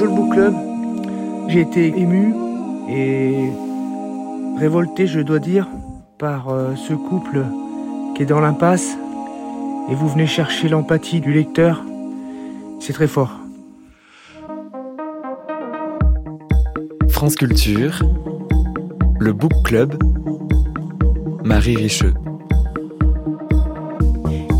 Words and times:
bonjour 0.00 0.16
le 0.16 0.22
book 0.22 0.32
club. 0.32 0.54
J'ai 1.48 1.60
été 1.60 1.86
ému 1.88 2.34
et 2.88 3.50
révolté, 4.58 5.06
je 5.06 5.20
dois 5.20 5.38
dire, 5.38 5.66
par 6.18 6.48
euh, 6.48 6.74
ce 6.74 6.94
couple 6.94 7.44
qui 8.14 8.22
est 8.22 8.26
dans 8.26 8.40
l'impasse 8.40 8.96
et 9.90 9.94
vous 9.94 10.08
venez 10.08 10.26
chercher 10.26 10.68
l'empathie 10.68 11.20
du 11.20 11.32
lecteur. 11.32 11.82
C'est 12.80 12.92
très 12.92 13.08
fort. 13.08 13.40
France 17.08 17.36
Culture, 17.36 18.02
le 19.18 19.32
Book 19.32 19.52
Club, 19.64 20.02
Marie 21.44 21.76
Richeux. 21.76 22.14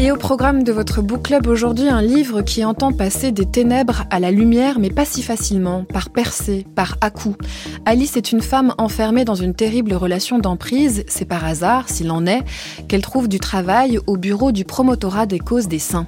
Et 0.03 0.11
au 0.11 0.17
programme 0.17 0.63
de 0.63 0.73
votre 0.73 1.03
book 1.03 1.25
club 1.25 1.47
aujourd'hui, 1.47 1.91
un 1.91 2.01
livre 2.01 2.41
qui 2.41 2.65
entend 2.65 2.91
passer 2.91 3.33
des 3.33 3.45
ténèbres 3.45 4.05
à 4.09 4.19
la 4.19 4.31
lumière, 4.31 4.79
mais 4.79 4.89
pas 4.89 5.05
si 5.05 5.23
facilement, 5.23 5.85
par 5.85 6.09
percée, 6.09 6.65
par 6.75 6.97
à-coups. 7.03 7.37
Alice 7.85 8.17
est 8.17 8.33
une 8.33 8.41
femme 8.41 8.73
enfermée 8.79 9.27
dans 9.27 9.35
une 9.35 9.53
terrible 9.53 9.93
relation 9.93 10.39
d'emprise. 10.39 11.05
C'est 11.07 11.27
par 11.27 11.45
hasard, 11.45 11.91
s'il 11.91 12.11
en 12.11 12.25
est, 12.25 12.43
qu'elle 12.89 13.03
trouve 13.03 13.29
du 13.29 13.41
travail 13.41 13.99
au 14.07 14.17
bureau 14.17 14.53
du 14.53 14.65
promotorat 14.65 15.27
des 15.27 15.39
causes 15.39 15.69
des 15.69 15.79
saints. 15.79 16.07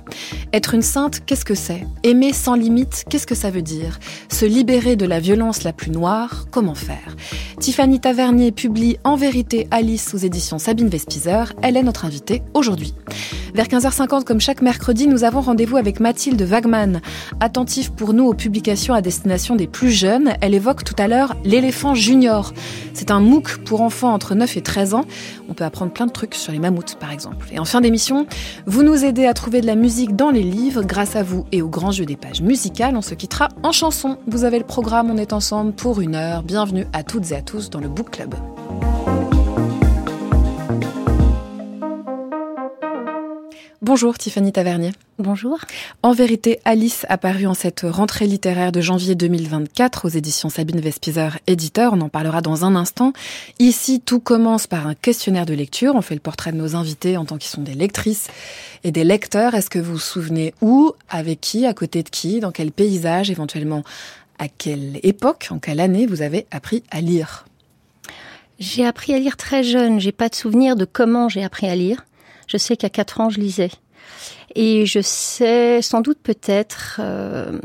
Être 0.55 0.73
une 0.73 0.81
sainte, 0.81 1.21
qu'est-ce 1.27 1.45
que 1.45 1.55
c'est? 1.55 1.87
Aimer 2.03 2.33
sans 2.33 2.55
limite, 2.55 3.05
qu'est-ce 3.11 3.27
que 3.27 3.35
ça 3.35 3.51
veut 3.51 3.61
dire? 3.61 3.99
Se 4.31 4.47
libérer 4.47 4.97
de 4.97 5.05
la 5.05 5.21
violence 5.21 5.65
la 5.65 5.75
plus 5.75 5.91
noire, 5.91 6.47
comment 6.51 6.75
faire? 6.75 7.15
Tiffany 7.61 8.01
Tavernier 8.01 8.53
publie 8.53 8.97
En 9.05 9.17
vérité 9.17 9.69
Alice 9.71 10.15
aux 10.15 10.19
éditions 10.19 10.59
Sabine 10.59 10.89
Vespizer. 10.89 11.53
Elle 11.61 11.77
est 11.77 11.83
notre 11.83 12.07
invitée 12.07 12.43
aujourd'hui. 12.55 12.95
Vers 13.55 13.69
15h50, 13.83 14.23
comme 14.23 14.41
chaque 14.41 14.63
mercredi, 14.63 15.09
nous 15.09 15.25
avons 15.25 15.41
rendez-vous 15.41 15.77
avec 15.77 15.99
Mathilde 15.99 16.41
Wagman. 16.41 17.01
Attentive 17.41 17.91
pour 17.91 18.15
nous 18.15 18.27
aux 18.27 18.33
publications 18.33 18.95
à 18.95 19.01
destination 19.01 19.57
des 19.57 19.67
plus 19.67 19.91
jeunes, 19.91 20.35
elle 20.41 20.55
évoque 20.55 20.85
tout 20.85 20.95
à 20.99 21.09
l'heure 21.09 21.35
l'éléphant 21.45 21.93
junior. 21.93 22.53
C'est 22.95 23.11
un 23.11 23.19
MOOC 23.19 23.57
pour 23.65 23.81
enfants 23.81 24.15
entre 24.15 24.37
9 24.37 24.57
et 24.57 24.61
13 24.61 24.95
ans. 24.95 25.05
On 25.49 25.55
peut 25.55 25.65
apprendre 25.65 25.91
plein 25.91 26.07
de 26.07 26.13
trucs 26.13 26.37
sur 26.37 26.53
les 26.53 26.61
mammouths, 26.61 26.95
par 26.95 27.11
exemple. 27.11 27.49
Et 27.51 27.59
en 27.59 27.65
fin 27.65 27.81
d'émission, 27.81 28.29
vous 28.67 28.85
nous 28.85 29.05
aidez 29.05 29.27
à 29.27 29.35
trouver 29.35 29.61
de 29.61 29.67
la 29.67 29.75
musique 29.75 30.15
dans 30.15 30.31
les 30.31 30.45
livres. 30.45 30.85
Grâce 30.85 31.17
à 31.17 31.25
vous 31.25 31.45
et 31.51 31.61
au 31.61 31.69
grand 31.69 31.91
jeu 31.91 32.07
des 32.07 32.17
pages 32.17 32.41
musicales, 32.41 32.95
on 32.97 33.03
se 33.03 33.15
quittera 33.15 33.49
en 33.65 33.73
chanson. 33.73 34.17
Vous 34.29 34.45
avez 34.45 34.61
le 34.61 34.65
programme, 34.65 35.11
on 35.11 35.17
est 35.17 35.33
ensemble 35.33 35.73
pour 35.73 36.01
une 36.01 36.15
heure. 36.15 36.45
Bienvenue 36.45 36.87
à 36.93 37.03
toutes 37.03 37.33
et 37.33 37.35
à 37.35 37.43
tous 37.43 37.69
dans 37.69 37.81
le 37.81 37.89
Book 37.89 38.11
Club. 38.13 38.37
Bonjour 43.83 44.17
Tiffany 44.17 44.53
Tavernier. 44.53 44.93
Bonjour. 45.19 45.59
En 46.05 46.13
vérité, 46.13 46.61
Alice 46.65 47.05
apparu 47.09 47.49
en 47.49 47.55
cette 47.55 47.81
rentrée 47.81 48.29
littéraire 48.29 48.71
de 48.71 48.81
janvier 48.81 49.17
2024 49.17 50.05
aux 50.05 50.09
éditions 50.09 50.51
Sabine 50.51 50.79
Vespizer, 50.79 51.41
éditeur. 51.49 51.95
On 51.95 52.01
en 52.01 52.09
parlera 52.09 52.43
dans 52.43 52.65
un 52.65 52.77
instant. 52.77 53.13
Ici, 53.59 54.01
tout 54.01 54.21
commence 54.21 54.69
par 54.69 54.87
un 54.87 54.95
questionnaire 54.95 55.47
de 55.47 55.55
lecture. 55.55 55.97
On 55.97 56.01
fait 56.01 56.15
le 56.15 56.21
portrait 56.21 56.53
de 56.53 56.59
nos 56.59 56.77
invités 56.77 57.17
en 57.17 57.25
tant 57.25 57.39
qu'ils 57.39 57.51
sont 57.51 57.63
des 57.63 57.75
lectrices 57.75 58.29
et 58.85 58.93
des 58.93 59.03
lecteurs. 59.03 59.57
Est-ce 59.57 59.69
que 59.69 59.81
vous 59.81 59.95
vous 59.95 59.99
souvenez 59.99 60.55
où, 60.61 60.93
avec 61.11 61.41
qui, 61.41 61.67
à 61.67 61.75
côté 61.75 62.05
de 62.05 62.09
qui, 62.09 62.39
dans 62.39 62.53
quel 62.53 62.71
paysage, 62.71 63.33
éventuellement 63.33 63.83
à 64.39 64.47
quelle 64.47 65.01
époque, 65.03 65.49
en 65.51 65.59
quelle 65.59 65.81
année 65.81 66.07
vous 66.07 66.23
avez 66.23 66.47
appris 66.53 66.85
à 66.93 67.01
lire? 67.01 67.47
J'ai 68.61 68.87
appris 68.87 69.13
à 69.13 69.19
lire 69.19 69.37
très 69.37 69.65
jeune. 69.65 69.99
J'ai 69.99 70.13
pas 70.13 70.29
de 70.29 70.37
souvenir 70.37 70.77
de 70.77 70.85
comment 70.85 71.29
j'ai 71.29 71.43
appris 71.43 71.69
à 71.69 71.75
lire. 71.75 72.05
Je 72.53 72.59
sais 72.59 72.77
qu'à 72.77 72.91
4 72.91 73.21
ans, 73.23 73.31
je 73.31 73.41
lisais. 73.41 73.71
Et 74.55 74.85
je 74.85 75.01
sais, 75.01 75.81
sans 75.81 76.03
doute 76.03 76.19
peut-être, 76.23 77.01
euh, 77.03 77.59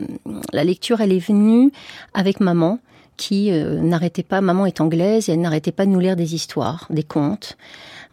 la 0.53 0.63
lecture, 0.63 1.01
elle 1.01 1.11
est 1.11 1.19
venue 1.19 1.73
avec 2.13 2.39
maman, 2.39 2.79
qui 3.17 3.51
euh, 3.51 3.81
n'arrêtait 3.81 4.23
pas, 4.23 4.39
maman 4.39 4.65
est 4.65 4.79
anglaise, 4.79 5.27
et 5.27 5.33
elle 5.33 5.41
n'arrêtait 5.41 5.73
pas 5.73 5.85
de 5.85 5.91
nous 5.91 5.99
lire 5.99 6.15
des 6.15 6.35
histoires, 6.35 6.87
des 6.89 7.03
contes. 7.03 7.57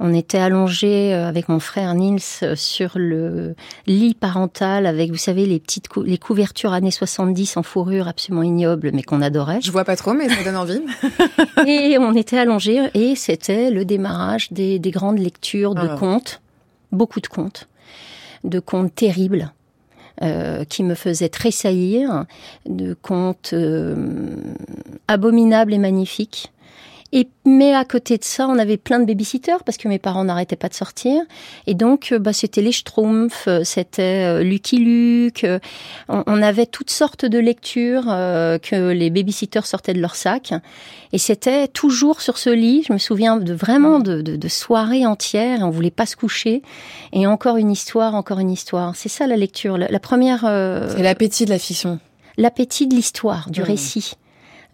On 0.00 0.12
était 0.12 0.38
allongés 0.38 1.14
euh, 1.14 1.28
avec 1.28 1.48
mon 1.48 1.60
frère 1.60 1.94
Nils 1.94 2.56
sur 2.56 2.94
le 2.96 3.54
lit 3.86 4.14
parental 4.14 4.84
avec, 4.84 5.12
vous 5.12 5.16
savez, 5.16 5.46
les 5.46 5.60
petites 5.60 5.86
les 6.04 6.18
couvertures 6.18 6.72
années 6.72 6.90
70 6.90 7.56
en 7.56 7.62
fourrure 7.62 8.08
absolument 8.08 8.42
ignobles, 8.42 8.90
mais 8.92 9.04
qu'on 9.04 9.22
adorait. 9.22 9.60
Je 9.62 9.70
vois 9.70 9.84
pas 9.84 9.94
trop, 9.94 10.12
mais 10.12 10.28
ça 10.28 10.42
donne 10.42 10.56
envie. 10.56 10.82
et 11.68 11.98
on 11.98 12.14
était 12.14 12.38
allongés 12.38 12.80
et 12.94 13.14
c'était 13.14 13.70
le 13.70 13.84
démarrage 13.84 14.50
des, 14.50 14.80
des 14.80 14.90
grandes 14.90 15.20
lectures 15.20 15.76
de 15.76 15.86
contes 15.96 16.40
beaucoup 16.94 17.20
de 17.20 17.26
contes, 17.26 17.68
de 18.44 18.60
contes 18.60 18.94
terribles. 18.94 19.52
Euh, 20.22 20.62
qui 20.64 20.84
me 20.84 20.94
faisaient 20.94 21.28
tressaillir, 21.28 22.24
de 22.66 22.94
contes 22.94 23.50
euh, 23.52 24.36
abominables 25.08 25.74
et 25.74 25.78
magnifiques, 25.78 26.52
et 27.14 27.28
mais 27.46 27.72
à 27.74 27.84
côté 27.84 28.18
de 28.18 28.24
ça, 28.24 28.48
on 28.48 28.58
avait 28.58 28.76
plein 28.76 28.98
de 28.98 29.04
babysitters 29.04 29.62
parce 29.64 29.78
que 29.78 29.86
mes 29.86 30.00
parents 30.00 30.24
n'arrêtaient 30.24 30.56
pas 30.56 30.68
de 30.68 30.74
sortir. 30.74 31.22
Et 31.68 31.74
donc, 31.74 32.10
euh, 32.10 32.18
bah, 32.18 32.32
c'était 32.32 32.60
les 32.60 32.72
Schtroumpfs, 32.72 33.46
euh, 33.46 33.62
c'était 33.62 34.24
euh, 34.26 34.42
Lucky 34.42 34.78
Luke. 34.78 35.46
On, 36.08 36.42
avait 36.42 36.66
toutes 36.66 36.90
sortes 36.90 37.24
de 37.24 37.38
lectures 37.38 38.06
que 38.06 38.90
les 38.90 39.10
babysitters 39.10 39.64
sortaient 39.64 39.94
de 39.94 40.00
leur 40.00 40.16
sac. 40.16 40.52
Et 41.12 41.18
c'était 41.18 41.68
toujours 41.68 42.20
sur 42.20 42.36
ce 42.36 42.50
lit. 42.50 42.82
Je 42.88 42.92
me 42.92 42.98
souviens 42.98 43.36
de 43.36 43.54
vraiment 43.54 44.00
de, 44.00 44.20
de, 44.20 44.48
soirées 44.48 45.06
entières. 45.06 45.60
on 45.62 45.70
voulait 45.70 45.92
pas 45.92 46.06
se 46.06 46.16
coucher. 46.16 46.62
Et 47.12 47.28
encore 47.28 47.56
une 47.56 47.70
histoire, 47.70 48.16
encore 48.16 48.40
une 48.40 48.50
histoire. 48.50 48.96
C'est 48.96 49.08
ça 49.08 49.28
la 49.28 49.36
lecture. 49.36 49.78
La, 49.78 50.00
première. 50.00 50.40
C'est 50.40 51.02
l'appétit 51.02 51.44
de 51.44 51.50
la 51.50 51.58
fiction. 51.58 52.00
L'appétit 52.36 52.88
de 52.88 52.96
l'histoire, 52.96 53.48
du 53.50 53.62
récit 53.62 54.16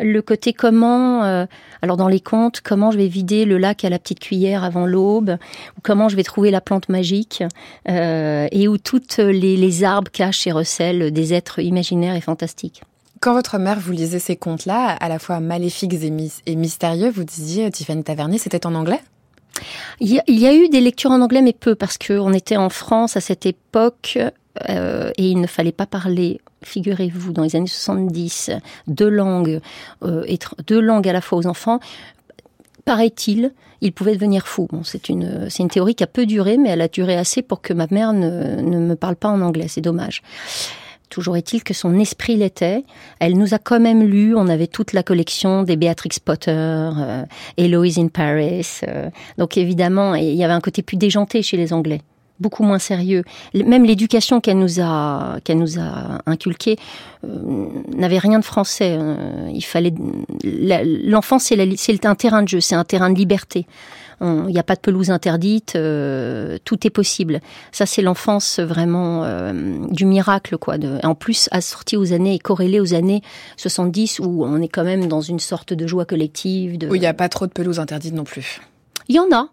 le 0.01 0.23
côté 0.23 0.53
comment, 0.53 1.25
euh, 1.25 1.47
alors 1.83 1.97
dans 1.97 2.09
les 2.09 2.21
contes, 2.21 2.61
comment 2.63 2.91
je 2.91 2.99
vais 2.99 3.07
vider 3.07 3.45
le 3.45 3.59
lac 3.59 3.85
à 3.85 3.91
la 3.91 3.99
petite 3.99 4.21
cuillère 4.21 4.65
avant 4.65 4.87
l'aube, 4.87 5.37
ou 5.77 5.81
comment 5.83 6.09
je 6.09 6.17
vais 6.17 6.23
trouver 6.23 6.51
la 6.51 6.61
plante 6.61 6.89
magique, 6.89 7.43
euh, 7.89 8.49
et 8.51 8.69
où 8.69 8.79
toutes 8.79 9.19
les, 9.19 9.57
les, 9.57 9.85
arbres 9.85 10.11
cachent 10.11 10.47
et 10.47 10.53
recèlent 10.53 11.13
des 11.13 11.35
êtres 11.35 11.61
imaginaires 11.61 12.17
et 12.17 12.21
fantastiques. 12.21 12.83
Quand 13.21 13.35
votre 13.35 13.59
mère 13.59 13.79
vous 13.79 13.93
lisait 13.93 14.19
ces 14.19 14.37
contes-là, 14.37 14.97
à 14.99 15.09
la 15.09 15.19
fois 15.19 15.41
maléfiques 15.41 15.93
et, 16.47 16.57
mystérieux, 16.57 17.11
vous 17.11 17.25
disiez, 17.25 17.71
Tiffany 17.71 18.03
Tavernier, 18.03 18.39
c'était 18.39 18.67
en 18.67 18.75
anglais? 18.75 19.01
Il 20.01 20.11
y, 20.11 20.19
a, 20.19 20.23
il 20.27 20.39
y, 20.39 20.47
a, 20.47 20.55
eu 20.55 20.71
des 20.71 20.81
lectures 20.81 21.11
en 21.11 21.21
anglais, 21.21 21.43
mais 21.43 21.53
peu, 21.53 21.75
parce 21.75 21.99
qu'on 21.99 22.33
était 22.33 22.57
en 22.57 22.71
France 22.71 23.19
à 23.19 23.21
cette 23.21 23.45
époque 23.45 24.19
euh, 24.69 25.11
et 25.17 25.29
il 25.29 25.41
ne 25.41 25.47
fallait 25.47 25.73
pas 25.73 25.87
parler, 25.87 26.41
figurez-vous, 26.63 27.33
dans 27.33 27.43
les 27.43 27.57
années 27.57 27.67
70, 27.67 28.51
deux 28.87 29.09
langues, 29.09 29.61
euh, 30.03 30.25
deux 30.67 30.81
langues 30.81 31.09
à 31.09 31.13
la 31.13 31.21
fois 31.21 31.39
aux 31.39 31.47
enfants. 31.47 31.81
Paraît-il, 32.85 33.53
il 33.81 33.93
pouvait 33.93 34.15
devenir 34.15 34.47
fou. 34.47 34.67
Bon, 34.71 34.83
c'est 34.83 35.09
une, 35.09 35.49
c'est 35.49 35.63
une 35.63 35.69
théorie 35.69 35.95
qui 35.95 36.05
a 36.05 36.09
peu 36.09 36.27
duré, 36.27 36.57
mais 36.57 36.71
elle 36.71 36.81
a 36.81 36.89
duré 36.89 37.17
assez 37.17 37.43
pour 37.43 37.61
que 37.61 37.73
ma 37.73 37.87
mère 37.91 38.13
ne, 38.13 38.61
me 38.63 38.97
parle 38.97 39.17
pas 39.17 39.29
en 39.29 39.41
anglais. 39.41 39.67
C'est 39.69 39.81
dommage. 39.81 40.23
Toujours 41.09 41.37
est-il 41.37 41.65
que 41.65 41.75
son 41.75 41.99
esprit 41.99 42.37
l'était. 42.37 42.85
Elle 43.19 43.37
nous 43.37 43.53
a 43.53 43.59
quand 43.59 43.81
même 43.81 44.05
lu. 44.05 44.35
On 44.37 44.47
avait 44.47 44.69
toute 44.69 44.93
la 44.93 45.03
collection 45.03 45.65
des 45.65 45.77
Beatrix 45.77 46.19
Potter, 46.25 46.53
euh, 46.53 47.25
Eloise 47.57 47.99
in 47.99 48.09
Paris. 48.09 48.81
Euh. 48.87 49.11
donc 49.37 49.57
évidemment, 49.57 50.15
il 50.15 50.35
y 50.35 50.45
avait 50.45 50.53
un 50.53 50.61
côté 50.61 50.83
plus 50.83 50.97
déjanté 50.97 51.43
chez 51.43 51.57
les 51.57 51.73
Anglais 51.73 52.03
beaucoup 52.41 52.63
moins 52.63 52.79
sérieux. 52.79 53.23
Même 53.55 53.85
l'éducation 53.85 54.41
qu'elle 54.41 54.59
nous 54.59 54.81
a 54.81 55.39
qu'elle 55.45 55.59
nous 55.59 55.79
a 55.79 56.21
inculquée 56.27 56.77
euh, 57.25 57.69
n'avait 57.95 58.19
rien 58.19 58.39
de 58.39 58.45
français. 58.45 58.97
Euh, 58.99 59.49
il 59.53 59.65
fallait 59.65 59.93
l'enfance 60.43 61.45
c'est 61.45 61.77
c'est 61.77 62.07
un 62.07 62.15
terrain 62.15 62.43
de 62.43 62.49
jeu, 62.49 62.61
c'est 62.61 62.75
un 62.75 62.85
terrain 62.85 63.11
de 63.11 63.17
liberté. 63.17 63.67
Il 64.23 64.53
n'y 64.53 64.59
a 64.59 64.63
pas 64.63 64.75
de 64.75 64.81
pelouse 64.81 65.11
interdite, 65.11 65.77
euh, 65.77 66.59
tout 66.67 66.87
est 66.87 66.91
possible. 66.91 67.41
Ça, 67.73 67.87
c'est 67.87 68.03
l'enfance 68.03 68.61
vraiment 68.61 69.25
du 69.89 70.05
miracle, 70.05 70.59
quoi. 70.59 70.77
De, 70.77 70.99
en 71.03 71.15
plus, 71.15 71.49
assorti 71.53 71.97
aux 71.97 72.13
années 72.13 72.35
et 72.35 72.39
corrélé 72.39 72.81
aux 72.81 72.93
années 72.93 73.23
70 73.57 74.21
où 74.21 74.45
on 74.45 74.61
est 74.61 74.69
quand 74.69 74.85
même 74.85 75.07
dans 75.07 75.23
une 75.23 75.39
sorte 75.39 75.73
de 75.73 75.87
joie 75.87 76.05
collective. 76.05 76.77
De... 76.77 76.87
Où 76.89 76.97
il 76.97 77.01
n'y 77.01 77.07
a 77.07 77.15
pas 77.15 77.31
trop 77.31 77.47
de 77.47 77.53
pelouse 77.53 77.81
interdite 77.81 78.13
non 78.13 78.25
plus. 78.25 78.61
Il 79.09 79.15
y 79.15 79.19
en 79.19 79.33
a, 79.33 79.49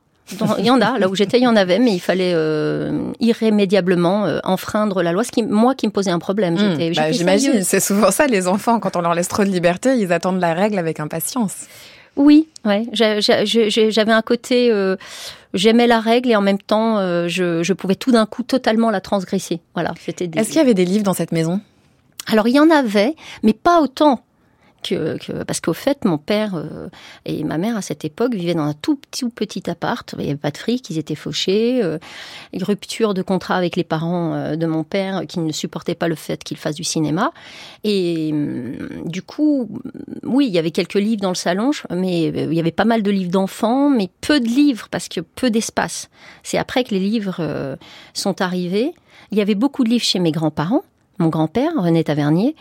il 0.59 0.65
y 0.65 0.69
en 0.69 0.81
a, 0.81 0.99
là 0.99 1.07
où 1.09 1.15
j'étais, 1.15 1.37
il 1.37 1.43
y 1.43 1.47
en 1.47 1.55
avait, 1.55 1.79
mais 1.79 1.93
il 1.93 1.99
fallait 1.99 2.33
euh, 2.33 3.11
irrémédiablement 3.19 4.25
euh, 4.25 4.39
enfreindre 4.43 5.01
la 5.01 5.11
loi, 5.11 5.23
ce 5.23 5.31
qui, 5.31 5.43
moi, 5.43 5.75
qui 5.75 5.87
me 5.87 5.91
posait 5.91 6.11
un 6.11 6.19
problème. 6.19 6.55
Mmh, 6.55 6.93
bah, 6.95 7.11
J'imagine, 7.11 7.63
c'est 7.63 7.79
souvent 7.79 8.11
ça, 8.11 8.27
les 8.27 8.47
enfants, 8.47 8.79
quand 8.79 8.95
on 8.95 9.01
leur 9.01 9.13
laisse 9.13 9.27
trop 9.27 9.43
de 9.43 9.49
liberté, 9.49 9.95
ils 9.97 10.11
attendent 10.11 10.39
la 10.39 10.53
règle 10.53 10.77
avec 10.79 10.99
impatience. 10.99 11.65
Oui, 12.15 12.47
ouais. 12.65 12.85
J'avais 12.93 14.11
un 14.11 14.21
côté, 14.21 14.71
euh, 14.71 14.95
j'aimais 15.53 15.87
la 15.87 15.99
règle 15.99 16.31
et 16.31 16.35
en 16.35 16.41
même 16.41 16.57
temps, 16.57 16.97
je, 17.27 17.61
je, 17.63 17.73
pouvais 17.73 17.95
tout 17.95 18.11
d'un 18.11 18.25
coup 18.25 18.43
totalement 18.43 18.89
la 18.89 19.01
transgresser. 19.01 19.61
Voilà, 19.75 19.93
c'était. 20.03 20.29
Est-ce 20.35 20.49
qu'il 20.49 20.57
y 20.57 20.61
avait 20.61 20.73
des 20.73 20.85
livres 20.85 21.03
dans 21.03 21.13
cette 21.13 21.31
maison? 21.31 21.61
Alors 22.29 22.47
il 22.47 22.55
y 22.55 22.59
en 22.59 22.69
avait, 22.69 23.15
mais 23.43 23.53
pas 23.53 23.81
autant 23.81 24.21
que, 24.83 25.43
parce 25.43 25.59
qu'au 25.59 25.73
fait, 25.73 26.05
mon 26.05 26.17
père 26.17 26.55
euh, 26.55 26.89
et 27.25 27.43
ma 27.43 27.57
mère 27.57 27.77
à 27.77 27.81
cette 27.81 28.05
époque 28.05 28.33
vivaient 28.33 28.53
dans 28.53 28.63
un 28.63 28.73
tout, 28.73 28.99
tout 29.17 29.29
petit 29.29 29.69
appart. 29.69 30.13
Il 30.17 30.23
n'y 30.23 30.29
avait 30.29 30.37
pas 30.37 30.51
de 30.51 30.57
fric, 30.57 30.89
ils 30.89 30.97
étaient 30.97 31.15
fauchés. 31.15 31.81
Euh, 31.83 31.97
rupture 32.61 33.13
de 33.13 33.21
contrat 33.21 33.55
avec 33.55 33.75
les 33.75 33.83
parents 33.83 34.33
euh, 34.33 34.55
de 34.55 34.65
mon 34.65 34.83
père 34.83 35.25
qui 35.27 35.39
ne 35.39 35.51
supportaient 35.51 35.95
pas 35.95 36.07
le 36.07 36.15
fait 36.15 36.43
qu'il 36.43 36.57
fasse 36.57 36.75
du 36.75 36.83
cinéma. 36.83 37.31
Et 37.83 38.31
hum, 38.33 39.03
du 39.05 39.21
coup, 39.21 39.69
oui, 40.23 40.47
il 40.47 40.53
y 40.53 40.59
avait 40.59 40.71
quelques 40.71 40.95
livres 40.95 41.21
dans 41.21 41.29
le 41.29 41.35
salon, 41.35 41.71
mais 41.89 42.23
il 42.25 42.53
y 42.53 42.59
avait 42.59 42.71
pas 42.71 42.85
mal 42.85 43.03
de 43.03 43.11
livres 43.11 43.31
d'enfants, 43.31 43.89
mais 43.89 44.09
peu 44.21 44.39
de 44.39 44.47
livres 44.47 44.87
parce 44.89 45.07
que 45.07 45.21
peu 45.21 45.49
d'espace. 45.49 46.09
C'est 46.43 46.57
après 46.57 46.83
que 46.83 46.91
les 46.91 46.99
livres 46.99 47.77
sont 48.13 48.41
arrivés. 48.41 48.93
Il 49.31 49.37
y 49.37 49.41
avait 49.41 49.55
beaucoup 49.55 49.83
de 49.83 49.89
livres 49.89 50.03
chez 50.03 50.19
mes 50.19 50.31
grands-parents. 50.31 50.83
Mon 51.19 51.29
grand-père, 51.29 51.71
René 51.75 52.03
Tavernier, 52.03 52.55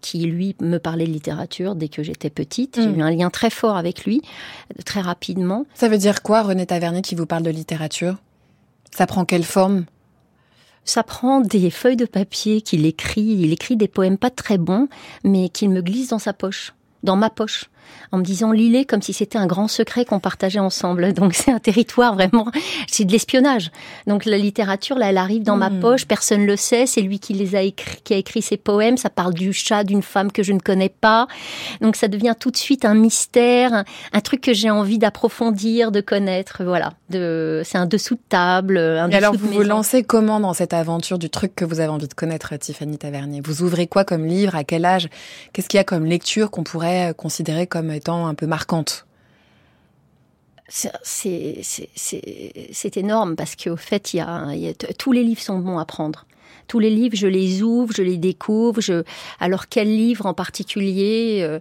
qui 0.00 0.24
lui 0.24 0.56
me 0.60 0.78
parlait 0.78 1.06
de 1.06 1.12
littérature 1.12 1.74
dès 1.74 1.88
que 1.88 2.02
j'étais 2.02 2.30
petite. 2.30 2.80
J'ai 2.80 2.88
mm. 2.88 2.98
eu 2.98 3.02
un 3.02 3.10
lien 3.10 3.30
très 3.30 3.50
fort 3.50 3.76
avec 3.76 4.04
lui, 4.04 4.22
très 4.84 5.00
rapidement. 5.00 5.66
Ça 5.74 5.88
veut 5.88 5.98
dire 5.98 6.22
quoi, 6.22 6.42
René 6.42 6.66
Tavernier, 6.66 7.02
qui 7.02 7.14
vous 7.14 7.26
parle 7.26 7.42
de 7.42 7.50
littérature? 7.50 8.16
Ça 8.94 9.06
prend 9.06 9.24
quelle 9.24 9.44
forme? 9.44 9.84
Ça 10.84 11.02
prend 11.02 11.40
des 11.40 11.70
feuilles 11.70 11.96
de 11.96 12.04
papier 12.04 12.60
qu'il 12.60 12.86
écrit. 12.86 13.22
Il 13.22 13.52
écrit 13.52 13.76
des 13.76 13.88
poèmes 13.88 14.18
pas 14.18 14.30
très 14.30 14.58
bons, 14.58 14.88
mais 15.24 15.48
qu'il 15.48 15.70
me 15.70 15.80
glisse 15.80 16.08
dans 16.08 16.18
sa 16.18 16.32
poche, 16.32 16.74
dans 17.02 17.16
ma 17.16 17.30
poche 17.30 17.70
en 18.12 18.18
me 18.18 18.22
disant 18.22 18.52
lis 18.52 18.72
comme 18.86 19.02
si 19.02 19.12
c'était 19.12 19.38
un 19.38 19.46
grand 19.46 19.68
secret 19.68 20.04
qu'on 20.04 20.20
partageait 20.20 20.58
ensemble. 20.58 21.12
Donc 21.22 21.34
c'est 21.34 21.50
un 21.50 21.58
territoire 21.58 22.14
vraiment, 22.14 22.46
c'est 22.88 23.04
de 23.04 23.12
l'espionnage. 23.12 23.70
Donc 24.06 24.24
la 24.24 24.38
littérature, 24.38 24.96
là, 24.96 25.10
elle 25.10 25.18
arrive 25.18 25.42
dans 25.42 25.56
ma 25.56 25.70
hmm. 25.70 25.80
poche, 25.80 26.06
personne 26.06 26.46
le 26.46 26.56
sait, 26.56 26.86
c'est 26.86 27.00
lui 27.00 27.18
qui 27.18 27.34
les 27.34 27.54
a 27.54 27.62
écrit, 27.62 28.00
qui 28.02 28.14
a 28.14 28.16
écrit 28.16 28.42
ces 28.42 28.56
poèmes. 28.56 28.96
Ça 28.96 29.10
parle 29.10 29.34
du 29.34 29.52
chat 29.52 29.84
d'une 29.84 30.02
femme 30.02 30.32
que 30.32 30.42
je 30.42 30.52
ne 30.52 30.58
connais 30.58 30.88
pas. 30.88 31.26
Donc 31.80 31.96
ça 31.96 32.08
devient 32.08 32.34
tout 32.38 32.50
de 32.50 32.56
suite 32.56 32.84
un 32.84 32.94
mystère, 32.94 33.84
un, 34.12 34.20
truc 34.20 34.40
que 34.40 34.52
j'ai 34.52 34.70
envie 34.70 34.98
d'approfondir, 34.98 35.90
de 35.90 36.00
connaître. 36.00 36.64
Voilà, 36.64 36.92
de, 37.10 37.62
c'est 37.64 37.78
un 37.78 37.86
dessous 37.86 38.14
de 38.14 38.20
table. 38.28 38.78
Un 38.78 39.10
Et 39.10 39.16
alors 39.16 39.34
vous 39.34 39.48
vous 39.48 39.62
lancez 39.62 40.02
comment 40.02 40.40
dans 40.40 40.54
cette 40.54 40.72
aventure 40.72 41.18
du 41.18 41.30
truc 41.30 41.54
que 41.54 41.64
vous 41.64 41.80
avez 41.80 41.88
envie 41.88 42.08
de 42.08 42.14
connaître, 42.14 42.56
Tiffany 42.56 42.98
Tavernier? 42.98 43.40
Vous 43.44 43.62
ouvrez 43.62 43.86
quoi 43.86 44.04
comme 44.04 44.24
livre? 44.24 44.54
À 44.54 44.64
quel 44.64 44.84
âge? 44.84 45.08
Qu'est-ce 45.52 45.68
qu'il 45.68 45.78
y 45.78 45.80
a 45.80 45.84
comme 45.84 46.04
lecture 46.04 46.50
qu'on 46.50 46.62
pourrait 46.62 47.14
considérer 47.16 47.66
comme 47.72 47.90
étant 47.90 48.26
un 48.26 48.34
peu 48.34 48.46
marquante 48.46 49.06
c'est 50.68 52.96
énorme 52.96 53.36
parce 53.36 53.56
qu'au 53.56 53.76
fait, 53.76 54.14
il 54.14 54.18
y 54.18 54.20
a, 54.20 54.46
tous 54.98 55.12
les 55.12 55.22
livres 55.22 55.42
sont 55.42 55.58
bons 55.58 55.78
à 55.78 55.84
prendre. 55.84 56.26
Tous 56.66 56.78
les 56.78 56.90
livres, 56.90 57.16
je 57.16 57.26
les 57.26 57.62
ouvre, 57.62 57.92
je 57.94 58.02
les 58.02 58.16
découvre. 58.16 58.80
Je, 58.80 59.02
alors, 59.40 59.68
quel 59.68 59.88
livre 59.88 60.24
en 60.24 60.32
particulier 60.32 61.40
euh, 61.42 61.58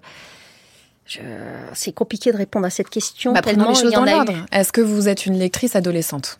C'est 1.73 1.91
compliqué 1.91 2.31
de 2.31 2.37
répondre 2.37 2.65
à 2.65 2.69
cette 2.69 2.89
question. 2.89 3.33
Bah, 3.33 3.41
tellement 3.41 3.67
les 3.69 3.75
choses 3.75 3.91
dans 3.91 4.05
l'ordre. 4.05 4.33
Est-ce 4.51 4.71
que 4.71 4.79
vous 4.79 5.09
êtes 5.09 5.25
une 5.25 5.37
lectrice 5.37 5.75
adolescente? 5.75 6.39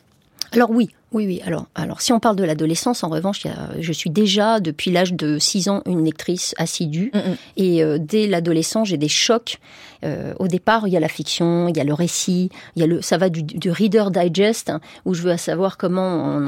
Alors 0.54 0.70
oui, 0.70 0.90
oui, 1.14 1.26
oui. 1.26 1.42
Alors, 1.46 1.68
alors 1.76 2.02
si 2.02 2.12
on 2.12 2.20
parle 2.20 2.36
de 2.36 2.44
l'adolescence, 2.44 3.04
en 3.04 3.10
revanche, 3.10 3.46
je 3.80 3.92
suis 3.94 4.10
déjà 4.10 4.60
depuis 4.60 4.92
l'âge 4.92 5.14
de 5.14 5.40
6 5.40 5.70
ans 5.70 5.82
une 5.86 6.04
lectrice 6.04 6.54
assidue. 6.58 7.12
Mm, 7.14 7.18
mm. 7.18 7.36
Et 7.58 7.84
euh, 7.84 7.98
dès 8.00 8.28
l'adolescence, 8.28 8.90
j'ai 8.90 8.98
des 8.98 9.10
chocs. 9.10 9.60
Euh, 10.04 10.34
au 10.40 10.48
départ, 10.48 10.88
il 10.88 10.94
y 10.94 10.98
a 10.98 11.00
la 11.00 11.08
fiction, 11.08 11.70
il 11.70 11.78
y 11.78 11.80
a 11.80 11.84
le 11.86 11.94
récit, 11.94 12.50
il 12.76 12.82
y 12.82 12.84
a 12.84 12.88
le, 12.88 13.02
ça 13.02 13.18
va 13.18 13.30
du, 13.30 13.70
Reader 13.70 14.06
Digest, 14.12 14.70
hein, 14.70 14.82
où 15.06 15.14
je 15.14 15.22
veux 15.22 15.36
savoir 15.38 15.78
comment 15.78 16.40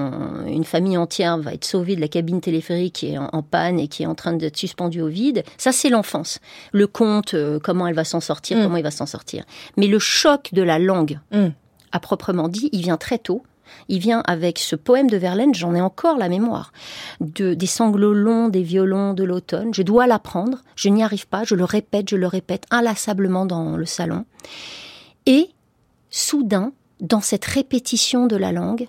une 0.47 0.63
famille 0.63 0.97
entière 0.97 1.37
va 1.37 1.53
être 1.53 1.65
sauvée 1.65 1.95
de 1.95 2.01
la 2.01 2.07
cabine 2.07 2.41
téléphérique 2.41 2.95
qui 2.95 3.13
est 3.13 3.17
en, 3.17 3.41
panne 3.41 3.79
et 3.79 3.87
qui 3.87 4.03
est 4.03 4.07
en 4.07 4.15
train 4.15 4.33
d'être 4.33 4.57
suspendue 4.57 5.01
au 5.01 5.07
vide. 5.07 5.43
Ça, 5.57 5.71
c'est 5.71 5.89
l'enfance. 5.89 6.39
Le 6.71 6.87
conte, 6.87 7.35
euh, 7.35 7.59
comment 7.59 7.87
elle 7.87 7.95
va 7.95 8.03
s'en 8.05 8.19
sortir, 8.19 8.57
mm. 8.57 8.63
comment 8.63 8.77
il 8.77 8.83
va 8.83 8.91
s'en 8.91 9.05
sortir. 9.05 9.43
Mais 9.77 9.87
le 9.87 9.99
choc 9.99 10.49
de 10.53 10.61
la 10.61 10.79
langue, 10.79 11.19
à 11.91 11.99
proprement 11.99 12.47
dit, 12.47 12.69
il 12.71 12.81
vient 12.81 12.97
très 12.97 13.17
tôt 13.17 13.43
il 13.89 13.99
vient 13.99 14.23
avec 14.25 14.59
ce 14.59 14.75
poème 14.75 15.09
de 15.09 15.17
Verlaine, 15.17 15.53
j'en 15.53 15.75
ai 15.75 15.81
encore 15.81 16.17
la 16.17 16.29
mémoire, 16.29 16.71
de, 17.19 17.53
des 17.53 17.67
sanglots 17.67 18.13
longs 18.13 18.49
des 18.49 18.63
violons 18.63 19.13
de 19.13 19.23
l'automne. 19.23 19.73
Je 19.73 19.81
dois 19.81 20.07
l'apprendre, 20.07 20.59
je 20.75 20.89
n'y 20.89 21.03
arrive 21.03 21.27
pas, 21.27 21.43
je 21.43 21.55
le 21.55 21.63
répète, 21.63 22.09
je 22.09 22.15
le 22.15 22.27
répète 22.27 22.65
inlassablement 22.71 23.45
dans 23.45 23.75
le 23.77 23.85
salon. 23.85 24.25
Et, 25.25 25.49
soudain, 26.09 26.71
dans 26.99 27.21
cette 27.21 27.45
répétition 27.45 28.27
de 28.27 28.35
la 28.35 28.51
langue, 28.51 28.87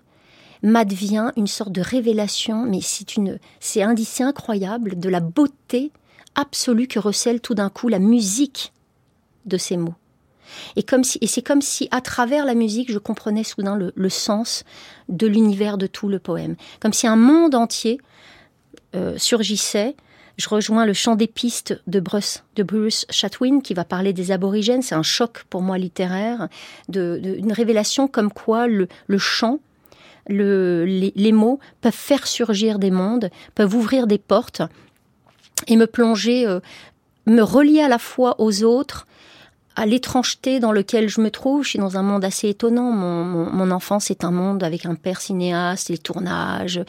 m'advient 0.63 1.31
une 1.37 1.47
sorte 1.47 1.73
de 1.73 1.83
révélation, 1.83 2.65
mais 2.65 2.81
c'est 2.81 3.17
une, 3.17 3.39
c'est 3.61 3.83
incroyable, 4.23 4.99
de 4.99 5.09
la 5.09 5.21
beauté 5.21 5.93
absolue 6.35 6.89
que 6.89 6.99
recèle 6.99 7.41
tout 7.41 7.55
d'un 7.55 7.69
coup 7.69 7.89
la 7.89 7.99
musique 7.99 8.73
de 9.47 9.59
ces 9.59 9.77
mots. 9.77 9.95
Et, 10.77 10.83
comme 10.83 11.05
si, 11.05 11.19
et 11.21 11.27
c'est 11.27 11.43
comme 11.43 11.63
si, 11.63 11.89
à 11.91 12.01
travers 12.01 12.45
la 12.45 12.55
musique, 12.55 12.91
je 12.91 12.99
comprenais 12.99 13.45
soudain 13.45 13.77
le, 13.77 14.09
sens 14.09 14.65
de 15.09 15.27
l'univers 15.27 15.79
de 15.79 15.87
tout 15.87 16.09
le 16.09 16.19
poème. 16.19 16.57
Comme 16.81 16.93
si 16.93 17.07
un 17.07 17.17
monde 17.17 17.55
entier 17.55 17.99
euh, 18.95 19.15
surgissait. 19.19 19.97
Je 20.37 20.49
rejoins 20.49 20.85
le 20.85 20.93
chant 20.93 21.15
des 21.15 21.29
pistes 21.29 21.81
de 21.87 22.01
Bruce, 22.01 22.43
de 22.57 22.65
Bruce 22.65 23.07
Chatwin 23.09 23.61
qui 23.63 23.73
va 23.73 23.85
parler 23.85 24.13
des 24.13 24.33
aborigènes. 24.33 24.83
C'est 24.83 24.97
un 24.97 25.03
choc 25.03 25.45
pour 25.49 25.63
moi 25.63 25.79
littéraire, 25.79 26.49
une 26.93 27.53
révélation 27.53 28.09
comme 28.09 28.33
quoi 28.33 28.67
le, 28.67 28.89
chant, 29.17 29.61
le, 30.29 30.85
les, 30.85 31.33
mots 31.33 31.61
peuvent 31.81 31.93
faire 31.93 32.27
surgir 32.27 32.81
des 32.81 32.91
mondes, 32.91 33.31
peuvent 33.55 33.75
ouvrir 33.75 34.09
des 34.09 34.19
portes 34.19 34.63
et 35.69 35.77
me 35.77 35.87
plonger, 35.87 36.47
euh, 36.47 36.61
me 37.27 37.43
relier 37.43 37.81
à 37.81 37.89
la 37.89 37.99
fois 37.99 38.37
aux 38.41 38.65
autres, 38.65 39.07
à 39.77 39.87
l'étrangeté 39.87 40.61
dans 40.61 40.73
lequel 40.73 41.09
je 41.09 41.21
me 41.21 41.31
trouve. 41.31 41.65
Je 41.65 41.71
suis 41.71 41.79
dans 41.79 41.97
un 41.97 42.03
monde 42.03 42.25
assez 42.25 42.49
étonnant. 42.49 42.93
Mon, 42.93 43.25
mon, 43.25 43.71
enfance 43.71 44.11
est 44.11 44.25
un 44.25 44.31
monde 44.31 44.63
avec 44.63 44.87
un 44.87 44.95
père 44.95 45.21
cinéaste, 45.21 45.89
les 45.89 45.99
tournages, 45.99 46.81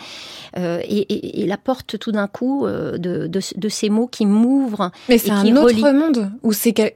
euh, 0.57 0.79
et, 0.83 1.41
et, 1.41 1.45
la 1.47 1.57
porte 1.57 1.97
tout 1.97 2.11
d'un 2.11 2.27
coup 2.27 2.65
euh, 2.65 2.97
de, 2.97 3.27
de, 3.27 3.39
de, 3.55 3.69
ces 3.69 3.89
mots 3.89 4.07
qui 4.07 4.25
m'ouvrent. 4.25 4.91
Mais 5.09 5.17
c'est 5.17 5.31
un 5.31 5.55
autre 5.55 5.91
monde 5.91 6.31
ou 6.43 6.53
c'est 6.53 6.93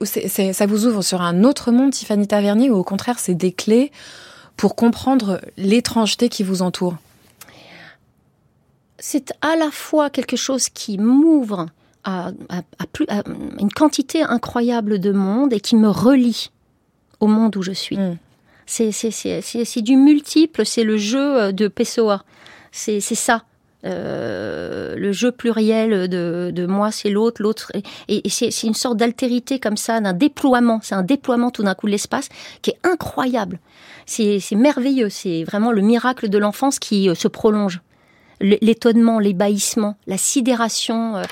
ça 0.54 0.66
vous 0.66 0.86
ouvre 0.86 1.02
sur 1.02 1.22
un 1.22 1.44
autre 1.44 1.72
monde, 1.72 1.92
Tiffany 1.92 2.28
Tavernier, 2.28 2.70
ou 2.70 2.76
au 2.76 2.84
contraire 2.84 3.18
c'est 3.18 3.36
des 3.36 3.52
clés 3.52 3.92
pour 4.58 4.76
comprendre 4.76 5.40
l'étrangeté 5.58 6.30
qui 6.30 6.44
vous 6.44 6.62
entoure? 6.62 6.98
C'est 9.00 9.32
à 9.42 9.56
la 9.56 9.72
fois 9.72 10.10
quelque 10.10 10.36
chose 10.36 10.68
qui 10.68 10.98
m'ouvre 10.98 11.68
à, 12.04 12.32
plus, 12.92 13.06
une 13.60 13.72
quantité 13.72 14.24
incroyable 14.24 15.00
de 15.00 15.12
monde 15.12 15.54
et 15.54 15.60
qui 15.60 15.76
me 15.76 15.90
relie 15.90 16.52
au 17.20 17.28
monde 17.28 17.56
où 17.58 17.62
je 17.62 17.72
suis. 17.72 17.98
Mm. 17.98 18.18
C'est 18.66 19.82
du 19.82 19.96
multiple, 19.96 20.66
c'est 20.66 20.84
le 20.84 20.98
jeu 20.98 21.52
de 21.52 21.68
Pessoa. 21.68 22.24
C'est 22.72 23.00
ça. 23.02 23.44
Euh, 23.86 24.96
le 24.96 25.14
jeu 25.14 25.32
pluriel 25.32 26.10
de, 26.10 26.52
de 26.54 26.66
moi, 26.66 26.92
c'est 26.92 27.10
l'autre, 27.10 27.42
l'autre. 27.42 27.72
Et, 28.08 28.28
et 28.28 28.30
c'est 28.30 28.68
une 28.68 28.74
sorte 28.74 28.98
d'altérité 28.98 29.60
comme 29.60 29.78
ça, 29.78 30.02
d'un 30.02 30.14
déploiement. 30.14 30.80
C'est 30.84 30.96
un 30.96 31.04
déploiement 31.04 31.50
tout 31.50 31.64
d'un 31.64 31.76
coup 31.76 31.86
de 31.86 31.92
l'espace 31.92 32.30
qui 32.62 32.72
est 32.72 32.80
incroyable. 32.84 33.60
C'est 34.06 34.42
merveilleux. 34.56 35.10
C'est 35.10 35.44
vraiment 35.44 35.72
le 35.72 35.82
miracle 35.82 36.30
de 36.30 36.38
l'enfance 36.38 36.80
qui 36.80 37.10
euh, 37.10 37.16
se 37.16 37.28
prolonge 37.28 37.82
l'étonnement, 38.42 39.20
l'ébahissement, 39.20 39.96
la 40.08 40.18
sidération 40.18 41.18
euh, 41.18 41.24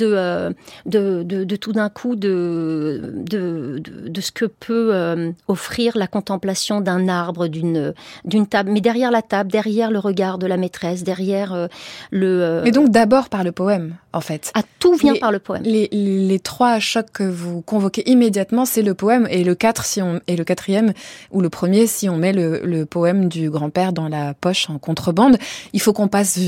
euh, 0.00 0.50
de, 0.86 1.22
de, 1.22 1.44
de, 1.44 1.56
tout 1.56 1.72
d'un 1.72 1.88
coup 1.88 2.16
de, 2.16 3.12
de, 3.14 3.80
de, 3.84 4.20
ce 4.20 4.32
que 4.32 4.44
peut 4.44 4.90
euh, 4.94 5.32
offrir 5.48 5.96
la 5.96 6.06
contemplation 6.06 6.80
d'un 6.80 7.08
arbre, 7.08 7.48
d'une 7.48 7.94
d'une 8.24 8.46
table. 8.46 8.70
Mais 8.70 8.80
derrière 8.80 9.10
la 9.10 9.22
table, 9.22 9.50
derrière 9.50 9.90
le 9.90 9.98
regard 9.98 10.38
de 10.38 10.46
la 10.46 10.56
maîtresse, 10.56 11.02
derrière 11.02 11.68
le... 12.10 12.60
Mais 12.64 12.70
donc 12.70 12.90
d'abord 12.90 13.28
par 13.28 13.44
le 13.44 13.52
poème, 13.52 13.94
en 14.12 14.20
fait. 14.20 14.50
Ah, 14.54 14.62
tout 14.78 14.94
vient 14.94 15.14
par 15.16 15.32
le 15.32 15.38
poème. 15.38 15.62
Les, 15.64 15.88
les 15.92 16.38
trois 16.38 16.78
chocs 16.78 17.10
que 17.12 17.24
vous 17.24 17.62
convoquez 17.62 18.08
immédiatement, 18.10 18.64
c'est 18.64 18.82
le 18.82 18.94
poème, 18.94 19.26
et 19.30 19.44
le 19.44 19.54
quatre 19.54 19.84
si 19.84 20.02
on 20.02 20.20
et 20.26 20.36
le 20.36 20.44
quatrième 20.44 20.92
ou 21.30 21.40
le 21.40 21.48
premier 21.48 21.86
si 21.86 22.08
on 22.08 22.16
met 22.16 22.32
le, 22.32 22.60
le 22.64 22.86
poème 22.86 23.28
du 23.28 23.50
grand-père 23.50 23.92
dans 23.92 24.08
la 24.08 24.34
poche 24.34 24.68
en 24.70 24.78
contrebande. 24.78 25.38
Il 25.72 25.80
faut 25.80 25.92
qu'on 25.92 26.08
passe 26.08 26.38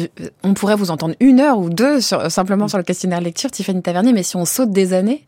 on 0.43 0.55
pourrait 0.55 0.77
vous 0.77 0.91
entendre 0.91 1.15
une 1.21 1.41
heure 1.41 1.59
ou 1.59 1.71
deux 1.71 2.01
simplement 2.01 2.69
sur 2.69 2.79
le 2.79 2.85
questionnaire 2.85 3.21
lecture, 3.21 3.51
Tiffany 3.51 3.83
Tavernier, 3.83 4.13
mais 4.13 4.23
si 4.23 4.37
on 4.37 4.45
saute 4.45 4.71
des 4.71 4.93
années 4.93 5.25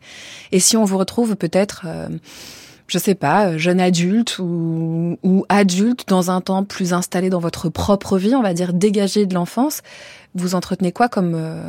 et 0.51 0.59
si 0.59 0.77
on 0.77 0.85
vous 0.85 0.97
retrouve 0.97 1.35
peut-être, 1.35 1.83
euh, 1.85 2.07
je 2.87 2.97
sais 2.97 3.15
pas, 3.15 3.57
jeune 3.57 3.79
adulte 3.79 4.39
ou, 4.39 5.17
adulte 5.49 6.07
dans 6.07 6.31
un 6.31 6.41
temps 6.41 6.63
plus 6.63 6.93
installé 6.93 7.29
dans 7.29 7.39
votre 7.39 7.69
propre 7.69 8.17
vie, 8.17 8.35
on 8.35 8.41
va 8.41 8.53
dire 8.53 8.73
dégagé 8.73 9.25
de 9.25 9.33
l'enfance, 9.33 9.81
vous 10.35 10.55
entretenez 10.55 10.91
quoi 10.91 11.09
comme 11.09 11.33
euh, 11.35 11.61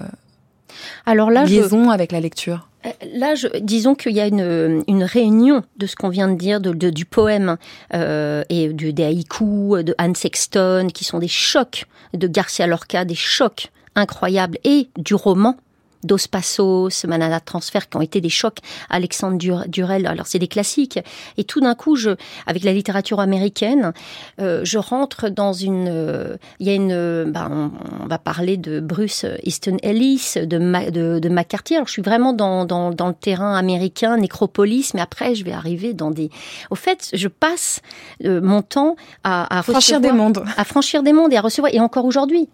Alors 1.07 1.31
là, 1.31 1.45
liaison 1.45 1.91
avec 1.91 2.13
la 2.13 2.21
lecture. 2.21 2.69
Euh, 2.87 3.51
disons 3.61 3.95
qu'il 3.95 4.13
y 4.13 4.21
a 4.21 4.27
une, 4.27 5.03
réunion 5.03 5.63
de 5.77 5.87
ce 5.87 5.97
qu'on 5.97 6.09
vient 6.09 6.29
de 6.29 6.37
dire, 6.37 6.61
de, 6.61 6.91
du 6.91 7.05
poème 7.05 7.57
euh, 7.95 8.45
et 8.49 8.69
de, 8.69 8.91
des 8.91 9.05
haïkus 9.05 9.85
de 9.85 9.95
Anne 9.99 10.15
Sexton, 10.15 10.89
qui 10.93 11.05
sont 11.05 11.19
des 11.19 11.29
chocs 11.29 11.87
de 12.15 12.27
Garcia 12.27 12.67
Lorca, 12.67 13.05
des 13.05 13.15
chocs 13.15 13.71
incroyables, 13.95 14.59
et 14.65 14.89
du 14.97 15.15
roman, 15.15 15.57
Dos 16.05 16.29
Passos, 16.31 17.05
Manana 17.05 17.41
Transfer, 17.41 17.89
qui 17.89 17.97
ont 17.97 18.01
été 18.01 18.21
des 18.21 18.29
chocs. 18.29 18.59
Alexandre 18.91 19.39
Durel, 19.69 20.07
alors 20.07 20.27
c'est 20.27 20.39
des 20.39 20.49
classiques. 20.49 20.99
Et 21.37 21.45
tout 21.45 21.61
d'un 21.61 21.75
coup, 21.75 21.97
je, 21.97 22.11
avec 22.47 22.65
la 22.65 22.73
littérature 22.73 23.21
américaine, 23.21 23.93
euh, 24.41 24.61
je 24.65 24.79
rentre 24.79 25.29
dans 25.29 25.53
une. 25.53 25.89
Euh, 25.89 26.37
il 26.61 26.67
y 26.67 26.71
a 26.71 26.75
une. 26.75 27.31
Ben, 27.31 27.73
on, 28.03 28.07
va 28.07 28.19
parler 28.19 28.57
de 28.57 28.81
Bruce 28.81 29.27
Easton 29.43 29.77
Ellis, 29.83 30.35
de, 30.37 30.91
de, 30.91 31.19
de 31.19 31.29
McCarthy. 31.29 31.75
Alors 31.75 31.87
je 31.87 31.93
suis 31.93 32.03
vraiment 32.03 32.33
dans, 32.33 32.65
dans, 32.65 32.91
dans, 32.91 33.09
le 33.09 33.15
terrain 33.15 33.55
américain, 33.55 34.17
nécropolis, 34.17 34.95
mais 34.95 35.01
après 35.01 35.35
je 35.35 35.45
vais 35.45 35.53
arriver 35.53 35.93
dans 35.93 36.11
des. 36.11 36.31
Au 36.71 36.75
fait, 36.75 37.11
je 37.13 37.29
passe 37.29 37.81
euh, 38.25 38.41
mon 38.41 38.63
temps 38.63 38.97
à, 39.25 39.59
à 39.59 39.63
franchir 39.63 40.01
des 40.01 40.13
mondes, 40.13 40.43
à 40.57 40.65
franchir 40.65 41.03
des 41.03 41.13
mondes 41.13 41.33
et 41.33 41.37
à 41.37 41.43
recevoir. 41.43 41.75
Et 41.75 41.81
encore 41.81 42.05
aujourd'hui, 42.05 42.49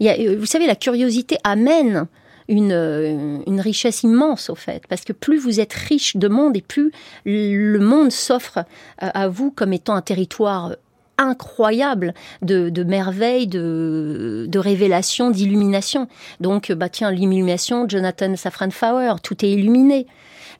vous 0.00 0.46
savez, 0.46 0.66
la 0.66 0.74
curiosité 0.74 1.38
amène 1.44 2.06
une, 2.52 2.72
euh, 2.72 3.38
une, 3.46 3.60
richesse 3.60 4.02
immense 4.02 4.50
au 4.50 4.54
fait, 4.54 4.82
parce 4.88 5.02
que 5.02 5.12
plus 5.12 5.38
vous 5.38 5.58
êtes 5.58 5.72
riche 5.72 6.16
de 6.16 6.28
monde 6.28 6.56
et 6.56 6.62
plus 6.62 6.92
le 7.24 7.78
monde 7.78 8.12
s'offre 8.12 8.64
à 8.98 9.28
vous 9.28 9.50
comme 9.50 9.72
étant 9.72 9.94
un 9.94 10.02
territoire 10.02 10.76
incroyable 11.18 12.14
de, 12.42 12.82
merveilles, 12.82 13.46
de, 13.46 14.58
révélations, 14.58 15.30
d'illumination. 15.30 16.08
Donc, 16.40 16.72
bah 16.72 16.88
tiens, 16.88 17.10
l'illumination, 17.10 17.88
Jonathan 17.88 18.36
Safran 18.36 18.70
Fower, 18.70 19.14
tout 19.22 19.44
est 19.44 19.50
illuminé 19.50 20.06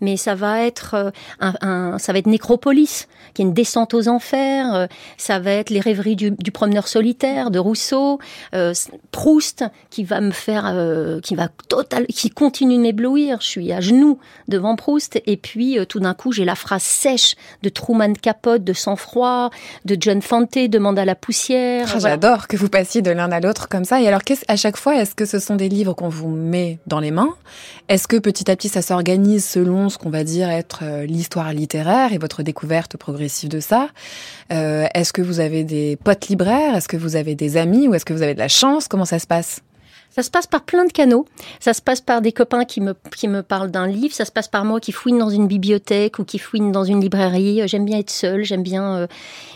mais 0.02 0.16
ça 0.18 0.34
va 0.34 0.62
être 0.62 0.94
euh, 0.94 1.10
un, 1.40 1.98
ça 1.98 2.12
va 2.12 2.18
être 2.18 2.26
Nécropolis, 2.26 3.08
qui 3.32 3.42
est 3.42 3.44
une 3.44 3.54
descente 3.54 3.94
aux 3.94 4.08
enfers. 4.08 4.74
Euh, 4.74 4.86
ça 5.16 5.38
va 5.38 5.52
être 5.52 5.70
les 5.70 5.80
rêveries 5.80 6.16
du, 6.16 6.32
promeneur 6.52 6.88
solitaire 6.88 7.50
de 7.50 7.58
Rousseau, 7.58 8.18
euh, 8.54 8.74
Proust, 9.10 9.64
qui 9.88 10.04
va 10.04 10.20
me 10.20 10.32
faire, 10.32 10.64
qui 11.22 11.34
va 11.34 11.48
total, 11.68 12.06
qui 12.06 12.30
continue 12.30 12.76
de 12.76 12.82
m'éblouir. 12.82 13.38
Je 13.40 13.46
suis 13.46 13.72
à 13.72 13.80
genoux 13.80 14.18
devant 14.48 14.76
Proust, 14.76 15.22
et 15.24 15.36
puis 15.36 15.78
tout 15.88 16.00
d'un 16.00 16.14
coup 16.14 16.32
j'ai 16.32 16.44
la 16.44 16.54
phrase 16.54 16.82
sèche 16.82 17.36
de 17.62 17.68
Truman 17.68 18.12
Capote, 18.20 18.64
de 18.64 18.72
Sang-froid, 18.72 19.50
de 19.84 19.96
John 19.98 20.20
Fante, 20.20 20.58
Demande 20.68 20.98
à 20.98 21.04
la 21.04 21.14
poussière. 21.14 21.90
Ah, 21.94 21.98
j'adore 21.98 22.48
que 22.48 22.56
vous 22.56 22.68
passiez 22.68 23.02
de 23.02 23.10
l'un 23.10 23.30
à 23.30 23.40
l'autre 23.40 23.68
comme 23.68 23.84
ça. 23.84 24.00
Et 24.00 24.08
alors, 24.08 24.20
à 24.48 24.56
chaque 24.56 24.76
fois, 24.76 24.96
est-ce 24.96 25.14
que 25.14 25.24
ce 25.24 25.38
sont 25.38 25.56
des 25.56 25.68
livres 25.68 25.94
qu'on 25.94 26.08
vous 26.08 26.28
met 26.28 26.78
dans 26.86 27.00
les 27.00 27.10
mains? 27.10 27.34
Est-ce 27.88 28.08
que 28.08 28.16
petit 28.16 28.50
à 28.50 28.56
petit 28.56 28.68
ça 28.68 28.82
s'organise 28.82 29.44
selon 29.44 29.88
ce 29.92 29.98
qu'on 29.98 30.10
va 30.10 30.24
dire 30.24 30.50
être 30.50 30.80
euh, 30.82 31.06
l'histoire 31.06 31.52
littéraire 31.52 32.12
et 32.12 32.18
votre 32.18 32.42
découverte 32.42 32.96
progressive 32.96 33.48
de 33.48 33.60
ça. 33.60 33.88
Euh, 34.52 34.86
est-ce 34.94 35.12
que 35.12 35.22
vous 35.22 35.40
avez 35.40 35.64
des 35.64 35.96
potes 35.96 36.28
libraires? 36.28 36.74
Est-ce 36.74 36.88
que 36.88 36.96
vous 36.96 37.16
avez 37.16 37.34
des 37.34 37.56
amis? 37.56 37.88
Ou 37.88 37.94
est-ce 37.94 38.04
que 38.04 38.12
vous 38.12 38.22
avez 38.22 38.34
de 38.34 38.38
la 38.38 38.48
chance? 38.48 38.88
Comment 38.88 39.04
ça 39.04 39.18
se 39.18 39.26
passe? 39.26 39.60
Ça 40.14 40.22
se 40.22 40.30
passe 40.30 40.46
par 40.46 40.62
plein 40.62 40.84
de 40.84 40.92
canaux. 40.92 41.24
Ça 41.58 41.72
se 41.72 41.80
passe 41.80 42.02
par 42.02 42.20
des 42.20 42.32
copains 42.32 42.64
qui 42.64 42.82
me, 42.82 42.94
qui 43.16 43.28
me 43.28 43.42
parlent 43.42 43.70
d'un 43.70 43.86
livre. 43.86 44.14
Ça 44.14 44.26
se 44.26 44.30
passe 44.30 44.46
par 44.46 44.64
moi 44.66 44.78
qui 44.78 44.92
fouine 44.92 45.18
dans 45.18 45.30
une 45.30 45.46
bibliothèque 45.46 46.18
ou 46.18 46.24
qui 46.24 46.38
fouine 46.38 46.70
dans 46.70 46.84
une 46.84 47.00
librairie. 47.00 47.62
Euh, 47.62 47.66
j'aime 47.66 47.86
bien 47.86 47.98
être 47.98 48.10
seule. 48.10 48.44
J'aime 48.44 48.62
bien, 48.62 48.96
euh, 48.96 49.06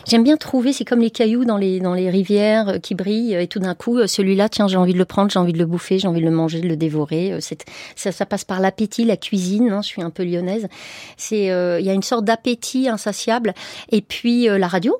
j'aime 0.07 0.23
bien 0.23 0.35
trouver. 0.35 0.73
C'est 0.73 0.83
comme 0.83 1.01
les 1.01 1.11
cailloux 1.11 1.45
dans 1.45 1.57
les, 1.57 1.79
dans 1.79 1.93
les 1.93 2.09
rivières 2.09 2.69
euh, 2.69 2.79
qui 2.79 2.95
brillent. 2.95 3.35
Et 3.35 3.47
tout 3.47 3.59
d'un 3.59 3.75
coup, 3.75 4.05
celui-là, 4.07 4.49
tiens, 4.49 4.67
j'ai 4.67 4.77
envie 4.77 4.93
de 4.93 4.97
le 4.97 5.05
prendre, 5.05 5.29
j'ai 5.29 5.37
envie 5.37 5.53
de 5.53 5.59
le 5.59 5.67
bouffer, 5.67 5.99
j'ai 5.99 6.07
envie 6.07 6.21
de 6.21 6.25
le 6.25 6.31
manger, 6.31 6.59
de 6.59 6.67
le 6.67 6.75
dévorer. 6.75 7.37
Ça, 7.95 8.11
ça 8.11 8.25
passe 8.25 8.43
par 8.43 8.59
l'appétit, 8.59 9.05
la 9.05 9.17
cuisine. 9.17 9.69
Hein, 9.69 9.81
je 9.83 9.87
suis 9.87 10.01
un 10.01 10.09
peu 10.09 10.23
lyonnaise. 10.23 10.67
C'est, 11.17 11.45
il 11.45 11.85
y 11.85 11.89
a 11.89 11.93
une 11.93 12.03
sorte 12.03 12.25
d'appétit 12.25 12.89
insatiable. 12.89 13.53
Et 13.91 14.01
puis 14.01 14.47
la 14.47 14.67
radio. 14.67 14.99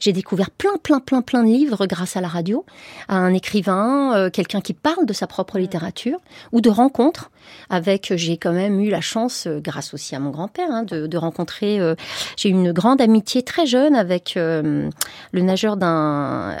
J'ai 0.00 0.14
découvert 0.14 0.50
plein, 0.50 0.76
plein, 0.82 0.98
plein, 0.98 1.20
plein 1.20 1.42
de 1.42 1.48
livres 1.48 1.86
grâce 1.86 2.16
à 2.16 2.22
la 2.22 2.28
radio, 2.28 2.64
à 3.08 3.16
un 3.16 3.34
écrivain, 3.34 4.14
euh, 4.16 4.30
quelqu'un 4.30 4.62
qui 4.62 4.72
parle 4.72 5.04
de 5.04 5.12
sa 5.12 5.26
propre 5.26 5.58
littérature, 5.58 6.18
ou 6.52 6.62
de 6.62 6.70
rencontres 6.70 7.30
avec. 7.68 8.12
J'ai 8.16 8.38
quand 8.38 8.52
même 8.52 8.80
eu 8.80 8.88
la 8.88 9.02
chance, 9.02 9.46
euh, 9.46 9.60
grâce 9.60 9.92
aussi 9.92 10.16
à 10.16 10.18
mon 10.18 10.30
grand-père, 10.30 10.70
hein, 10.70 10.84
de, 10.84 11.06
de, 11.06 11.18
rencontrer. 11.18 11.78
Euh, 11.78 11.94
j'ai 12.38 12.48
eu 12.48 12.52
une 12.52 12.72
grande 12.72 13.02
amitié 13.02 13.42
très 13.42 13.66
jeune 13.66 13.94
avec 13.94 14.32
le 14.36 14.90
nageur 15.34 15.76
d'un. 15.76 16.56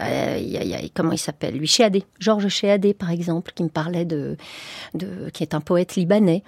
comment 0.94 1.12
il 1.12 1.18
s'appelle 1.18 1.54
Lui, 1.54 1.66
Chéadé, 1.66 2.04
Georges 2.18 2.48
Chéadé, 2.48 2.92
par 2.92 3.10
exemple, 3.10 3.52
qui 3.54 3.62
me 3.62 3.68
parlait 3.70 4.04
de, 4.04 4.36
de 4.94 5.30
qui 5.32 5.42
est 5.42 5.54
un 5.54 5.60
poète 5.60 5.96
libanais. 5.96 6.42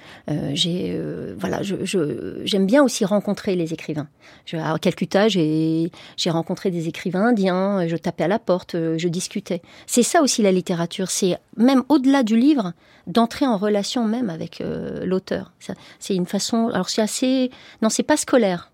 j'ai 0.52 1.00
voilà, 1.38 1.62
je, 1.62 2.42
j'aime 2.44 2.66
bien 2.66 2.82
aussi 2.82 3.06
rencontrer 3.06 3.56
les 3.56 3.72
écrivains. 3.72 4.08
Je, 4.44 4.58
à 4.58 4.78
Calcutta, 4.78 5.28
j'ai 5.28 5.90
j'ai 6.16 6.30
rencontré 6.30 6.70
des 6.70 6.81
écrivains 6.88 7.26
indiens, 7.26 7.86
je 7.86 7.96
tapais 7.96 8.24
à 8.24 8.28
la 8.28 8.38
porte, 8.38 8.74
je 8.74 9.08
discutais. 9.08 9.62
C'est 9.86 10.02
ça 10.02 10.22
aussi 10.22 10.42
la 10.42 10.52
littérature, 10.52 11.10
c'est 11.10 11.38
même 11.56 11.82
au-delà 11.88 12.22
du 12.22 12.36
livre, 12.36 12.72
d'entrer 13.06 13.46
en 13.46 13.56
relation 13.56 14.04
même 14.04 14.30
avec 14.30 14.60
euh, 14.60 15.04
l'auteur. 15.04 15.52
C'est 15.98 16.14
une 16.14 16.26
façon, 16.26 16.68
alors 16.68 16.88
c'est 16.88 17.02
assez, 17.02 17.50
non 17.80 17.88
c'est 17.88 18.02
pas 18.02 18.16
scolaire, 18.16 18.71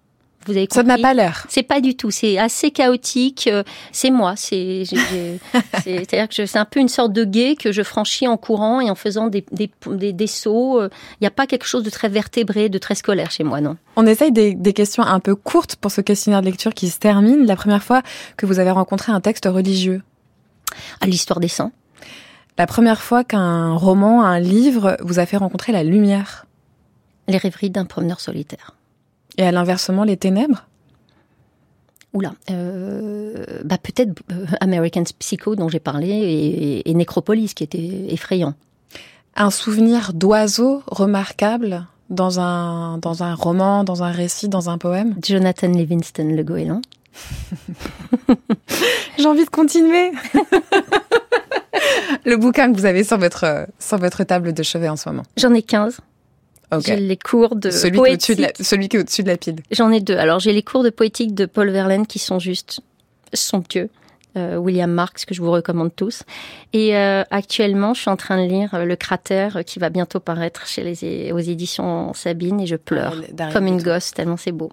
vous 0.48 0.56
avez 0.56 0.68
Ça 0.70 0.82
n'a 0.82 0.98
pas 0.98 1.14
l'air. 1.14 1.46
C'est 1.48 1.62
pas 1.62 1.80
du 1.80 1.96
tout. 1.96 2.10
C'est 2.10 2.38
assez 2.38 2.70
chaotique. 2.70 3.48
Euh, 3.50 3.62
c'est 3.92 4.10
moi. 4.10 4.34
C'est, 4.36 4.84
c'est-à-dire 5.84 6.28
que 6.28 6.46
c'est 6.46 6.58
un 6.58 6.64
peu 6.64 6.80
une 6.80 6.88
sorte 6.88 7.12
de 7.12 7.24
guet 7.24 7.56
que 7.56 7.72
je 7.72 7.82
franchis 7.82 8.26
en 8.26 8.36
courant 8.36 8.80
et 8.80 8.90
en 8.90 8.94
faisant 8.94 9.28
des, 9.28 9.44
des, 9.52 9.70
des, 10.12 10.26
sauts. 10.26 10.82
Il 10.82 10.90
n'y 11.20 11.26
a 11.26 11.30
pas 11.30 11.46
quelque 11.46 11.66
chose 11.66 11.82
de 11.82 11.90
très 11.90 12.08
vertébré, 12.08 12.68
de 12.68 12.78
très 12.78 12.94
scolaire 12.94 13.30
chez 13.30 13.44
moi, 13.44 13.60
non. 13.60 13.76
On 13.96 14.06
essaye 14.06 14.32
des, 14.32 14.54
des 14.54 14.72
questions 14.72 15.02
un 15.02 15.20
peu 15.20 15.34
courtes 15.34 15.76
pour 15.76 15.90
ce 15.90 16.00
questionnaire 16.00 16.40
de 16.40 16.46
lecture 16.46 16.74
qui 16.74 16.88
se 16.88 16.98
termine. 16.98 17.46
La 17.46 17.56
première 17.56 17.82
fois 17.82 18.02
que 18.36 18.46
vous 18.46 18.58
avez 18.58 18.70
rencontré 18.70 19.12
un 19.12 19.20
texte 19.20 19.46
religieux 19.46 20.02
À 21.00 21.06
l'histoire 21.06 21.40
des 21.40 21.48
saints. 21.48 21.72
La 22.58 22.66
première 22.66 23.00
fois 23.00 23.22
qu'un 23.22 23.74
roman, 23.74 24.24
un 24.24 24.40
livre 24.40 24.96
vous 25.00 25.20
a 25.20 25.26
fait 25.26 25.36
rencontrer 25.36 25.72
la 25.72 25.84
lumière 25.84 26.46
Les 27.28 27.38
rêveries 27.38 27.70
d'un 27.70 27.84
promeneur 27.84 28.18
solitaire. 28.18 28.77
Et 29.38 29.45
à 29.45 29.52
l'inversement, 29.52 30.04
les 30.04 30.16
ténèbres? 30.16 30.66
Oula, 32.12 32.33
euh, 32.50 33.45
bah 33.64 33.78
peut-être 33.78 34.23
euh, 34.33 34.47
American 34.61 35.04
Psycho 35.18 35.54
dont 35.57 35.68
j'ai 35.68 35.78
parlé 35.78 36.09
et, 36.09 36.90
et, 36.90 36.95
Necropolis 36.95 37.54
qui 37.54 37.62
était 37.62 38.07
effrayant. 38.09 38.54
Un 39.37 39.50
souvenir 39.50 40.12
d'oiseau 40.14 40.83
remarquable 40.87 41.87
dans 42.11 42.40
un, 42.40 42.99
dans 42.99 43.23
un 43.23 43.35
roman, 43.35 43.85
dans 43.85 44.02
un 44.02 44.11
récit, 44.11 44.49
dans 44.49 44.71
un 44.71 44.78
poème? 44.78 45.14
Jonathan 45.23 45.68
Livingston, 45.68 46.35
le 46.35 46.42
goéland. 46.42 46.80
J'ai 49.18 49.26
envie 49.26 49.45
de 49.45 49.50
continuer. 49.50 50.11
le 52.25 52.37
bouquin 52.37 52.73
que 52.73 52.78
vous 52.78 52.87
avez 52.87 53.04
sur 53.04 53.18
votre, 53.18 53.66
sur 53.78 53.99
votre 53.99 54.25
table 54.25 54.54
de 54.54 54.62
chevet 54.62 54.88
en 54.88 54.97
ce 54.97 55.11
moment 55.11 55.25
J'en 55.37 55.52
ai 55.52 55.62
15. 55.62 56.00
J'ai 56.84 56.96
les 56.96 57.16
cours 57.16 57.56
de 57.56 57.70
celui 57.70 57.98
poétique. 57.98 58.37
Qui 58.37 58.42
est 58.42 58.58
de 58.58 58.64
celui 58.64 58.88
qui 58.88 58.96
est 58.96 59.00
au-dessus 59.00 59.22
de 59.22 59.28
la 59.28 59.37
pile. 59.37 59.56
J'en 59.70 59.90
ai 59.90 60.00
deux. 60.00 60.16
Alors 60.16 60.38
j'ai 60.38 60.52
les 60.52 60.62
cours 60.62 60.82
de 60.82 60.90
poétique 60.90 61.34
de 61.34 61.46
Paul 61.46 61.70
Verlaine 61.70 62.06
qui 62.06 62.18
sont 62.18 62.38
juste 62.38 62.80
somptueux. 63.32 63.88
Euh, 64.37 64.56
William 64.56 64.90
Marx 64.90 65.25
que 65.25 65.34
je 65.34 65.40
vous 65.40 65.50
recommande 65.50 65.94
tous. 65.94 66.22
Et 66.72 66.94
euh, 66.96 67.25
actuellement, 67.30 67.94
je 67.94 68.02
suis 68.02 68.10
en 68.10 68.16
train 68.16 68.42
de 68.42 68.48
lire 68.48 68.75
euh, 68.75 68.84
Le 68.84 68.94
Cratère 68.94 69.64
qui 69.64 69.78
va 69.78 69.88
bientôt 69.88 70.20
paraître 70.20 70.66
chez 70.66 70.84
les 70.84 71.32
aux 71.32 71.38
éditions 71.38 72.12
Sabine 72.12 72.60
et 72.60 72.66
je 72.66 72.76
pleure 72.76 73.14
ah, 73.38 73.50
comme 73.52 73.66
une 73.66 73.82
gosse 73.82 74.12
tellement 74.12 74.37
c'est 74.37 74.52
beau. 74.52 74.70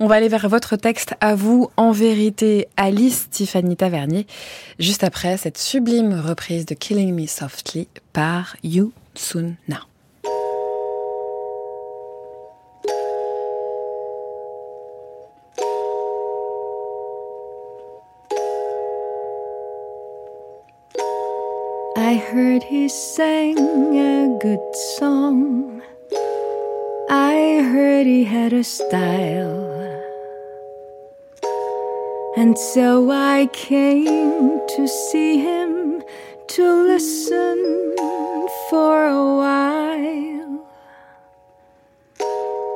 On 0.00 0.06
va 0.06 0.16
aller 0.16 0.28
vers 0.28 0.48
votre 0.48 0.76
texte 0.76 1.14
à 1.20 1.34
vous, 1.34 1.70
en 1.76 1.92
vérité, 1.92 2.66
Alice 2.76 3.28
Tiffany 3.30 3.76
Tavernier, 3.76 4.26
juste 4.78 5.04
après 5.04 5.36
cette 5.36 5.58
sublime 5.58 6.18
reprise 6.18 6.64
de 6.64 6.74
Killing 6.74 7.14
Me 7.14 7.26
Softly 7.26 7.88
par 8.12 8.56
You 8.64 8.92
Soon 9.14 9.54
Now. 9.68 9.91
I 22.12 22.16
heard 22.16 22.62
he 22.64 22.90
sang 22.90 23.56
a 23.96 24.38
good 24.38 24.76
song. 24.98 25.80
I 27.08 27.62
heard 27.72 28.06
he 28.06 28.24
had 28.24 28.52
a 28.52 28.62
style. 28.62 29.64
And 32.36 32.58
so 32.58 33.10
I 33.10 33.48
came 33.54 34.60
to 34.76 34.86
see 34.86 35.38
him 35.38 36.02
to 36.48 36.82
listen 36.92 37.94
for 38.68 39.06
a 39.06 39.24
while. 39.40 40.68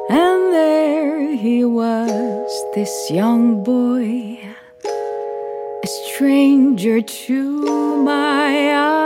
And 0.09 0.43
there 0.50 1.37
he 1.37 1.62
was, 1.62 2.50
this 2.75 3.11
young 3.11 3.62
boy, 3.62 4.40
a 5.85 5.87
stranger 5.87 7.02
to 7.02 8.02
my 8.02 8.75
eyes 8.75 9.06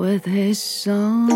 with 0.00 0.24
his 0.24 0.58
song. 0.58 1.30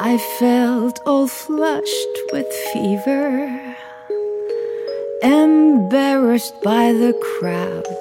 I 0.00 0.18
felt 0.40 0.98
all 1.06 1.28
flushed 1.28 2.16
with 2.32 2.52
fever, 2.72 3.76
embarrassed 5.22 6.60
by 6.64 6.92
the 6.92 7.14
crowd. 7.38 8.00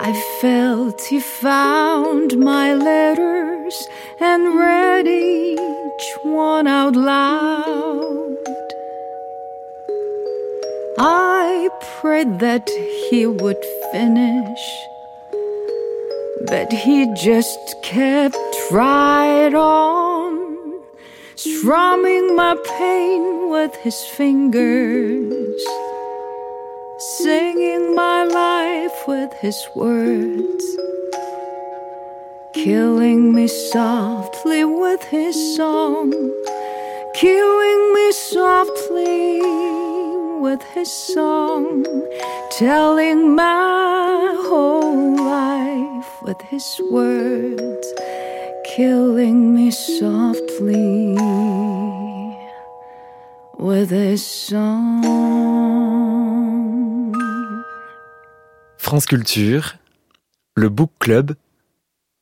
I 0.00 0.12
felt 0.40 1.00
he 1.00 1.20
found 1.20 2.36
my 2.38 2.74
letters 2.74 3.76
and 4.18 4.58
read 4.58 5.06
each 5.06 6.08
one 6.24 6.66
out 6.66 6.96
loud. 6.96 8.61
I 11.04 11.68
prayed 12.00 12.38
that 12.38 12.70
he 13.10 13.26
would 13.26 13.60
finish, 13.90 14.64
but 16.46 16.72
he 16.72 17.12
just 17.16 17.58
kept 17.82 18.36
right 18.70 19.52
on, 19.52 20.80
strumming 21.34 22.36
my 22.36 22.54
pain 22.78 23.50
with 23.50 23.74
his 23.82 24.00
fingers, 24.16 25.64
singing 27.18 27.96
my 27.96 28.22
life 28.22 29.08
with 29.08 29.32
his 29.40 29.60
words, 29.74 30.64
killing 32.54 33.34
me 33.34 33.48
softly 33.48 34.64
with 34.64 35.02
his 35.10 35.56
song, 35.56 36.12
killing 37.16 37.92
me 37.92 38.12
softly 38.12 39.91
with 40.42 40.62
his 40.74 40.90
song, 40.90 41.86
telling 42.50 43.36
my 43.36 44.34
whole 44.48 45.14
life 45.14 46.10
with 46.24 46.40
his 46.50 46.80
words, 46.90 47.86
killing 48.64 49.54
me 49.54 49.70
softly 49.70 51.14
with 53.56 53.90
his 53.90 54.26
song. 54.26 55.04
France 58.78 59.06
Culture, 59.06 59.78
le 60.56 60.68
Book 60.68 60.90
Club, 60.98 61.36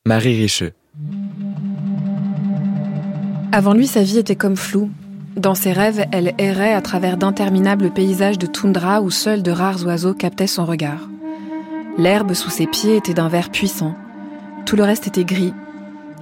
Marie 0.04 0.42
Richeux. 0.42 0.74
Avant 3.52 3.72
lui, 3.72 3.86
sa 3.86 4.02
vie 4.02 4.18
était 4.18 4.36
comme 4.36 4.56
floue. 4.56 4.90
Dans 5.36 5.54
ses 5.54 5.72
rêves, 5.72 6.06
elle 6.10 6.34
errait 6.38 6.74
à 6.74 6.80
travers 6.80 7.16
d'interminables 7.16 7.90
paysages 7.90 8.38
de 8.38 8.46
toundra 8.46 9.00
où 9.00 9.10
seuls 9.10 9.42
de 9.42 9.52
rares 9.52 9.84
oiseaux 9.86 10.14
captaient 10.14 10.46
son 10.46 10.64
regard. 10.64 11.08
L'herbe 11.98 12.34
sous 12.34 12.50
ses 12.50 12.66
pieds 12.66 12.96
était 12.96 13.14
d'un 13.14 13.28
vert 13.28 13.50
puissant. 13.50 13.94
Tout 14.66 14.76
le 14.76 14.82
reste 14.82 15.06
était 15.06 15.24
gris. 15.24 15.54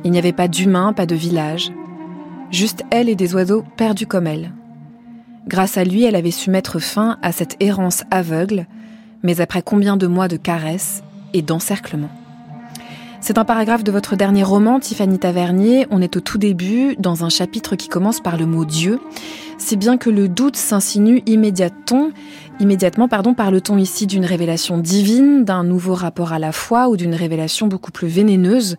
Il 0.05 0.11
n'y 0.11 0.19
avait 0.19 0.33
pas 0.33 0.49
d'humains, 0.49 0.93
pas 0.93 1.07
de 1.07 1.15
village. 1.15 1.73
Juste 2.51 2.85
elle 2.91 3.09
et 3.09 3.17
des 3.17 3.35
oiseaux 3.35 3.65
perdus 3.77 4.07
comme 4.07 4.27
elle. 4.27 4.53
Grâce 5.47 5.79
à 5.79 5.85
lui, 5.85 6.05
elle 6.05 6.17
avait 6.17 6.31
su 6.31 6.51
mettre 6.51 6.79
fin 6.79 7.17
à 7.23 7.33
cette 7.33 7.57
errance 7.61 8.05
aveugle, 8.11 8.67
mais 9.23 9.41
après 9.41 9.63
combien 9.63 9.97
de 9.97 10.07
mois 10.07 10.29
de 10.29 10.37
caresses 10.37 11.03
et 11.33 11.43
d'encerclement 11.43 12.11
c'est 13.21 13.39
un 13.39 13.45
paragraphe 13.45 13.85
de 13.85 13.91
votre 13.91 14.17
dernier 14.17 14.43
roman, 14.43 14.81
Tiffany 14.81 15.19
Tavernier. 15.19 15.87
On 15.91 16.01
est 16.01 16.17
au 16.17 16.21
tout 16.21 16.39
début, 16.39 16.95
dans 16.99 17.25
un 17.25 17.29
chapitre 17.29 17.77
qui 17.77 17.89
commence 17.89 18.21
par 18.21 18.37
le 18.37 18.47
mot 18.47 18.65
Dieu. 18.65 19.01
C'est 19.59 19.77
bien 19.77 19.97
que 19.97 20.09
le 20.09 20.29
doute 20.29 20.57
s'insinue 20.57 21.23
immédiatement 21.27 22.11
Immédiatement, 22.61 23.07
pardon, 23.07 23.35
parle-t-on 23.35 23.79
ici 23.79 24.09
d'une 24.09 24.25
révélation 24.25 24.79
divine, 24.79 25.45
d'un 25.45 25.63
nouveau 25.63 25.95
rapport 25.95 26.33
à 26.33 26.41
la 26.41 26.51
foi 26.51 26.89
ou 26.89 26.97
d'une 26.97 27.15
révélation 27.15 27.69
beaucoup 27.69 27.93
plus 27.93 28.09
vénéneuse 28.09 28.77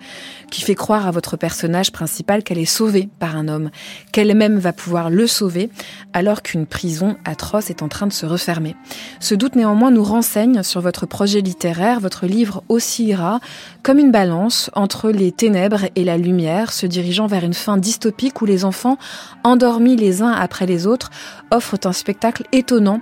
qui 0.51 0.61
fait 0.61 0.75
croire 0.75 1.07
à 1.07 1.11
votre 1.11 1.37
personnage 1.37 1.93
principal 1.93 2.43
qu'elle 2.43 2.57
est 2.57 2.65
sauvée 2.65 3.07
par 3.19 3.37
un 3.37 3.47
homme, 3.47 3.69
qu'elle-même 4.11 4.59
va 4.59 4.73
pouvoir 4.73 5.09
le 5.09 5.27
sauver 5.27 5.69
alors 6.11 6.41
qu'une 6.41 6.65
prison 6.65 7.15
atroce 7.23 7.69
est 7.69 7.81
en 7.81 7.87
train 7.87 8.05
de 8.05 8.11
se 8.11 8.25
refermer. 8.25 8.75
Ce 9.21 9.33
doute 9.33 9.55
néanmoins 9.55 9.91
nous 9.91 10.03
renseigne 10.03 10.61
sur 10.61 10.81
votre 10.81 11.05
projet 11.05 11.39
littéraire. 11.39 12.01
Votre 12.01 12.25
livre 12.25 12.63
oscillera 12.67 13.39
comme 13.81 13.97
une 13.97 14.11
balance 14.11 14.69
entre 14.73 15.09
les 15.09 15.31
ténèbres 15.31 15.85
et 15.95 16.03
la 16.03 16.17
lumière, 16.17 16.73
se 16.73 16.85
dirigeant 16.85 17.27
vers 17.27 17.45
une 17.45 17.53
fin 17.53 17.77
dystopique 17.77 18.41
où 18.41 18.45
les 18.45 18.65
enfants, 18.65 18.97
endormis 19.45 19.95
les 19.95 20.21
uns 20.21 20.33
après 20.33 20.65
les 20.65 20.85
autres, 20.85 21.11
offrent 21.49 21.79
un 21.85 21.93
spectacle 21.93 22.43
étonnant 22.51 22.99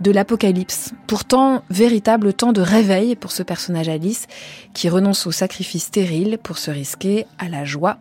de 0.00 0.10
l'apocalypse. 0.10 0.92
Pourtant, 1.06 1.62
véritable 1.70 2.32
temps 2.32 2.52
de 2.52 2.60
réveil 2.60 3.16
pour 3.16 3.32
ce 3.32 3.42
personnage 3.42 3.88
Alice 3.88 4.26
qui 4.74 4.88
renonce 4.88 5.26
au 5.26 5.32
sacrifice 5.32 5.84
stérile 5.84 6.38
pour 6.42 6.58
se 6.58 6.70
risquer 6.70 7.26
à 7.38 7.48
la 7.48 7.64
joie 7.64 7.98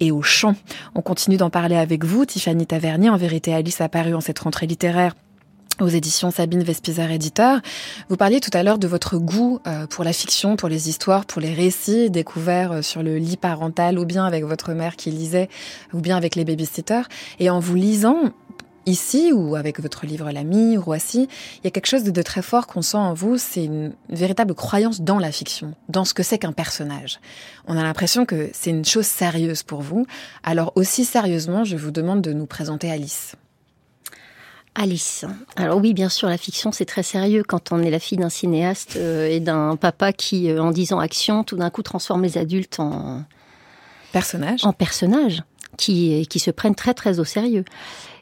et 0.00 0.10
au 0.10 0.22
chant. 0.22 0.56
On 0.94 1.02
continue 1.02 1.36
d'en 1.36 1.50
parler 1.50 1.76
avec 1.76 2.04
vous, 2.04 2.24
Tiffany 2.24 2.66
Tavernier. 2.66 3.10
En 3.10 3.16
vérité, 3.16 3.54
Alice 3.54 3.80
a 3.80 3.88
paru 3.88 4.14
en 4.14 4.20
cette 4.20 4.38
rentrée 4.38 4.66
littéraire 4.66 5.14
aux 5.80 5.88
éditions 5.88 6.30
Sabine 6.30 6.62
Vespizer 6.62 7.10
éditeur. 7.10 7.60
Vous 8.08 8.16
parliez 8.16 8.40
tout 8.40 8.50
à 8.54 8.62
l'heure 8.62 8.78
de 8.78 8.88
votre 8.88 9.18
goût 9.18 9.60
euh, 9.66 9.86
pour 9.86 10.04
la 10.04 10.12
fiction, 10.12 10.56
pour 10.56 10.68
les 10.68 10.88
histoires, 10.88 11.26
pour 11.26 11.40
les 11.42 11.52
récits 11.52 12.10
découverts 12.10 12.72
euh, 12.72 12.82
sur 12.82 13.02
le 13.02 13.18
lit 13.18 13.36
parental 13.36 13.98
ou 13.98 14.04
bien 14.04 14.24
avec 14.24 14.44
votre 14.44 14.72
mère 14.72 14.96
qui 14.96 15.10
lisait 15.10 15.48
ou 15.92 16.00
bien 16.00 16.16
avec 16.16 16.34
les 16.34 16.44
babysitters. 16.44 17.08
Et 17.40 17.50
en 17.50 17.60
vous 17.60 17.74
lisant, 17.74 18.32
ici 18.86 19.32
ou 19.32 19.56
avec 19.56 19.80
votre 19.80 20.06
livre 20.06 20.30
L'ami, 20.30 20.76
Roissy, 20.76 21.28
il 21.58 21.64
y 21.64 21.66
a 21.66 21.70
quelque 21.70 21.86
chose 21.86 22.04
de, 22.04 22.22
très 22.22 22.42
fort 22.42 22.66
qu'on 22.66 22.82
sent 22.82 22.96
en 22.96 23.14
vous, 23.14 23.36
c'est 23.36 23.64
une 23.64 23.92
véritable 24.08 24.54
croyance 24.54 25.00
dans 25.00 25.18
la 25.18 25.32
fiction, 25.32 25.74
dans 25.88 26.04
ce 26.04 26.14
que 26.14 26.22
c'est 26.22 26.38
qu'un 26.38 26.52
personnage. 26.52 27.20
On 27.66 27.76
a 27.76 27.82
l'impression 27.82 28.24
que 28.24 28.48
c'est 28.52 28.70
une 28.70 28.84
chose 28.84 29.06
sérieuse 29.06 29.62
pour 29.62 29.82
vous. 29.82 30.06
Alors 30.42 30.72
aussi 30.76 31.04
sérieusement, 31.04 31.64
je 31.64 31.76
vous 31.76 31.90
demande 31.90 32.22
de 32.22 32.32
nous 32.32 32.46
présenter 32.46 32.90
Alice. 32.90 33.34
Alice. 34.74 35.24
Alors 35.56 35.78
oui, 35.78 35.94
bien 35.94 36.10
sûr, 36.10 36.28
la 36.28 36.36
fiction, 36.36 36.70
c'est 36.70 36.84
très 36.84 37.02
sérieux 37.02 37.42
quand 37.46 37.72
on 37.72 37.82
est 37.82 37.90
la 37.90 37.98
fille 37.98 38.18
d'un 38.18 38.28
cinéaste 38.28 38.96
euh, 38.96 39.26
et 39.26 39.40
d'un 39.40 39.76
papa 39.76 40.12
qui, 40.12 40.50
euh, 40.50 40.62
en 40.62 40.70
disant 40.70 40.98
action, 40.98 41.44
tout 41.44 41.56
d'un 41.56 41.70
coup 41.70 41.82
transforme 41.82 42.22
les 42.22 42.36
adultes 42.36 42.78
en 42.78 43.24
personnages, 44.12 44.64
en 44.64 44.74
personnages 44.74 45.42
qui, 45.78 46.26
qui 46.26 46.38
se 46.38 46.50
prennent 46.50 46.74
très 46.74 46.92
très 46.92 47.20
au 47.20 47.24
sérieux. 47.24 47.64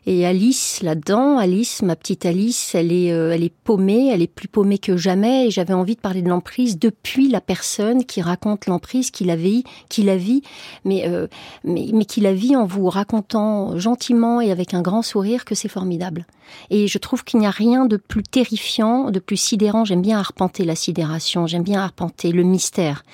Et 0.07 0.27
Alice, 0.27 0.83
là-dedans, 0.83 1.39
Alice, 1.39 1.81
ma 1.81 1.97
petite 1.97 2.27
Alice, 2.27 2.75
elle 2.75 2.93
est, 2.93 3.11
euh, 3.11 3.33
elle 3.33 3.43
est 3.43 3.53
paumée, 3.53 4.11
elle 4.13 4.21
est 4.21 4.27
plus 4.27 4.49
paumée 4.49 4.77
que 4.79 4.99
jamais. 4.99 5.47
Et 5.47 5.51
j'avais 5.51 5.73
envie 5.73 5.95
de 5.95 6.01
parler 6.01 6.21
de 6.21 6.29
l'emprise 6.29 6.79
depuis 6.79 7.29
la 7.29 7.41
personne 7.41 8.05
qui 8.05 8.21
raconte 8.21 8.67
l'emprise, 8.67 9.11
qui 9.11 9.25
la 9.25 9.37
vit, 9.37 9.65
qui 9.89 10.03
la 10.03 10.17
vit, 10.17 10.43
mais, 10.85 11.09
euh, 11.09 11.27
mais, 11.65 11.87
mais 11.95 12.05
qui 12.05 12.21
la 12.21 12.35
vit 12.35 12.55
en 12.55 12.67
vous 12.67 12.89
racontant 12.91 13.79
gentiment 13.79 14.43
et 14.43 14.51
avec 14.51 14.75
un 14.75 14.83
grand 14.83 15.01
sourire 15.03 15.47
que 15.47 15.55
c'est 15.55 15.69
formidable. 15.69 16.27
Et 16.69 16.87
je 16.87 16.99
trouve 16.99 17.25
qu'il 17.25 17.41
n'y 17.41 17.47
a 17.47 17.51
rien 17.51 17.87
de 17.87 17.97
plus 17.97 18.23
terrifiant, 18.23 19.11
de 19.11 19.19
plus 19.19 19.39
sidérant. 19.39 19.87
J'aime 19.87 20.03
bien 20.03 20.19
arpenter 20.19 20.65
la 20.65 20.77
sidération, 20.77 21.47
j'aime 21.47 21.63
bien 21.63 21.81
arpenter 21.81 22.31
le 22.31 22.43
mystère. 22.43 23.05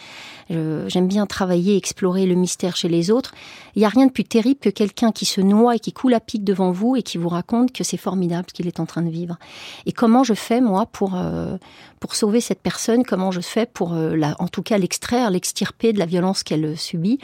J'aime 0.51 1.07
bien 1.07 1.27
travailler, 1.27 1.77
explorer 1.77 2.27
le 2.27 2.35
mystère 2.35 2.77
chez 2.77 2.89
les 2.89 3.11
autres. 3.11 3.33
Il 3.77 3.79
n'y 3.79 3.85
a 3.85 3.89
rien 3.89 4.07
de 4.07 4.11
plus 4.11 4.25
terrible 4.25 4.59
que 4.59 4.69
quelqu'un 4.69 5.13
qui 5.13 5.25
se 5.25 5.41
noie 5.41 5.77
et 5.77 5.79
qui 5.79 5.93
coule 5.93 6.15
à 6.15 6.21
pic 6.21 6.43
devant 6.43 6.73
vous 6.73 6.97
et 6.97 7.03
qui 7.03 7.19
vous 7.19 7.29
raconte 7.29 7.73
que 7.73 7.85
c'est 7.85 7.97
formidable 7.97 8.47
ce 8.49 8.55
qu'il 8.55 8.67
est 8.67 8.81
en 8.81 8.87
train 8.87 9.03
de 9.03 9.11
vivre. 9.11 9.39
Et 9.87 9.93
comment 9.93 10.25
je 10.25 10.35
fais 10.35 10.61
moi 10.61 10.87
pour 10.87 11.15
euh, 11.15 11.57
pour 12.01 12.15
sauver 12.15 12.41
cette 12.41 12.61
personne? 12.61 13.05
Comment 13.05 13.31
je 13.31 13.41
fais 13.41 13.67
pour 13.67 13.95
euh, 13.95 14.19
en 14.39 14.49
tout 14.49 14.63
cas 14.63 14.79
l'extraire, 14.79 15.31
l'extirper 15.31 15.93
de 15.93 15.99
la 15.99 16.07
violence 16.07 16.43
qu'elle 16.43 16.77
subit? 16.77 17.19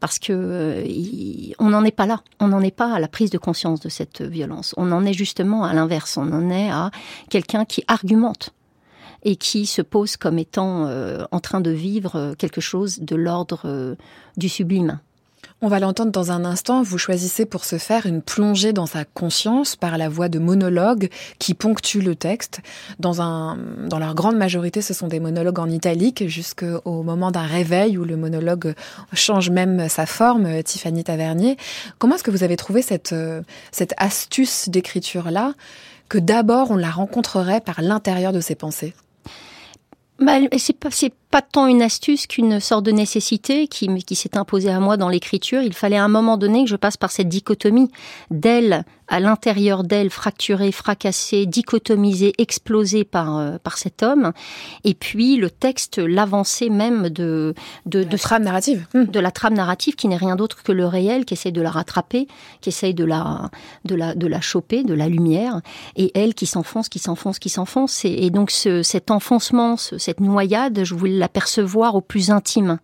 Parce 0.00 0.18
que 0.18 0.32
euh, 0.32 1.52
on 1.58 1.70
n'en 1.70 1.84
est 1.84 1.90
pas 1.90 2.06
là. 2.06 2.22
On 2.40 2.48
n'en 2.48 2.62
est 2.62 2.74
pas 2.74 2.94
à 2.94 2.98
la 3.00 3.08
prise 3.08 3.30
de 3.30 3.38
conscience 3.38 3.80
de 3.80 3.88
cette 3.88 4.22
violence. 4.22 4.74
On 4.76 4.90
en 4.92 5.04
est 5.04 5.12
justement 5.12 5.64
à 5.64 5.74
l'inverse. 5.74 6.16
On 6.16 6.32
en 6.32 6.50
est 6.50 6.70
à 6.70 6.90
quelqu'un 7.28 7.64
qui 7.64 7.84
argumente 7.88 8.52
et 9.22 9.36
qui 9.36 9.66
se 9.66 9.82
pose 9.82 10.16
comme 10.16 10.38
étant 10.38 10.86
euh, 10.86 11.24
en 11.30 11.40
train 11.40 11.60
de 11.60 11.70
vivre 11.70 12.16
euh, 12.16 12.34
quelque 12.34 12.60
chose 12.60 13.00
de 13.00 13.16
l'ordre 13.16 13.62
euh, 13.64 13.94
du 14.36 14.48
sublime. 14.48 15.00
On 15.62 15.68
va 15.68 15.78
l'entendre 15.78 16.10
dans 16.10 16.32
un 16.32 16.46
instant. 16.46 16.82
Vous 16.82 16.96
choisissez 16.96 17.44
pour 17.44 17.66
ce 17.66 17.76
faire 17.76 18.06
une 18.06 18.22
plongée 18.22 18.72
dans 18.72 18.86
sa 18.86 19.04
conscience 19.04 19.76
par 19.76 19.98
la 19.98 20.08
voix 20.08 20.30
de 20.30 20.38
monologues 20.38 21.10
qui 21.38 21.52
ponctuent 21.52 22.00
le 22.00 22.14
texte. 22.14 22.60
Dans, 22.98 23.20
un, 23.20 23.58
dans 23.86 23.98
leur 23.98 24.14
grande 24.14 24.36
majorité, 24.36 24.80
ce 24.80 24.94
sont 24.94 25.08
des 25.08 25.20
monologues 25.20 25.58
en 25.58 25.68
italique 25.68 26.26
jusqu'au 26.28 27.02
moment 27.02 27.30
d'un 27.30 27.44
réveil 27.44 27.98
où 27.98 28.04
le 28.04 28.16
monologue 28.16 28.74
change 29.12 29.50
même 29.50 29.90
sa 29.90 30.06
forme. 30.06 30.62
Tiffany 30.62 31.04
Tavernier, 31.04 31.58
comment 31.98 32.14
est-ce 32.14 32.24
que 32.24 32.30
vous 32.30 32.42
avez 32.42 32.56
trouvé 32.56 32.80
cette, 32.80 33.14
cette 33.70 33.92
astuce 33.98 34.70
d'écriture-là 34.70 35.52
que 36.08 36.16
d'abord 36.16 36.70
on 36.70 36.76
la 36.76 36.90
rencontrerait 36.90 37.60
par 37.60 37.82
l'intérieur 37.82 38.32
de 38.32 38.40
ses 38.40 38.54
pensées? 38.54 38.94
Bah, 40.20 40.38
c'est 40.58 40.78
pas, 40.78 40.90
pas 41.30 41.42
tant 41.42 41.66
une 41.66 41.82
astuce 41.82 42.26
qu'une 42.26 42.58
sorte 42.60 42.84
de 42.84 42.90
nécessité 42.90 43.68
qui, 43.68 43.88
qui 44.04 44.16
s'est 44.16 44.36
imposée 44.36 44.70
à 44.70 44.80
moi 44.80 44.96
dans 44.96 45.08
l'écriture. 45.08 45.62
Il 45.62 45.74
fallait 45.74 45.96
à 45.96 46.04
un 46.04 46.08
moment 46.08 46.36
donné 46.36 46.64
que 46.64 46.70
je 46.70 46.76
passe 46.76 46.96
par 46.96 47.12
cette 47.12 47.28
dichotomie 47.28 47.90
d'elle 48.30 48.84
à 49.10 49.18
l'intérieur 49.18 49.82
d'elle, 49.82 50.08
fracturée, 50.08 50.70
fracassée, 50.72 51.44
dichotomisée, 51.44 52.32
explosée 52.38 53.04
par 53.04 53.38
euh, 53.38 53.58
par 53.62 53.76
cet 53.76 54.02
homme, 54.02 54.32
et 54.84 54.94
puis 54.94 55.36
le 55.36 55.50
texte, 55.50 55.98
l'avancée 55.98 56.70
même 56.70 57.08
de 57.08 57.54
de, 57.86 58.04
de, 58.04 58.16
trame 58.16 58.44
narrative, 58.44 58.86
de 58.94 59.20
la 59.20 59.32
trame 59.32 59.54
narrative 59.54 59.96
qui 59.96 60.06
n'est 60.06 60.16
rien 60.16 60.36
d'autre 60.36 60.62
que 60.62 60.70
le 60.70 60.86
réel, 60.86 61.24
qui 61.24 61.34
essaie 61.34 61.50
de 61.50 61.60
la 61.60 61.70
rattraper, 61.70 62.28
qui 62.60 62.68
essaye 62.68 62.94
de 62.94 63.04
la 63.04 63.50
de 63.84 63.96
la 63.96 64.14
de 64.14 64.26
la 64.28 64.40
choper, 64.40 64.84
de 64.84 64.94
la 64.94 65.08
lumière, 65.08 65.60
et 65.96 66.12
elle 66.14 66.34
qui 66.34 66.46
s'enfonce, 66.46 66.88
qui 66.88 67.00
s'enfonce, 67.00 67.40
qui 67.40 67.48
s'enfonce, 67.48 68.04
et, 68.04 68.26
et, 68.26 68.30
donc 68.30 68.52
ce, 68.52 68.84
cet 68.84 69.10
enfoncement, 69.10 69.76
cette 69.76 70.20
noyade, 70.20 70.84
je 70.84 70.94
voulais 70.94 71.18
la 71.20 71.28
percevoir 71.28 71.94
au 71.94 72.00
plus 72.00 72.30
intime. 72.30 72.78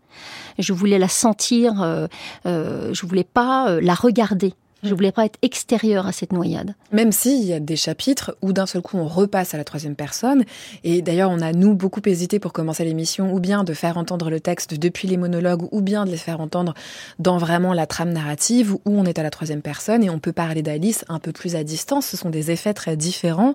Je 0.59 0.73
voulais 0.73 0.99
la 0.99 1.09
sentir, 1.09 1.83
euh, 1.83 2.07
euh, 2.47 2.95
je 2.95 3.07
voulais 3.07 3.25
pas 3.25 3.71
euh, 3.71 3.81
la 3.83 3.95
regarder. 3.95 4.55
Je 4.87 4.95
voulais 4.95 5.13
pas 5.13 5.25
être 5.27 5.39
extérieure 5.43 6.07
à 6.07 6.13
cette 6.13 6.33
noyade. 6.33 6.75
Même 6.93 7.13
s'il 7.13 7.45
y 7.45 7.53
a 7.53 7.61
des 7.61 7.77
chapitres 7.77 8.37
où 8.43 8.53
d'un 8.53 8.67
seul 8.67 8.83
coup 8.83 8.97
on 8.97 9.07
repasse 9.07 9.55
à 9.55 9.59
la 9.59 9.65
troisième 9.65 9.97
personne. 9.97 10.45
Et 10.85 11.03
d'ailleurs, 11.03 11.31
on 11.31 11.41
a 11.41 11.53
nous 11.53 11.75
beaucoup 11.75 12.01
hésité 12.07 12.39
pour 12.39 12.53
commencer 12.53 12.85
l'émission, 12.85 13.33
ou 13.33 13.41
bien 13.41 13.65
de 13.65 13.75
faire 13.75 13.99
entendre 13.99 14.31
le 14.31 14.41
texte 14.41 14.75
depuis 14.75 15.09
les 15.09 15.17
monologues, 15.17 15.69
ou 15.73 15.81
bien 15.81 16.05
de 16.05 16.11
les 16.11 16.17
faire 16.17 16.41
entendre 16.41 16.75
dans 17.19 17.39
vraiment 17.39 17.73
la 17.73 17.87
trame 17.87 18.13
narrative 18.13 18.75
où 18.75 18.81
on 18.87 19.05
est 19.05 19.19
à 19.19 19.23
la 19.23 19.31
troisième 19.31 19.63
personne 19.63 20.05
et 20.05 20.11
on 20.11 20.19
peut 20.19 20.33
parler 20.33 20.63
d'Alice 20.63 21.05
un 21.09 21.19
peu 21.19 21.33
plus 21.33 21.57
à 21.57 21.65
distance. 21.65 22.07
Ce 22.07 22.17
sont 22.17 22.31
des 22.31 22.51
effets 22.51 22.75
très 22.75 22.97
différents. 22.97 23.55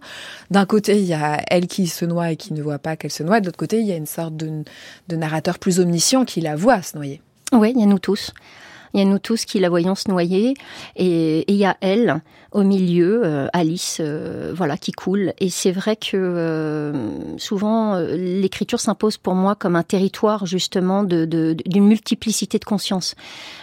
D'un 0.49 0.65
côté, 0.65 0.99
il 0.99 1.05
y 1.05 1.13
a 1.13 1.41
elle 1.47 1.67
qui 1.67 1.87
se 1.87 2.05
noie 2.05 2.31
et 2.31 2.35
qui 2.35 2.53
ne 2.53 2.61
voit 2.61 2.79
pas 2.79 2.95
qu'elle 2.95 3.11
se 3.11 3.23
noie. 3.23 3.39
De 3.39 3.45
l'autre 3.45 3.57
côté, 3.57 3.79
il 3.79 3.87
y 3.87 3.91
a 3.91 3.95
une 3.95 4.05
sorte 4.05 4.35
de, 4.35 4.63
de 5.07 5.15
narrateur 5.15 5.59
plus 5.59 5.79
omniscient 5.79 6.25
qui 6.25 6.41
la 6.41 6.55
voit 6.55 6.81
se 6.81 6.95
noyer. 6.95 7.21
Oui, 7.53 7.73
il 7.75 7.81
y 7.81 7.83
a 7.83 7.87
nous 7.87 7.99
tous. 7.99 8.31
Il 8.93 8.99
y 8.99 9.03
a 9.03 9.05
nous 9.05 9.19
tous 9.19 9.45
qui 9.45 9.59
la 9.59 9.69
voyons 9.69 9.95
se 9.95 10.09
noyer 10.09 10.53
et, 10.95 11.51
il 11.51 11.57
y 11.57 11.65
a 11.65 11.77
elle 11.81 12.21
au 12.51 12.63
milieu, 12.63 13.21
euh, 13.23 13.47
Alice, 13.53 13.99
euh, 14.01 14.51
voilà, 14.53 14.75
qui 14.75 14.91
coule. 14.91 15.33
Et 15.39 15.49
c'est 15.49 15.71
vrai 15.71 15.95
que 15.95 16.17
euh, 16.17 17.37
souvent 17.37 17.97
l'écriture 17.97 18.79
s'impose 18.79 19.17
pour 19.17 19.35
moi 19.35 19.55
comme 19.55 19.75
un 19.75 19.83
territoire 19.83 20.45
justement 20.45 21.03
de 21.03 21.25
d'une 21.25 21.85
multiplicité 21.85 22.59
de 22.59 22.65
conscience. 22.65 23.15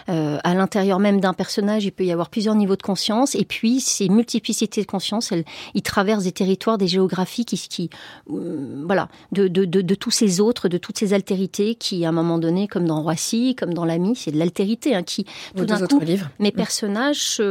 à 0.07 0.53
l'intérieur 0.53 0.99
même 0.99 1.19
d'un 1.19 1.33
personnage, 1.33 1.85
il 1.85 1.91
peut 1.91 2.05
y 2.05 2.11
avoir 2.11 2.29
plusieurs 2.29 2.55
niveaux 2.55 2.75
de 2.75 2.81
conscience. 2.81 3.35
Et 3.35 3.45
puis 3.45 3.79
ces 3.79 4.09
multiplicités 4.09 4.81
de 4.81 4.87
conscience, 4.87 5.31
elles, 5.31 5.45
ils 5.75 5.81
traversent 5.81 6.23
des 6.23 6.31
territoires, 6.31 6.77
des 6.77 6.87
géographies 6.87 7.45
qui, 7.45 7.57
qui 7.57 7.89
voilà, 8.27 9.07
de, 9.31 9.47
de, 9.47 9.65
de, 9.65 9.81
de, 9.81 9.95
tous 9.95 10.11
ces 10.11 10.39
autres, 10.39 10.67
de 10.67 10.77
toutes 10.77 10.97
ces 10.97 11.13
altérités 11.13 11.75
qui, 11.75 12.05
à 12.05 12.09
un 12.09 12.11
moment 12.11 12.37
donné, 12.39 12.67
comme 12.67 12.85
dans 12.85 13.01
Roissy, 13.01 13.55
comme 13.55 13.73
dans 13.73 13.85
l'ami, 13.85 14.15
c'est 14.15 14.31
de 14.31 14.39
l'altérité 14.39 14.95
hein, 14.95 15.03
qui 15.03 15.18
tout 15.55 15.65
d'un 15.65 15.85
coup, 15.85 16.01
mes 16.39 16.51
personnages 16.51 17.41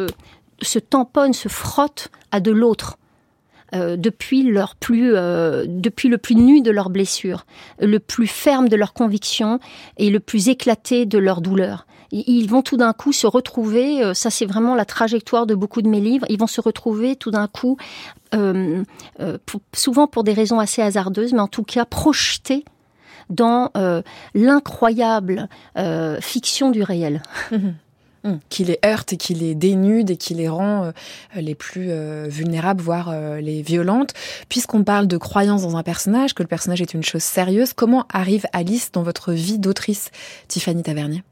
se, 0.62 0.78
tamponnent, 0.78 1.34
se 1.34 1.48
frottent 1.48 2.08
à 2.30 2.40
de 2.40 2.50
l'autre. 2.50 2.98
Euh, 3.74 3.96
depuis 3.98 4.44
leur 4.44 4.76
plus 4.76 5.14
euh, 5.14 5.66
depuis 5.68 6.08
le 6.08 6.16
plus 6.16 6.34
nu 6.34 6.62
de 6.62 6.70
leurs 6.70 6.88
blessures, 6.88 7.44
le 7.78 7.98
plus 7.98 8.26
ferme 8.26 8.70
de 8.70 8.76
leurs 8.76 8.94
convictions 8.94 9.60
et 9.98 10.08
le 10.08 10.20
plus 10.20 10.48
éclaté 10.48 11.04
de 11.04 11.18
leur 11.18 11.42
douleur. 11.42 11.86
Ils 12.10 12.46
vont 12.46 12.62
tout 12.62 12.78
d'un 12.78 12.94
coup 12.94 13.12
se 13.12 13.26
retrouver, 13.26 14.02
euh, 14.02 14.14
ça 14.14 14.30
c'est 14.30 14.46
vraiment 14.46 14.74
la 14.74 14.86
trajectoire 14.86 15.44
de 15.44 15.54
beaucoup 15.54 15.82
de 15.82 15.88
mes 15.88 16.00
livres, 16.00 16.24
ils 16.30 16.38
vont 16.38 16.46
se 16.46 16.62
retrouver 16.62 17.14
tout 17.14 17.30
d'un 17.30 17.46
coup, 17.46 17.76
souvent 19.74 20.06
pour 20.06 20.24
des 20.24 20.32
raisons 20.32 20.60
assez 20.60 20.80
hasardeuses, 20.80 21.34
mais 21.34 21.40
en 21.40 21.48
tout 21.48 21.62
cas 21.62 21.84
projetés 21.84 22.64
dans 23.30 23.70
euh, 23.76 24.02
l'incroyable 24.34 25.48
euh, 25.76 26.20
fiction 26.20 26.70
du 26.70 26.82
réel. 26.82 27.22
Mhm. 27.52 27.74
Mhm. 28.24 28.40
qui 28.48 28.64
les 28.64 28.80
heurte 28.84 29.12
et 29.12 29.16
qui 29.16 29.32
les 29.32 29.54
dénude 29.54 30.10
et 30.10 30.16
qui 30.16 30.34
les 30.34 30.48
rend 30.48 30.86
euh, 30.86 30.90
les 31.36 31.54
plus 31.54 31.92
vulnérables, 32.26 32.82
voire 32.82 33.14
les 33.40 33.62
violentes. 33.62 34.12
Puisqu'on 34.48 34.82
parle 34.82 35.06
de 35.06 35.16
croyance 35.16 35.62
dans 35.62 35.76
un 35.76 35.84
personnage, 35.84 36.34
que 36.34 36.42
le 36.42 36.48
personnage 36.48 36.82
est 36.82 36.94
une 36.94 37.04
chose 37.04 37.22
sérieuse, 37.22 37.74
comment 37.74 38.06
arrive 38.12 38.44
Alice 38.52 38.90
dans 38.90 39.04
votre 39.04 39.32
vie 39.32 39.60
d'autrice, 39.60 40.10
Tiffany 40.48 40.82
Tavernier? 40.82 41.22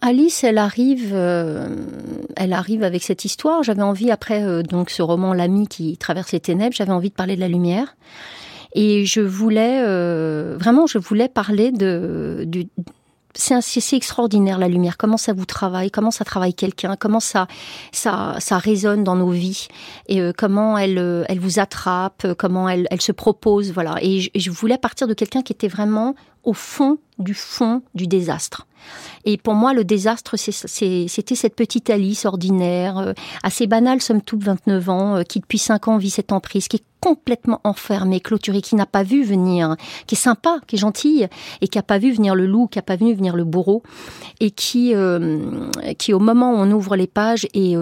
Alice, 0.00 0.44
elle 0.44 0.56
arrive, 0.56 1.14
elle 1.14 2.52
arrive 2.54 2.84
avec 2.84 3.02
cette 3.02 3.26
histoire. 3.26 3.62
J'avais 3.62 3.82
envie 3.82 4.10
après 4.10 4.62
donc 4.62 4.88
ce 4.88 5.02
roman 5.02 5.34
L'ami 5.34 5.68
qui 5.68 5.98
traverse 5.98 6.32
les 6.32 6.40
ténèbres. 6.40 6.74
J'avais 6.74 6.92
envie 6.92 7.10
de 7.10 7.14
parler 7.14 7.36
de 7.36 7.40
la 7.40 7.48
lumière. 7.48 7.96
Et 8.74 9.06
je 9.06 9.20
voulais 9.20 9.82
euh, 9.84 10.56
vraiment, 10.58 10.86
je 10.86 10.98
voulais 10.98 11.28
parler 11.28 11.70
de 11.72 12.44
du 12.46 12.66
c'est 13.36 13.96
extraordinaire 13.96 14.58
la 14.58 14.68
lumière. 14.68 14.96
Comment 14.96 15.16
ça 15.16 15.32
vous 15.32 15.44
travaille? 15.44 15.90
Comment 15.90 16.10
ça 16.10 16.24
travaille 16.24 16.54
quelqu'un? 16.54 16.96
Comment 16.96 17.20
ça, 17.20 17.46
ça, 17.92 18.36
ça 18.38 18.58
résonne 18.58 19.04
dans 19.04 19.16
nos 19.16 19.30
vies? 19.30 19.68
Et 20.08 20.20
euh, 20.20 20.32
comment 20.36 20.78
elle, 20.78 20.98
euh, 20.98 21.24
elle 21.28 21.40
vous 21.40 21.58
attrape? 21.58 22.26
Comment 22.38 22.68
elle, 22.68 22.86
elle 22.90 23.00
se 23.00 23.12
propose? 23.12 23.72
Voilà. 23.72 23.96
Et 24.02 24.30
je, 24.34 24.50
voulais 24.50 24.78
partir 24.78 25.08
de 25.08 25.14
quelqu'un 25.14 25.42
qui 25.42 25.52
était 25.52 25.68
vraiment 25.68 26.14
au 26.44 26.52
fond 26.52 26.98
du 27.18 27.34
fond 27.34 27.82
du 27.94 28.06
désastre. 28.06 28.66
Et 29.24 29.38
pour 29.38 29.54
moi, 29.54 29.72
le 29.72 29.84
désastre, 29.84 30.36
c'était 30.36 31.34
cette 31.34 31.56
petite 31.56 31.88
Alice 31.90 32.26
ordinaire, 32.26 32.98
euh, 32.98 33.12
assez 33.42 33.66
banale, 33.66 34.02
somme 34.02 34.20
toute, 34.20 34.42
29 34.42 34.88
ans, 34.90 35.16
euh, 35.16 35.22
qui 35.22 35.40
depuis 35.40 35.58
5 35.58 35.88
ans 35.88 35.96
vit 35.96 36.10
cette 36.10 36.32
emprise, 36.32 36.68
qui 36.68 36.82
complètement 37.04 37.60
enfermée, 37.64 38.18
clôturée, 38.18 38.62
qui 38.62 38.76
n'a 38.76 38.86
pas 38.86 39.02
vu 39.02 39.24
venir, 39.24 39.76
qui 40.06 40.14
est 40.14 40.18
sympa, 40.18 40.60
qui 40.66 40.76
est 40.76 40.78
gentille, 40.78 41.28
et 41.60 41.68
qui 41.68 41.76
n'a 41.76 41.82
pas 41.82 41.98
vu 41.98 42.12
venir 42.12 42.34
le 42.34 42.46
loup, 42.46 42.66
qui 42.66 42.78
n'a 42.78 42.82
pas 42.82 42.96
vu 42.96 43.12
venir 43.12 43.36
le 43.36 43.44
bourreau, 43.44 43.82
et 44.40 44.50
qui, 44.50 44.94
euh, 44.94 45.68
qui 45.98 46.14
au 46.14 46.18
moment 46.18 46.54
où 46.54 46.56
on 46.56 46.70
ouvre 46.70 46.96
les 46.96 47.06
pages, 47.06 47.46
est, 47.52 47.76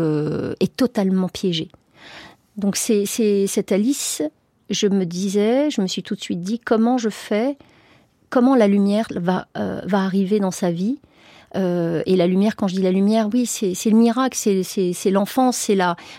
est 0.60 0.76
totalement 0.76 1.28
piégée. 1.28 1.68
Donc 2.56 2.74
c'est 2.74 3.06
cette 3.06 3.70
Alice, 3.70 4.22
je 4.70 4.88
me 4.88 5.06
disais, 5.06 5.70
je 5.70 5.80
me 5.80 5.86
suis 5.86 6.02
tout 6.02 6.16
de 6.16 6.20
suite 6.20 6.40
dit, 6.40 6.58
comment 6.58 6.98
je 6.98 7.08
fais 7.08 7.56
comment 8.32 8.56
la 8.56 8.66
lumière 8.66 9.06
va, 9.14 9.46
euh, 9.58 9.82
va 9.84 9.98
arriver 9.98 10.40
dans 10.40 10.50
sa 10.50 10.72
vie. 10.72 10.98
Euh, 11.54 12.02
et 12.06 12.16
la 12.16 12.26
lumière, 12.26 12.56
quand 12.56 12.66
je 12.66 12.74
dis 12.74 12.82
la 12.82 12.90
lumière, 12.90 13.28
oui, 13.30 13.44
c'est 13.44 13.74
le 13.84 13.96
miracle, 13.96 14.38
c'est 14.38 15.10
l'enfance, 15.10 15.70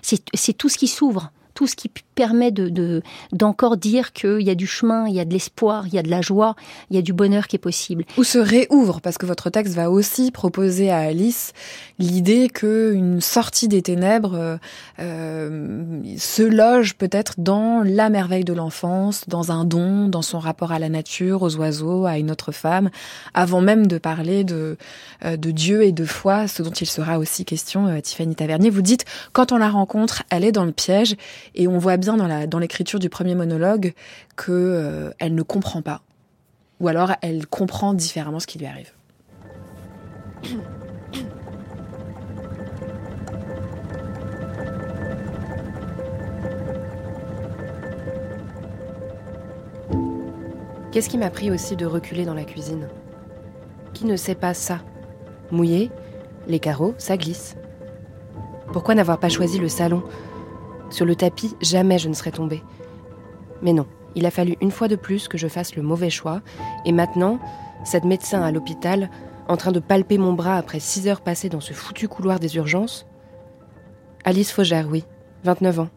c'est 0.04 0.54
tout 0.54 0.70
ce 0.70 0.78
qui 0.78 0.88
s'ouvre 0.88 1.32
tout 1.54 1.68
ce 1.68 1.76
qui 1.76 1.88
permet 2.16 2.52
de 2.52 3.02
d'encore 3.32 3.78
dire 3.78 4.14
qu'il 4.14 4.42
y 4.42 4.50
a 4.50 4.56
du 4.56 4.68
chemin, 4.68 5.08
il 5.08 5.14
y 5.14 5.20
a 5.20 5.26
de 5.26 5.34
l'espoir, 5.34 5.88
il 5.88 5.94
y 5.94 5.98
a 5.98 6.04
de 6.04 6.10
la 6.10 6.22
joie, 6.22 6.56
il 6.90 6.96
y 6.96 7.00
a 7.00 7.02
du 7.02 7.14
bonheur 7.14 7.48
qui 7.48 7.56
est 7.56 7.60
possible. 7.60 8.06
Ou 8.18 8.24
se 8.24 8.38
réouvre, 8.38 9.02
parce 9.02 9.18
que 9.18 9.26
votre 9.26 9.50
texte 9.50 9.74
va 9.74 9.90
aussi 9.90 10.32
proposer 10.32 10.90
à 10.90 11.00
Alice 11.00 11.54
l'idée 12.00 12.50
qu'une 12.50 13.22
sortie 13.22 13.68
des 13.68 13.82
ténèbres 13.82 14.36
euh, 14.36 14.58
euh, 15.00 16.02
se 16.18 16.44
loge 16.44 16.96
peut-être 16.96 17.36
dans 17.38 17.84
la 17.84 18.10
merveille 18.10 18.44
de 18.44 18.54
l'enfance, 18.54 19.24
dans 19.28 19.52
un 19.52 19.66
don, 19.66 20.08
dans 20.08 20.22
son 20.22 20.40
rapport 20.40 20.72
à 20.72 20.80
la 20.80 20.90
nature, 20.90 21.42
aux 21.42 21.56
oiseaux, 21.56 22.06
à 22.06 22.18
une 22.18 22.32
autre 22.32 22.52
femme, 22.52 22.90
avant 23.34 23.62
même 23.62 23.88
de 23.88 23.98
parler 23.98 24.44
de, 24.44 24.78
euh, 25.26 25.38
de 25.38 25.52
Dieu 25.52 25.84
et 25.84 25.92
de 25.92 26.06
foi, 26.06 26.48
ce 26.48 26.64
dont 26.64 26.72
il 26.72 26.88
sera 26.88 27.20
aussi 27.20 27.46
question, 27.46 28.02
Tiffany 28.02 28.36
Tavernier. 28.36 28.70
Vous 28.70 28.82
dites, 28.82 29.06
quand 29.32 29.52
on 29.52 29.58
la 29.58 29.70
rencontre, 29.70 30.24
elle 30.30 30.44
est 30.44 30.52
dans 30.52 30.66
le 30.66 30.72
piège 30.72 31.16
et 31.56 31.68
on 31.68 31.78
voit 31.78 31.98
dans 32.04 32.60
l'écriture 32.60 33.00
du 33.00 33.10
premier 33.10 33.36
monologue 33.36 33.94
que 34.36 34.52
euh, 34.52 35.12
elle 35.20 35.36
ne 35.36 35.42
comprend 35.42 35.82
pas, 35.82 36.02
ou 36.80 36.88
alors 36.88 37.14
elle 37.22 37.48
comprend 37.48 37.94
différemment 37.94 38.40
ce 38.40 38.48
qui 38.48 38.60
lui 38.60 38.66
arrive. 38.66 38.92
Qu'est-ce 50.92 51.10
qui 51.10 51.18
m'a 51.18 51.32
pris 51.32 51.50
aussi 51.50 51.76
de 51.76 51.88
reculer 51.88 52.24
dans 52.24 52.36
la 52.36 52.44
cuisine? 52.44 52.88
Qui 53.94 54.06
ne 54.06 54.16
sait 54.16 54.36
pas 54.36 54.54
ça? 54.54 54.80
Mouillé, 55.50 55.90
les 56.48 56.60
carreaux, 56.60 56.94
ça 57.00 57.18
glisse. 57.18 57.56
Pourquoi 58.72 58.94
n'avoir 58.94 59.20
pas 59.20 59.30
choisi 59.30 59.58
le 59.58 59.70
salon? 59.70 60.04
Sur 60.94 61.06
le 61.06 61.16
tapis, 61.16 61.56
jamais 61.62 61.98
je 61.98 62.08
ne 62.08 62.14
serais 62.14 62.32
tombée. 62.32 62.64
Mais 63.62 63.74
non, 63.74 63.88
il 64.16 64.26
a 64.26 64.32
fallu 64.32 64.56
une 64.62 64.72
fois 64.72 64.88
de 64.88 64.96
plus 64.96 65.28
que 65.28 65.38
je 65.38 65.48
fasse 65.48 65.76
le 65.76 65.82
mauvais 65.82 66.10
choix, 66.10 66.42
et 66.86 66.92
maintenant, 66.92 67.40
cette 67.84 68.06
médecin 68.06 68.42
à 68.42 68.52
l'hôpital, 68.52 69.10
en 69.48 69.58
train 69.58 69.72
de 69.72 69.80
palper 69.80 70.18
mon 70.18 70.34
bras 70.34 70.56
après 70.56 70.80
six 70.80 71.08
heures 71.08 71.22
passées 71.22 71.50
dans 71.50 71.60
ce 71.60 71.74
foutu 71.74 72.08
couloir 72.08 72.40
des 72.40 72.56
urgences. 72.56 73.06
Alice 74.24 74.52
Faugère, 74.52 74.88
oui, 74.90 75.04
29 75.44 75.80
ans, 75.80 75.90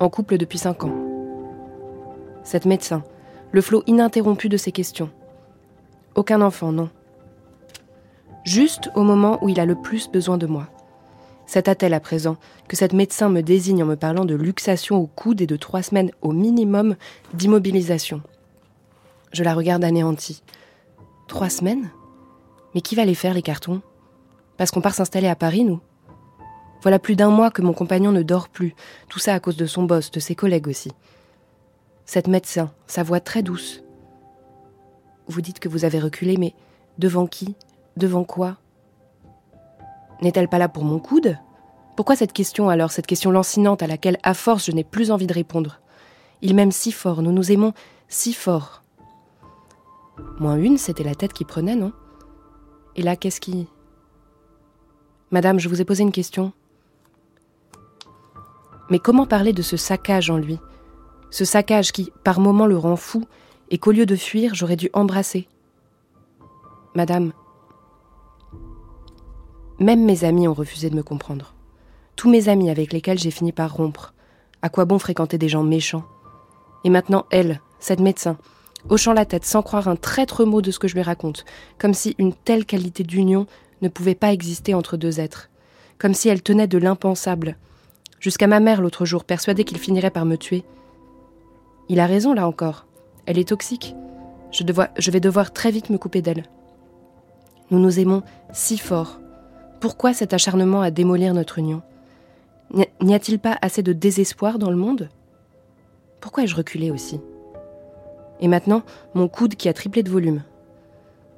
en 0.00 0.10
couple 0.10 0.36
depuis 0.36 0.58
5 0.58 0.84
ans. 0.84 0.94
Cette 2.42 2.66
médecin, 2.66 3.04
le 3.52 3.60
flot 3.62 3.82
ininterrompu 3.86 4.48
de 4.48 4.56
ses 4.56 4.72
questions. 4.72 5.10
Aucun 6.14 6.42
enfant, 6.42 6.72
non. 6.72 6.90
Juste 8.44 8.90
au 8.94 9.02
moment 9.02 9.38
où 9.42 9.48
il 9.48 9.58
a 9.60 9.64
le 9.64 9.74
plus 9.74 10.10
besoin 10.10 10.36
de 10.36 10.46
moi. 10.46 10.68
Cet 11.46 11.68
attelle 11.68 11.94
à 11.94 12.00
présent 12.00 12.36
que 12.68 12.76
cette 12.76 12.92
médecin 12.92 13.28
me 13.28 13.42
désigne 13.42 13.82
en 13.82 13.86
me 13.86 13.96
parlant 13.96 14.24
de 14.24 14.34
luxation 14.34 14.96
au 14.96 15.06
coude 15.06 15.40
et 15.40 15.46
de 15.46 15.56
trois 15.56 15.82
semaines 15.82 16.10
au 16.22 16.32
minimum 16.32 16.96
d'immobilisation. 17.34 18.22
Je 19.32 19.44
la 19.44 19.54
regarde 19.54 19.84
anéantie. 19.84 20.42
Trois 21.28 21.50
semaines? 21.50 21.90
Mais 22.74 22.80
qui 22.80 22.94
va 22.94 23.04
les 23.04 23.14
faire, 23.14 23.34
les 23.34 23.42
cartons? 23.42 23.82
Parce 24.56 24.70
qu'on 24.70 24.80
part 24.80 24.94
s'installer 24.94 25.28
à 25.28 25.36
Paris, 25.36 25.64
nous. 25.64 25.80
Voilà 26.82 26.98
plus 26.98 27.16
d'un 27.16 27.30
mois 27.30 27.50
que 27.50 27.62
mon 27.62 27.72
compagnon 27.72 28.12
ne 28.12 28.22
dort 28.22 28.48
plus, 28.48 28.74
tout 29.08 29.18
ça 29.18 29.34
à 29.34 29.40
cause 29.40 29.56
de 29.56 29.66
son 29.66 29.84
boss, 29.84 30.10
de 30.10 30.20
ses 30.20 30.34
collègues 30.34 30.68
aussi. 30.68 30.92
Cette 32.04 32.28
médecin, 32.28 32.70
sa 32.86 33.02
voix 33.02 33.20
très 33.20 33.42
douce. 33.42 33.82
Vous 35.26 35.40
dites 35.40 35.60
que 35.60 35.68
vous 35.68 35.84
avez 35.84 35.98
reculé, 35.98 36.36
mais 36.36 36.54
devant 36.98 37.26
qui? 37.26 37.56
Devant 37.96 38.24
quoi? 38.24 38.58
N'est-elle 40.24 40.48
pas 40.48 40.58
là 40.58 40.70
pour 40.70 40.84
mon 40.84 40.98
coude? 40.98 41.36
Pourquoi 41.96 42.16
cette 42.16 42.32
question 42.32 42.70
alors, 42.70 42.90
cette 42.90 43.06
question 43.06 43.30
lancinante 43.30 43.82
à 43.82 43.86
laquelle, 43.86 44.16
à 44.22 44.32
force, 44.32 44.64
je 44.64 44.72
n'ai 44.72 44.82
plus 44.82 45.10
envie 45.10 45.26
de 45.26 45.34
répondre? 45.34 45.80
Il 46.40 46.54
m'aime 46.54 46.72
si 46.72 46.92
fort, 46.92 47.20
nous 47.20 47.30
nous 47.30 47.52
aimons 47.52 47.74
si 48.08 48.32
fort. 48.32 48.82
Moins 50.40 50.56
une, 50.56 50.78
c'était 50.78 51.04
la 51.04 51.14
tête 51.14 51.34
qui 51.34 51.44
prenait, 51.44 51.76
non? 51.76 51.92
Et 52.96 53.02
là, 53.02 53.16
qu'est-ce 53.16 53.38
qui... 53.38 53.68
Madame, 55.30 55.60
je 55.60 55.68
vous 55.68 55.82
ai 55.82 55.84
posé 55.84 56.02
une 56.02 56.10
question. 56.10 56.54
Mais 58.88 58.98
comment 58.98 59.26
parler 59.26 59.52
de 59.52 59.60
ce 59.62 59.76
saccage 59.76 60.30
en 60.30 60.38
lui? 60.38 60.58
Ce 61.30 61.44
saccage 61.44 61.92
qui, 61.92 62.10
par 62.24 62.40
moments, 62.40 62.66
le 62.66 62.78
rend 62.78 62.96
fou, 62.96 63.24
et 63.68 63.76
qu'au 63.76 63.92
lieu 63.92 64.06
de 64.06 64.16
fuir, 64.16 64.54
j'aurais 64.54 64.76
dû 64.76 64.88
embrasser. 64.94 65.48
Madame, 66.94 67.32
même 69.84 70.04
mes 70.04 70.24
amis 70.24 70.48
ont 70.48 70.54
refusé 70.54 70.88
de 70.88 70.96
me 70.96 71.02
comprendre. 71.02 71.52
Tous 72.16 72.30
mes 72.30 72.48
amis 72.48 72.70
avec 72.70 72.92
lesquels 72.92 73.18
j'ai 73.18 73.30
fini 73.30 73.52
par 73.52 73.74
rompre. 73.74 74.14
À 74.62 74.70
quoi 74.70 74.86
bon 74.86 74.98
fréquenter 74.98 75.36
des 75.36 75.50
gens 75.50 75.62
méchants? 75.62 76.04
Et 76.84 76.90
maintenant, 76.90 77.26
elle, 77.30 77.60
cette 77.80 78.00
médecin, 78.00 78.38
hochant 78.88 79.12
la 79.12 79.26
tête 79.26 79.44
sans 79.44 79.62
croire 79.62 79.88
un 79.88 79.96
traître 79.96 80.46
mot 80.46 80.62
de 80.62 80.70
ce 80.70 80.78
que 80.78 80.88
je 80.88 80.94
lui 80.94 81.02
raconte, 81.02 81.44
comme 81.78 81.92
si 81.92 82.14
une 82.18 82.32
telle 82.32 82.64
qualité 82.64 83.02
d'union 83.02 83.46
ne 83.82 83.88
pouvait 83.88 84.14
pas 84.14 84.32
exister 84.32 84.72
entre 84.72 84.96
deux 84.96 85.20
êtres, 85.20 85.50
comme 85.98 86.14
si 86.14 86.30
elle 86.30 86.42
tenait 86.42 86.66
de 86.66 86.78
l'impensable, 86.78 87.58
jusqu'à 88.20 88.46
ma 88.46 88.60
mère 88.60 88.80
l'autre 88.80 89.04
jour, 89.04 89.24
persuadée 89.24 89.64
qu'il 89.64 89.78
finirait 89.78 90.10
par 90.10 90.24
me 90.24 90.36
tuer. 90.36 90.64
Il 91.90 92.00
a 92.00 92.06
raison 92.06 92.32
là 92.32 92.48
encore, 92.48 92.86
elle 93.26 93.38
est 93.38 93.48
toxique. 93.48 93.94
Je, 94.50 94.62
je 94.96 95.10
vais 95.10 95.20
devoir 95.20 95.52
très 95.52 95.70
vite 95.70 95.90
me 95.90 95.98
couper 95.98 96.22
d'elle. 96.22 96.44
Nous 97.70 97.78
nous 97.78 98.00
aimons 98.00 98.22
si 98.52 98.78
fort. 98.78 99.18
Pourquoi 99.84 100.14
cet 100.14 100.32
acharnement 100.32 100.80
à 100.80 100.90
démolir 100.90 101.34
notre 101.34 101.58
union 101.58 101.82
N'y 103.02 103.14
a-t-il 103.14 103.38
pas 103.38 103.58
assez 103.60 103.82
de 103.82 103.92
désespoir 103.92 104.58
dans 104.58 104.70
le 104.70 104.78
monde? 104.78 105.10
Pourquoi 106.22 106.44
ai-je 106.44 106.56
reculé 106.56 106.90
aussi? 106.90 107.20
Et 108.40 108.48
maintenant, 108.48 108.82
mon 109.12 109.28
coude 109.28 109.56
qui 109.56 109.68
a 109.68 109.74
triplé 109.74 110.02
de 110.02 110.08
volume. 110.10 110.42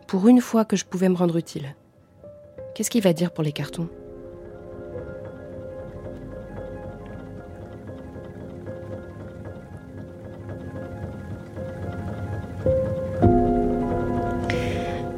Pour 0.06 0.28
une 0.28 0.40
fois 0.40 0.64
que 0.64 0.76
je 0.76 0.85
pouvais 0.85 1.09
me 1.09 1.16
rendre 1.16 1.38
utile. 1.38 1.74
Qu'est-ce 2.76 2.88
qu'il 2.88 3.02
va 3.02 3.12
dire 3.12 3.32
pour 3.32 3.42
les 3.42 3.50
cartons? 3.50 3.88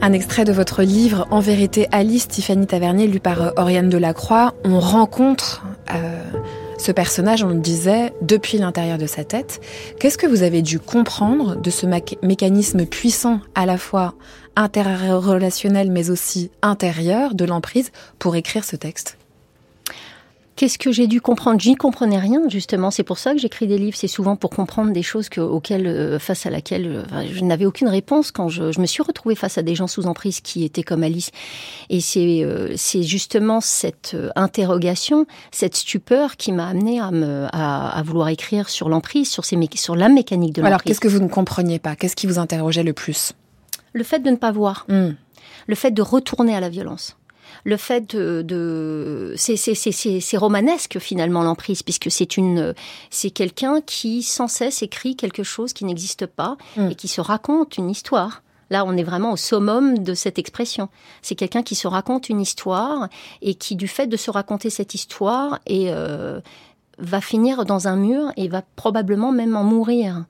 Un 0.08 0.14
extrait 0.14 0.46
de 0.46 0.52
votre 0.52 0.82
livre 0.82 1.28
En 1.30 1.40
vérité 1.40 1.86
Alice, 1.92 2.28
Tiffany 2.28 2.66
Tavernier, 2.66 3.06
lu 3.06 3.20
par 3.20 3.42
euh, 3.42 3.50
Oriane 3.58 3.90
Delacroix. 3.90 4.54
On 4.64 4.80
rencontre 4.80 5.66
euh, 5.92 6.22
ce 6.78 6.92
personnage, 6.92 7.44
on 7.44 7.48
le 7.48 7.60
disait, 7.60 8.14
depuis 8.22 8.56
l'intérieur 8.56 8.96
de 8.96 9.04
sa 9.04 9.24
tête. 9.24 9.60
Qu'est-ce 10.00 10.16
que 10.16 10.26
vous 10.26 10.42
avez 10.42 10.62
dû 10.62 10.80
comprendre 10.80 11.60
de 11.60 11.68
ce 11.68 11.84
mécanisme 12.22 12.86
puissant 12.86 13.40
à 13.54 13.66
la 13.66 13.76
fois 13.76 14.14
interrelationnel 14.56 15.90
mais 15.90 16.08
aussi 16.08 16.50
intérieur 16.62 17.34
de 17.34 17.44
l'emprise 17.44 17.90
pour 18.18 18.34
écrire 18.34 18.64
ce 18.64 18.76
texte? 18.76 19.17
Qu'est-ce 20.58 20.76
que 20.76 20.90
j'ai 20.90 21.06
dû 21.06 21.20
comprendre? 21.20 21.60
J'y 21.60 21.76
comprenais 21.76 22.18
rien, 22.18 22.48
justement. 22.48 22.90
C'est 22.90 23.04
pour 23.04 23.18
ça 23.18 23.32
que 23.32 23.38
j'écris 23.38 23.68
des 23.68 23.78
livres. 23.78 23.96
C'est 23.96 24.08
souvent 24.08 24.34
pour 24.34 24.50
comprendre 24.50 24.90
des 24.90 25.04
choses 25.04 25.28
que, 25.28 25.40
auxquelles, 25.40 25.86
euh, 25.86 26.18
face 26.18 26.46
à 26.46 26.50
laquelle 26.50 27.04
euh, 27.12 27.26
je 27.32 27.44
n'avais 27.44 27.64
aucune 27.64 27.86
réponse 27.86 28.32
quand 28.32 28.48
je, 28.48 28.72
je, 28.72 28.80
me 28.80 28.86
suis 28.86 29.04
retrouvée 29.04 29.36
face 29.36 29.56
à 29.56 29.62
des 29.62 29.76
gens 29.76 29.86
sous 29.86 30.06
emprise 30.06 30.40
qui 30.40 30.64
étaient 30.64 30.82
comme 30.82 31.04
Alice. 31.04 31.30
Et 31.90 32.00
c'est 32.00 32.42
euh, 32.42 32.72
c'est 32.74 33.04
justement 33.04 33.60
cette 33.60 34.16
interrogation, 34.34 35.26
cette 35.52 35.76
stupeur 35.76 36.36
qui 36.36 36.50
m'a 36.50 36.66
amené 36.66 36.98
à, 36.98 37.12
me, 37.12 37.46
à, 37.52 37.90
à, 37.96 38.02
vouloir 38.02 38.26
écrire 38.26 38.68
sur 38.68 38.88
l'emprise, 38.88 39.30
sur, 39.30 39.44
ces, 39.44 39.56
sur 39.76 39.94
la 39.94 40.08
mécanique 40.08 40.54
de 40.54 40.60
l'emprise. 40.60 40.66
Alors, 40.66 40.82
qu'est-ce 40.82 40.98
que 40.98 41.06
vous 41.06 41.20
ne 41.20 41.28
compreniez 41.28 41.78
pas? 41.78 41.94
Qu'est-ce 41.94 42.16
qui 42.16 42.26
vous 42.26 42.40
interrogeait 42.40 42.82
le 42.82 42.94
plus? 42.94 43.32
Le 43.92 44.02
fait 44.02 44.18
de 44.18 44.30
ne 44.30 44.36
pas 44.36 44.50
voir. 44.50 44.86
Hmm. 44.88 45.10
Le 45.68 45.74
fait 45.76 45.92
de 45.92 46.02
retourner 46.02 46.56
à 46.56 46.60
la 46.60 46.68
violence 46.68 47.16
le 47.64 47.76
fait 47.76 48.14
de, 48.14 48.42
de 48.42 49.34
c'est 49.36 50.36
romanesque 50.36 50.98
finalement 50.98 51.42
l'emprise 51.42 51.82
puisque 51.82 52.10
c'est 52.10 52.36
une 52.36 52.74
c'est 53.10 53.30
quelqu'un 53.30 53.80
qui 53.80 54.22
sans 54.22 54.48
cesse 54.48 54.82
écrit 54.82 55.16
quelque 55.16 55.42
chose 55.42 55.72
qui 55.72 55.84
n'existe 55.84 56.26
pas 56.26 56.56
Mm. 56.76 56.90
et 56.90 56.94
qui 56.94 57.08
se 57.08 57.20
raconte 57.20 57.76
une 57.78 57.90
histoire. 57.90 58.42
Là, 58.70 58.84
on 58.84 58.96
est 58.96 59.02
vraiment 59.02 59.32
au 59.32 59.36
summum 59.36 59.98
de 59.98 60.14
cette 60.14 60.38
expression. 60.38 60.88
C'est 61.22 61.34
quelqu'un 61.34 61.62
qui 61.62 61.74
se 61.74 61.88
raconte 61.88 62.28
une 62.28 62.40
histoire 62.40 63.08
et 63.40 63.54
qui, 63.54 63.76
du 63.76 63.88
fait 63.88 64.06
de 64.06 64.16
se 64.16 64.30
raconter 64.30 64.68
cette 64.70 64.94
histoire, 64.94 65.58
et, 65.66 65.86
euh, 65.88 66.40
va 66.98 67.20
finir 67.20 67.64
dans 67.64 67.88
un 67.88 67.96
mur 67.96 68.30
et 68.36 68.48
va 68.48 68.62
probablement 68.76 69.32
même 69.32 69.56
en 69.56 69.64
mourir. 69.64 70.24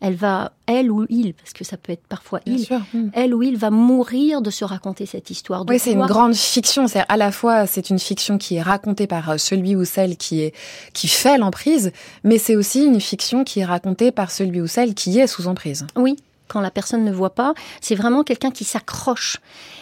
Elle 0.00 0.14
va, 0.14 0.52
elle 0.66 0.90
ou 0.90 1.06
il, 1.08 1.32
parce 1.32 1.52
que 1.54 1.64
ça 1.64 1.78
peut 1.78 1.92
être 1.92 2.06
parfois 2.06 2.40
Bien 2.44 2.56
il, 2.56 2.64
sûr. 2.64 2.80
Hmm. 2.92 3.08
elle 3.14 3.34
ou 3.34 3.42
il 3.42 3.56
va 3.56 3.70
mourir 3.70 4.42
de 4.42 4.50
se 4.50 4.64
raconter 4.64 5.06
cette 5.06 5.30
histoire. 5.30 5.64
de 5.64 5.72
Oui, 5.72 5.78
c'est 5.78 5.92
une 5.92 6.04
grande 6.04 6.34
fiction. 6.34 6.86
C'est 6.86 7.04
à 7.08 7.16
la 7.16 7.32
fois 7.32 7.66
c'est 7.66 7.88
une 7.88 7.98
fiction 7.98 8.36
qui 8.36 8.56
est 8.56 8.62
racontée 8.62 9.06
par 9.06 9.30
euh, 9.30 9.36
celui 9.38 9.74
ou 9.74 9.84
celle 9.84 10.16
qui 10.16 10.42
est 10.42 10.54
qui 10.92 11.08
fait 11.08 11.38
l'emprise, 11.38 11.92
mais 12.24 12.36
c'est 12.38 12.56
aussi 12.56 12.84
une 12.84 13.00
fiction 13.00 13.42
qui 13.42 13.60
est 13.60 13.64
racontée 13.64 14.12
par 14.12 14.30
celui 14.30 14.60
ou 14.60 14.66
celle 14.66 14.94
qui 14.94 15.18
est 15.18 15.26
sous 15.26 15.46
emprise. 15.46 15.86
Oui, 15.96 16.16
quand 16.48 16.60
la 16.60 16.70
personne 16.70 17.04
ne 17.04 17.12
voit 17.12 17.34
pas, 17.34 17.54
c'est 17.80 17.94
vraiment 17.94 18.22
quelqu'un 18.22 18.50
qui 18.50 18.64
s'accroche 18.64 19.38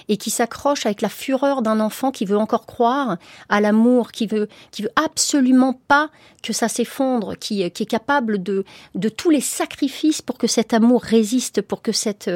et 0.08 0.16
qui 0.16 0.30
s'accroche 0.30 0.86
avec 0.86 1.00
la 1.00 1.08
fureur 1.08 1.62
d'un 1.62 1.80
enfant 1.80 2.10
qui 2.10 2.24
veut 2.24 2.36
encore 2.36 2.66
croire 2.66 3.16
à 3.48 3.60
l'amour, 3.60 4.12
qui 4.12 4.26
veut, 4.26 4.48
qui 4.70 4.82
veut 4.82 4.92
absolument 4.96 5.78
pas 5.88 6.10
que 6.42 6.52
ça 6.52 6.68
s'effondre, 6.68 7.36
qui, 7.38 7.70
qui 7.70 7.82
est 7.82 7.86
capable 7.86 8.42
de, 8.42 8.64
de 8.94 9.08
tous 9.08 9.30
les 9.30 9.40
sacrifices 9.40 10.22
pour 10.22 10.38
que 10.38 10.46
cet 10.46 10.74
amour 10.74 11.02
résiste, 11.02 11.62
pour 11.62 11.82
que 11.82 11.92
cette, 11.92 12.28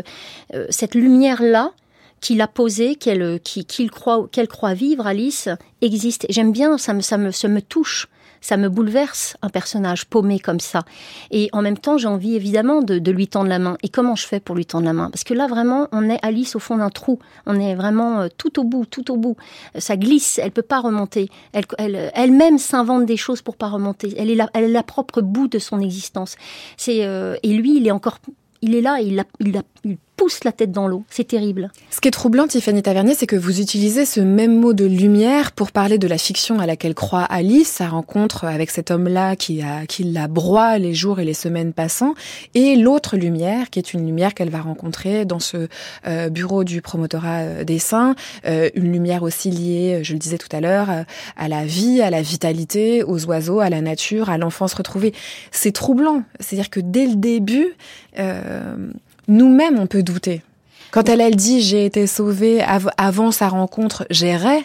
euh, 0.55 0.67
cette 0.71 0.95
lumière-là 0.95 1.73
qu'il 2.21 2.41
a 2.41 2.49
posée, 2.49 2.97
qu'elle, 2.97 3.41
qu'il 3.41 3.91
croit, 3.91 4.27
qu'elle 4.33 4.49
croit 4.49 4.75
vivre, 4.75 5.07
Alice, 5.07 5.49
existe. 5.83 6.27
J'aime 6.31 6.53
bien, 6.53 6.79
ça 6.79 6.93
me, 6.93 7.01
ça 7.01 7.17
me, 7.17 7.31
ça 7.31 7.49
me 7.49 7.63
touche. 7.63 8.09
Ça 8.41 8.57
me 8.57 8.69
bouleverse 8.69 9.37
un 9.43 9.49
personnage 9.49 10.07
paumé 10.07 10.39
comme 10.39 10.61
ça. 10.61 10.83
Et 11.31 11.49
en 11.53 11.63
même 11.63 11.79
temps, 11.79 11.99
j'ai 11.99 12.09
envie 12.09 12.35
évidemment 12.35 12.83
de, 12.83 13.11
lui 13.11 13.29
tendre 13.29 13.49
la 13.49 13.59
main. 13.59 13.77
Et 13.83 13.89
comment 13.89 14.15
je 14.17 14.27
fais 14.27 14.41
pour 14.41 14.55
lui 14.55 14.67
tendre 14.67 14.85
la 14.85 14.93
main? 14.93 15.11
Parce 15.11 15.25
que 15.25 15.35
là, 15.35 15.47
vraiment, 15.47 15.89
on 15.93 16.09
est 16.09 16.19
Alice 16.23 16.57
au 16.57 16.59
fond 16.59 16.77
d'un 16.77 16.91
trou. 16.91 17.19
On 17.47 17.59
est 17.59 17.75
vraiment 17.75 18.21
euh, 18.21 18.29
tout 18.37 18.59
au 18.61 18.65
bout, 18.65 18.85
tout 18.87 19.11
au 19.11 19.17
bout. 19.17 19.37
Euh, 19.77 19.81
Ça 19.81 19.97
glisse, 19.97 20.39
elle 20.43 20.51
peut 20.53 20.63
pas 20.63 20.81
remonter. 20.81 21.29
Elle, 21.53 21.65
elle, 21.79 22.11
elle-même 22.15 22.59
s'invente 22.59 23.07
des 23.07 23.17
choses 23.17 23.43
pour 23.43 23.57
pas 23.57 23.69
remonter. 23.69 24.15
Elle 24.17 24.31
est 24.31 24.35
la, 24.35 24.49
elle 24.55 24.73
la 24.73 24.83
propre 24.83 25.21
bout 25.21 25.49
de 25.49 25.59
son 25.59 25.81
existence. 25.81 26.37
C'est 26.77 27.05
euh, 27.05 27.37
et 27.43 27.53
lui, 27.55 27.77
il 27.79 27.87
est 27.87 27.91
encore, 27.91 28.19
il 28.63 28.75
est 28.75 28.81
là, 28.81 29.01
et 29.01 29.07
il, 29.07 29.17
la- 29.17 29.25
il, 29.41 29.53
la- 29.53 29.63
il 29.85 29.97
pousse 30.19 30.43
la 30.43 30.53
tête 30.53 30.73
dans 30.73 30.89
l'eau. 30.89 31.05
C'est 31.09 31.29
terrible. 31.29 31.71
Ce 31.91 32.01
qui 32.01 32.09
est 32.09 32.11
troublant, 32.11 32.49
Tiffany 32.49 32.83
Tavernier, 32.83 33.15
c'est 33.15 33.29
que 33.29 33.37
vous 33.37 33.61
utilisez 33.61 34.05
ce 34.05 34.21
même 34.21 34.59
mot 34.59 34.73
de 34.73 34.85
lumière 34.85 35.53
pour 35.53 35.71
parler 35.71 35.97
de 35.97 36.09
la 36.09 36.19
fiction 36.19 36.59
à 36.59 36.67
laquelle 36.67 36.95
croit 36.95 37.23
Alice, 37.23 37.69
sa 37.69 37.87
rencontre 37.87 38.45
avec 38.45 38.71
cet 38.71 38.91
homme-là 38.91 39.37
qui, 39.37 39.63
qui 39.89 40.03
la 40.03 40.27
broie 40.27 40.79
les 40.79 40.93
jours 40.93 41.21
et 41.21 41.25
les 41.25 41.35
semaines 41.35 41.73
passant, 41.73 42.15
et 42.55 42.75
l'autre 42.75 43.17
lumière, 43.17 43.71
qui 43.71 43.79
est 43.79 43.95
une 43.95 44.05
lumière 44.05 44.35
qu'elle 44.35 44.51
va 44.51 44.61
rencontrer 44.61 45.25
dans 45.25 45.39
ce 45.39 45.69
euh, 46.07 46.29
bureau 46.31 46.65
du 46.65 46.83
promotorat 46.83 47.39
euh, 47.39 47.65
des 47.65 47.79
saints, 47.79 48.17
euh, 48.45 48.71
une 48.75 48.93
lumière 48.93 49.23
aussi 49.23 49.51
liée, 49.51 50.01
je 50.03 50.15
le 50.15 50.19
disais 50.19 50.39
tout 50.39 50.49
à 50.51 50.61
l'heure, 50.61 50.89
à 51.37 51.49
la 51.49 51.65
vie, 51.65 52.03
à 52.03 52.11
la 52.11 52.23
vitalité, 52.23 53.05
aux 53.05 53.25
oiseaux, 53.27 53.61
à 53.61 53.71
la 53.71 53.81
nature, 53.81 54.31
à 54.31 54.37
l'enfance 54.37 54.75
retrouvée. 54.75 55.15
C'est 55.53 55.73
troublant, 55.73 56.25
c'est-à-dire 56.41 56.71
que 56.71 56.81
dès 56.81 57.07
le 57.07 57.15
début, 57.15 57.75
euh, 58.19 58.91
nous-mêmes, 59.29 59.79
on 59.79 59.87
peut 59.87 60.03
douter. 60.03 60.43
Quand 60.91 61.09
elle, 61.09 61.21
elle 61.21 61.37
dit 61.37 61.61
j'ai 61.61 61.85
été 61.85 62.07
sauvée 62.07 62.63
av- 62.63 62.91
avant 62.97 63.31
sa 63.31 63.49
rencontre, 63.49 64.07
j'errais, 64.11 64.63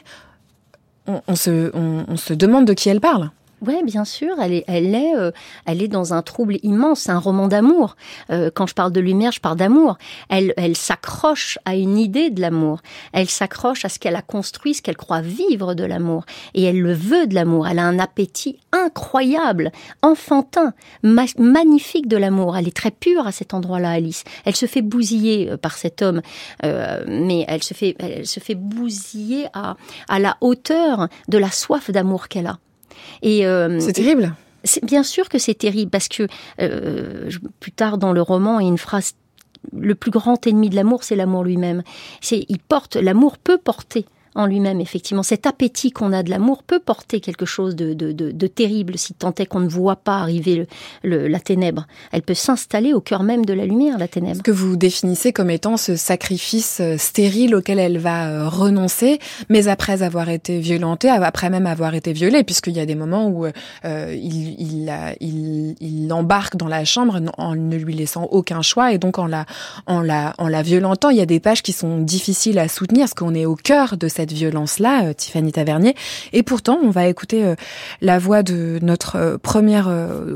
on, 1.08 1.22
on 1.28 1.36
se, 1.36 1.70
on, 1.76 2.06
on 2.08 2.18
se 2.18 2.34
demande 2.34 2.66
de 2.66 2.74
qui 2.74 2.90
elle 2.90 3.02
parle. 3.02 3.30
Oui, 3.66 3.82
bien 3.84 4.04
sûr, 4.04 4.36
elle 4.42 4.52
est, 4.52 4.66
elle 4.68 4.94
est, 4.94 5.16
euh, 5.16 5.32
elle 5.66 5.82
est 5.82 5.88
dans 5.88 6.14
un 6.14 6.22
trouble 6.22 6.58
immense. 6.64 7.08
Un 7.08 7.18
roman 7.18 7.48
d'amour. 7.48 7.96
Euh, 8.30 8.50
quand 8.54 8.68
je 8.68 8.74
parle 8.74 8.92
de 8.92 9.00
lumière, 9.00 9.32
je 9.32 9.40
parle 9.40 9.58
d'amour. 9.58 9.98
Elle, 10.28 10.54
elle 10.58 10.76
s'accroche 10.76 11.58
à 11.64 11.76
une 11.76 11.98
idée 11.98 12.30
de 12.30 12.42
l'amour. 12.42 12.82
Elle 13.14 13.30
s'accroche 13.30 13.86
à 13.86 13.90
ce 13.90 14.00
qu'elle 14.00 14.18
a 14.18 14.22
construit, 14.22 14.74
ce 14.74 14.82
qu'elle 14.82 14.98
croit 14.98 15.22
vivre 15.22 15.76
de 15.76 15.86
l'amour. 15.86 16.26
Et 16.54 16.64
elle 16.64 16.82
le 16.82 16.94
veut 16.94 17.26
de 17.26 17.36
l'amour. 17.36 17.66
Elle 17.66 17.80
a 17.80 17.86
un 17.86 18.00
appétit 18.00 18.60
incroyable, 18.74 19.72
enfantin, 20.02 20.74
magnifique 21.04 22.10
de 22.10 22.18
l'amour. 22.18 22.58
Elle 22.58 22.68
est 22.68 22.76
très 22.76 22.92
pure 22.92 23.28
à 23.28 23.32
cet 23.32 23.54
endroit-là, 23.54 23.92
Alice. 23.92 24.26
Elle 24.44 24.58
se 24.58 24.66
fait 24.66 24.82
bousiller 24.82 25.52
euh, 25.52 25.58
par 25.58 25.78
cet 25.78 26.02
homme, 26.02 26.22
mais 26.64 27.46
elle 27.48 27.64
se 27.64 27.74
fait, 27.74 27.96
elle 28.00 28.26
se 28.26 28.40
fait 28.40 28.56
bousiller 28.56 29.48
à, 29.54 29.78
à 30.10 30.20
la 30.20 30.36
hauteur 30.42 31.08
de 31.30 31.38
la 31.38 31.52
soif 31.52 31.92
d'amour 31.92 32.28
qu'elle 32.28 32.48
a. 32.48 32.58
Et 33.22 33.46
euh, 33.46 33.80
c'est 33.80 33.94
terrible. 33.94 34.36
C'est 34.64 34.84
bien 34.84 35.04
sûr 35.04 35.28
que 35.28 35.38
c'est 35.38 35.56
terrible 35.56 35.92
parce 35.92 36.08
que 36.08 36.28
euh, 36.62 37.30
plus 37.60 37.72
tard 37.72 37.98
dans 37.98 38.14
le 38.14 38.22
roman, 38.22 38.60
il 38.60 38.64
y 38.64 38.66
a 38.68 38.70
une 38.70 38.78
phrase 38.78 39.14
le 39.78 39.96
plus 39.96 40.12
grand 40.12 40.46
ennemi 40.46 40.70
de 40.70 40.76
l'amour, 40.76 41.04
c'est 41.04 41.16
l'amour 41.16 41.44
lui-même. 41.44 41.84
C'est, 42.22 42.46
il 42.50 42.60
porte, 42.60 42.96
l'amour 42.96 43.38
peut 43.38 43.58
porter 43.58 44.06
en 44.36 44.46
lui-même, 44.46 44.82
effectivement. 44.82 45.24
Cet 45.24 45.46
appétit 45.46 45.92
qu'on 45.92 46.14
a 46.14 46.24
de 46.24 46.30
l'amour 46.30 46.64
peut 46.64 46.80
porter 46.80 47.20
quelque 47.20 47.46
chose 47.46 47.76
de, 47.76 47.94
de, 47.94 48.12
de, 48.12 48.48
terrible, 48.48 48.98
si 48.98 49.14
tant 49.14 49.34
est 49.36 49.46
qu'on 49.46 49.60
ne 49.60 49.68
voit 49.68 49.96
pas 49.96 50.18
arriver 50.20 50.68
le, 51.04 51.28
la 51.28 51.40
ténèbre. 51.40 51.88
Elle 52.12 52.22
peut 52.22 52.34
s'installer 52.34 52.94
au 52.94 53.02
cœur 53.02 53.24
même 53.24 53.46
de 53.46 53.54
la 53.54 53.66
lumière, 53.66 53.98
la 53.98 54.08
ténèbre. 54.08 54.38
Ce 54.38 54.42
que 54.42 54.52
vous 54.52 54.76
définissez 54.76 55.34
comme 55.34 55.50
étant 55.50 55.78
ce 55.78 55.96
sacrifice 55.96 56.80
euh, 56.82 56.98
stérile 56.98 57.56
auquel 57.56 57.80
elle 57.80 57.98
va 57.98 58.30
euh, 58.30 58.50
renoncer, 58.50 59.20
mais 59.50 59.68
après 59.68 60.04
avoir 60.04 60.30
été 60.30 60.60
violentée, 60.60 61.10
après 61.10 61.50
même 61.50 61.68
avoir 61.68 61.94
été 61.96 62.14
violée, 62.14 62.44
puisqu'il 62.44 62.74
y 62.74 62.80
a 62.80 62.86
des 62.86 62.96
moments 62.96 63.28
où 63.28 63.46
euh, 63.46 64.16
il, 64.16 64.56
il, 64.60 64.94
il, 65.20 65.76
il 65.80 66.08
l'embarque 66.08 66.56
dans 66.56 66.68
la 66.68 66.86
chambre 66.86 67.22
en 67.38 67.56
ne 67.56 67.76
lui 67.76 67.94
laissant 67.94 68.24
aucun 68.32 68.62
choix, 68.62 68.94
et 68.94 68.98
donc 68.98 69.20
en 69.20 69.28
la, 69.28 69.46
en 69.86 70.02
la, 70.02 70.34
en 70.38 70.48
la 70.48 70.62
violentant, 70.62 71.10
il 71.10 71.18
y 71.18 71.22
a 71.22 71.26
des 71.26 71.40
pages 71.40 71.62
qui 71.62 71.74
sont 71.74 72.00
difficiles 72.00 72.60
à 72.60 72.68
soutenir, 72.68 73.04
parce 73.04 73.14
qu'on 73.14 73.36
est 73.36 73.46
au 73.46 73.56
cœur 73.56 73.98
de 73.98 74.08
cette 74.08 74.23
cette 74.24 74.32
violence-là, 74.32 75.08
euh, 75.08 75.14
Tiffany 75.14 75.52
Tavernier. 75.52 75.96
Et 76.32 76.44
pourtant, 76.44 76.80
on 76.82 76.92
va 76.92 77.08
écouter 77.08 77.44
euh, 77.44 77.56
la 78.00 78.20
voix 78.20 78.42
de 78.42 78.80
notre 78.82 79.18
euh, 79.18 79.38
premier 79.38 79.82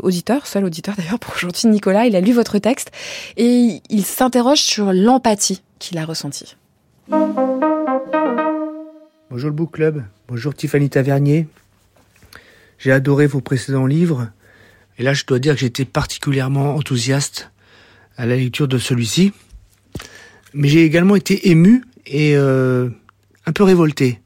auditeur, 0.04 0.46
seul 0.46 0.66
auditeur 0.66 0.96
d'ailleurs 0.98 1.20
pour 1.22 1.34
aujourd'hui, 1.36 1.70
Nicolas. 1.70 2.06
Il 2.06 2.16
a 2.18 2.22
lu 2.22 2.34
votre 2.34 2.58
texte 2.60 2.92
et 3.38 3.82
il 3.90 4.04
s'interroge 4.04 4.60
sur 4.60 4.92
l'empathie 4.92 5.62
qu'il 5.80 5.98
a 6.00 6.06
ressentie. 6.06 6.58
Bonjour 9.30 9.50
le 9.50 9.52
Book 9.52 9.72
Club, 9.72 10.04
bonjour 10.28 10.54
Tiffany 10.54 10.90
Tavernier. 10.90 11.48
J'ai 12.80 12.92
adoré 12.92 13.26
vos 13.26 13.40
précédents 13.40 13.86
livres 13.86 14.28
et 14.98 15.04
là 15.04 15.14
je 15.14 15.24
dois 15.26 15.40
dire 15.40 15.54
que 15.54 15.62
j'étais 15.62 15.86
particulièrement 15.86 16.76
enthousiaste 16.76 17.52
à 18.18 18.26
la 18.26 18.36
lecture 18.36 18.68
de 18.68 18.78
celui-ci. 18.78 19.32
Mais 20.54 20.68
j'ai 20.68 20.84
également 20.84 21.16
été 21.16 21.50
ému 21.50 21.86
et 22.06 22.36
un 23.48 23.54
peu 23.54 23.64
révolté. 23.64 24.20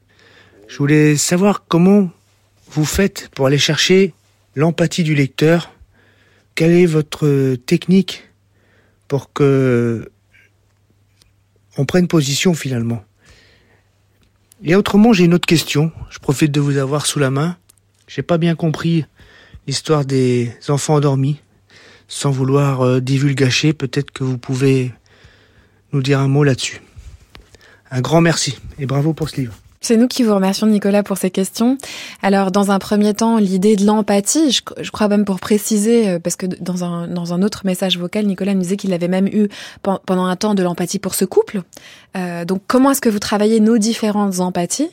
Je 0.68 0.76
voulais 0.78 1.16
savoir 1.16 1.64
comment 1.66 2.10
vous 2.72 2.84
faites 2.84 3.30
pour 3.34 3.46
aller 3.46 3.58
chercher 3.58 4.14
l'empathie 4.56 5.04
du 5.04 5.14
lecteur. 5.14 5.72
Quelle 6.54 6.72
est 6.72 6.86
votre 6.86 7.54
technique 7.54 8.24
pour 9.08 9.32
que 9.32 10.10
on 11.78 11.86
prenne 11.86 12.08
position 12.08 12.52
finalement? 12.52 13.04
Et 14.64 14.74
autrement, 14.74 15.12
j'ai 15.12 15.24
une 15.24 15.34
autre 15.34 15.46
question. 15.46 15.92
Je 16.10 16.18
profite 16.18 16.52
de 16.52 16.60
vous 16.60 16.76
avoir 16.76 17.06
sous 17.06 17.18
la 17.18 17.30
main. 17.30 17.56
J'ai 18.08 18.22
pas 18.22 18.38
bien 18.38 18.54
compris 18.54 19.06
l'histoire 19.66 20.04
des 20.04 20.52
enfants 20.68 20.94
endormis. 20.94 21.40
Sans 22.08 22.30
vouloir 22.30 22.82
euh, 22.82 23.00
divulgacher, 23.00 23.72
peut-être 23.72 24.10
que 24.10 24.24
vous 24.24 24.36
pouvez 24.36 24.92
nous 25.92 26.02
dire 26.02 26.18
un 26.20 26.28
mot 26.28 26.44
là-dessus. 26.44 26.80
Un 27.94 28.00
grand 28.00 28.22
merci 28.22 28.58
et 28.78 28.86
bravo 28.86 29.12
pour 29.12 29.28
ce 29.28 29.36
livre. 29.36 29.52
C'est 29.82 29.96
nous 29.96 30.06
qui 30.06 30.22
vous 30.22 30.34
remercions, 30.34 30.66
Nicolas, 30.66 31.02
pour 31.02 31.18
ces 31.18 31.30
questions. 31.30 31.76
Alors, 32.22 32.52
dans 32.52 32.70
un 32.70 32.78
premier 32.78 33.12
temps, 33.12 33.36
l'idée 33.36 33.76
de 33.76 33.84
l'empathie, 33.84 34.50
je, 34.52 34.90
crois 34.90 35.08
même 35.08 35.24
pour 35.24 35.40
préciser, 35.40 36.08
euh, 36.08 36.18
parce 36.18 36.36
que 36.36 36.46
dans 36.46 36.84
un, 36.84 37.08
dans 37.08 37.34
un 37.34 37.42
autre 37.42 37.66
message 37.66 37.98
vocal, 37.98 38.24
Nicolas 38.24 38.54
nous 38.54 38.62
disait 38.62 38.76
qu'il 38.76 38.94
avait 38.94 39.08
même 39.08 39.26
eu 39.26 39.48
pendant 39.82 40.24
un 40.24 40.36
temps 40.36 40.54
de 40.54 40.62
l'empathie 40.62 41.00
pour 41.00 41.14
ce 41.14 41.24
couple. 41.24 41.62
Euh, 42.16 42.44
donc, 42.44 42.62
comment 42.66 42.92
est-ce 42.92 43.00
que 43.00 43.08
vous 43.08 43.18
travaillez 43.18 43.60
nos 43.60 43.76
différentes 43.76 44.38
empathies, 44.38 44.90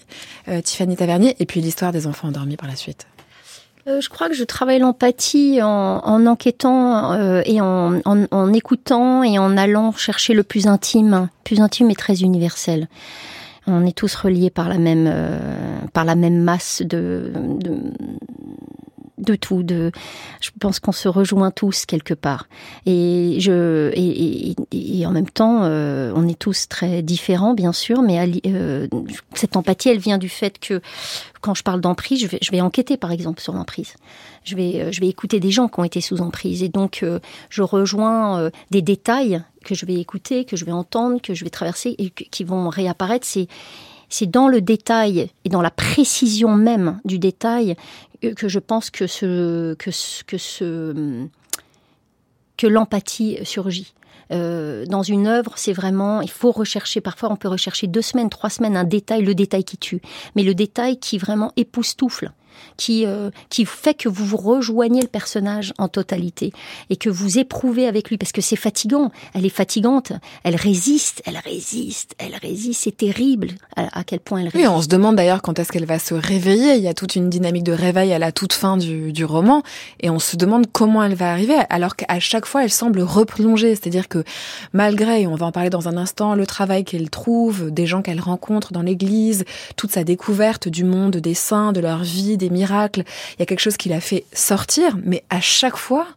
euh, 0.50 0.60
Tiffany 0.62 0.98
Tavernier, 0.98 1.36
et 1.40 1.46
puis 1.46 1.62
l'histoire 1.62 1.94
des 1.94 2.06
enfants 2.06 2.28
endormis 2.28 2.58
par 2.58 2.68
la 2.68 2.76
suite 2.76 3.06
euh, 3.88 4.02
je 4.02 4.10
crois 4.10 4.28
que 4.28 4.36
je 4.36 4.44
travaille 4.44 4.80
l'empathie 4.80 5.62
en, 5.62 6.02
en, 6.04 6.26
enquêtant 6.26 7.14
euh, 7.14 7.42
et 7.46 7.62
en, 7.62 8.02
en, 8.06 8.54
écoutant 8.54 9.24
et 9.24 9.40
en 9.40 9.56
allant 9.58 9.94
chercher 9.94 10.34
le 10.34 10.44
plus 10.44 10.68
intime, 10.68 11.30
plus 11.44 11.62
intime 11.62 11.90
et 11.90 11.96
très 11.96 12.22
universel. 12.22 12.88
On 13.68 13.86
est 13.86 13.96
tous 13.96 14.16
reliés 14.16 14.50
par 14.50 14.68
la 14.68 14.78
même, 14.78 15.08
euh, 15.08 15.38
par 15.94 16.04
la 16.04 16.16
même 16.16 16.42
masse 16.42 16.82
de, 16.84 17.32
de, 19.18 19.36
tout. 19.36 19.64
Je 19.68 20.50
pense 20.60 20.80
qu'on 20.80 20.92
se 20.92 21.08
rejoint 21.08 21.52
tous 21.52 21.86
quelque 21.86 22.16
part. 22.16 22.48
Et 22.88 23.38
je 23.40 23.92
et, 23.94 25.06
en 25.06 25.12
même 25.12 25.30
temps, 25.30 25.62
on 25.62 26.28
est 26.28 26.40
tous 26.40 26.68
très 26.68 27.04
différents, 27.04 27.54
bien 27.54 27.74
sûr, 27.74 28.02
mais 28.02 28.18
cette 29.36 29.56
empathie, 29.56 29.90
elle 29.90 30.00
vient 30.00 30.18
du 30.18 30.30
fait 30.30 30.58
que 30.58 30.82
quand 31.42 31.54
je 31.54 31.64
parle 31.64 31.82
d'emprise, 31.82 32.28
je 32.42 32.52
vais, 32.52 32.62
enquêter, 32.62 32.98
par 32.98 33.12
exemple, 33.12 33.42
sur 33.42 33.54
l'emprise. 33.54 33.94
Je 34.44 34.56
vais, 34.56 34.82
euh, 34.82 34.92
je 34.92 35.00
vais 35.02 35.08
écouter 35.08 35.40
des 35.40 35.52
gens 35.52 35.68
qui 35.68 35.80
ont 35.80 35.84
été 35.84 36.02
sous 36.02 36.22
emprise, 36.22 36.64
et 36.64 36.70
donc 36.70 37.06
je 37.50 37.62
rejoins 37.62 38.50
des 38.72 38.82
détails 38.82 39.42
que 39.64 39.76
je 39.76 39.86
vais 39.86 39.96
écouter, 39.96 40.46
que 40.46 40.56
je 40.56 40.66
vais 40.66 40.72
entendre, 40.72 41.22
que 41.22 41.34
je 41.34 41.44
vais 41.44 41.50
traverser 41.50 41.96
et 41.98 42.10
qui 42.10 42.44
vont 42.44 42.70
réapparaître. 42.70 43.26
C'est 43.26 43.48
c'est 44.10 44.30
dans 44.30 44.48
le 44.48 44.60
détail 44.60 45.30
et 45.46 45.50
dans 45.50 45.62
la 45.62 45.70
précision 45.70 46.56
même 46.56 47.00
du 47.06 47.20
détail 47.20 47.76
que 48.36 48.48
je 48.48 48.60
pense 48.60 48.90
que 48.90 49.08
ce 49.08 49.76
que 49.76 49.92
que 50.26 50.38
ce 50.38 51.28
que 52.60 52.68
l'empathie 52.68 53.38
surgit. 53.44 53.94
Euh, 54.32 54.86
dans 54.86 55.02
une 55.02 55.28
œuvre, 55.28 55.54
c'est 55.56 55.72
vraiment, 55.72 56.20
il 56.20 56.30
faut 56.30 56.52
rechercher, 56.52 57.00
parfois 57.00 57.32
on 57.32 57.38
peut 57.38 57.48
rechercher 57.48 57.88
deux 57.88 58.02
semaines, 58.02 58.30
trois 58.30 58.50
semaines, 58.50 58.76
un 58.76 58.84
détail, 58.84 59.24
le 59.24 59.34
détail 59.34 59.64
qui 59.64 59.78
tue, 59.78 60.02
mais 60.36 60.44
le 60.44 60.54
détail 60.54 61.00
qui 61.00 61.18
vraiment 61.18 61.54
époustoufle 61.56 62.32
qui, 62.78 63.06
euh, 63.06 63.30
qui 63.50 63.66
fait 63.66 63.94
que 63.94 64.10
vous 64.10 64.26
vous 64.26 64.38
rejoignez 64.38 65.02
le 65.02 65.08
personnage 65.08 65.74
en 65.78 65.88
totalité 65.88 66.52
et 66.90 66.96
que 66.96 67.10
vous 67.10 67.38
éprouvez 67.38 67.88
avec 67.88 68.10
lui 68.10 68.18
parce 68.18 68.32
que 68.32 68.42
c'est 68.42 68.56
fatigant. 68.56 69.12
Elle 69.34 69.46
est 69.46 69.50
fatigante. 69.50 70.14
Elle 70.44 70.56
résiste, 70.56 71.22
elle 71.26 71.38
résiste, 71.38 72.16
elle 72.18 72.36
résiste. 72.36 72.82
C'est 72.84 72.98
terrible 72.98 73.50
à, 73.76 74.04
quel 74.04 74.20
point 74.20 74.40
elle 74.40 74.50
résiste. 74.50 74.64
Oui, 74.64 74.68
on 74.68 74.82
se 74.82 74.88
demande 74.88 75.16
d'ailleurs 75.16 75.42
quand 75.42 75.60
est-ce 75.60 75.72
qu'elle 75.72 75.86
va 75.86 76.00
se 76.00 76.14
réveiller. 76.14 76.76
Il 76.76 76.82
y 76.82 76.88
a 76.88 76.94
toute 76.94 77.16
une 77.16 77.30
dynamique 77.30 77.64
de 77.64 77.74
réveil 77.74 78.14
à 78.14 78.20
la 78.20 78.32
toute 78.32 78.54
fin 78.54 78.78
du, 78.78 79.12
du 79.12 79.26
roman 79.26 79.64
et 80.00 80.10
on 80.10 80.20
se 80.20 80.36
demande 80.36 80.66
comment 80.72 81.04
elle 81.04 81.16
va 81.16 81.32
arriver 81.32 81.56
alors 81.70 81.96
qu'à 81.96 82.20
chaque 82.20 82.46
fois 82.46 82.64
elle 82.64 82.72
semble 82.72 83.02
replonger. 83.02 83.76
C'est-à-dire 83.76 84.08
que 84.08 84.24
malgré, 84.74 85.22
et 85.22 85.28
on 85.28 85.36
va 85.36 85.48
en 85.48 85.52
parler 85.52 85.70
dans 85.70 85.88
un 85.88 85.98
instant, 85.98 86.36
le 86.36 86.46
travail 86.46 86.84
qu'elle 86.84 87.10
trouve, 87.10 87.72
des 87.72 87.86
gens 87.86 88.02
qu'elle 88.02 88.22
rencontre 88.22 88.74
dans 88.74 88.82
l'église, 88.82 89.46
toute 89.76 89.92
sa 89.92 90.04
découverte 90.04 90.68
du 90.68 90.84
monde 90.84 91.18
des 91.18 91.34
saints, 91.34 91.72
de 91.72 91.80
leur 91.80 92.04
vie, 92.04 92.38
des 92.40 92.50
miracles, 92.50 93.04
il 93.34 93.40
y 93.40 93.44
a 93.44 93.46
quelque 93.46 93.60
chose 93.60 93.78
qui 93.78 93.90
l'a 93.90 94.02
fait 94.02 94.26
sortir, 94.34 94.98
mais 95.04 95.24
à 95.30 95.40
chaque 95.40 95.78
fois, 95.78 96.08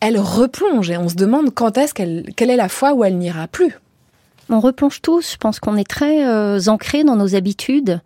elle 0.00 0.18
replonge 0.18 0.90
et 0.90 0.98
on 0.98 1.08
se 1.08 1.14
demande 1.14 1.54
quand 1.54 1.78
est-ce 1.78 1.94
qu'elle, 1.94 2.26
quelle 2.36 2.50
est 2.50 2.56
la 2.56 2.68
fois 2.68 2.92
où 2.92 3.04
elle 3.04 3.16
n'ira 3.16 3.48
plus. 3.48 3.78
On 4.50 4.60
replonge 4.60 5.00
tous, 5.00 5.32
je 5.32 5.36
pense 5.38 5.58
qu'on 5.58 5.76
est 5.76 5.88
très 5.88 6.26
euh, 6.26 6.60
ancrés 6.66 7.04
dans 7.04 7.16
nos 7.16 7.34
habitudes. 7.34 8.00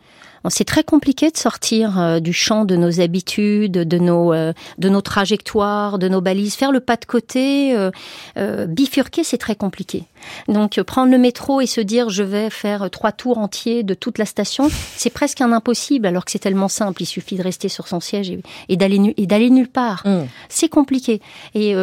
C'est 0.49 0.65
très 0.65 0.85
compliqué 0.85 1.31
de 1.31 1.37
sortir 1.37 1.99
euh, 1.99 2.21
du 2.21 2.33
champ 2.33 2.65
de 2.65 2.77
nos 2.77 3.01
habitudes, 3.01 3.73
de 3.73 3.99
nos, 3.99 4.33
euh, 4.33 4.53
de 4.79 4.89
nos 4.89 5.01
trajectoires, 5.01 5.99
de 5.99 6.09
nos 6.09 6.21
balises. 6.21 6.55
Faire 6.55 6.73
le 6.73 6.81
pas 6.81 6.97
de 6.97 7.05
côté, 7.05 7.77
euh, 7.77 8.67
bifurquer, 8.67 9.25
c'est 9.25 9.39
très 9.39 9.57
compliqué. 9.57 10.05
Donc 10.49 10.81
prendre 10.83 11.11
le 11.11 11.19
métro 11.19 11.61
et 11.61 11.67
se 11.67 11.81
dire 11.81 12.09
je 12.09 12.23
vais 12.23 12.51
faire 12.51 12.91
trois 12.91 13.13
tours 13.13 13.39
entiers 13.39 13.83
de 13.83 13.95
toute 13.95 14.19
la 14.19 14.25
station, 14.25 14.69
c'est 14.97 15.11
presque 15.11 15.41
un 15.41 15.53
impossible 15.53 16.07
alors 16.07 16.25
que 16.25 16.31
c'est 16.31 16.39
tellement 16.39 16.69
simple. 16.69 17.03
Il 17.03 17.07
suffit 17.07 17.37
de 17.37 17.43
rester 17.43 17.69
sur 17.69 17.89
son 17.89 18.01
siège 18.01 18.33
et, 18.69 18.77
d'aller 18.77 19.15
et 19.17 19.27
d'aller 19.27 19.51
nulle 19.51 19.69
part. 19.69 20.03
Mmh. 20.05 20.23
C'est 20.49 20.69
compliqué. 20.69 21.21
Et, 21.55 21.75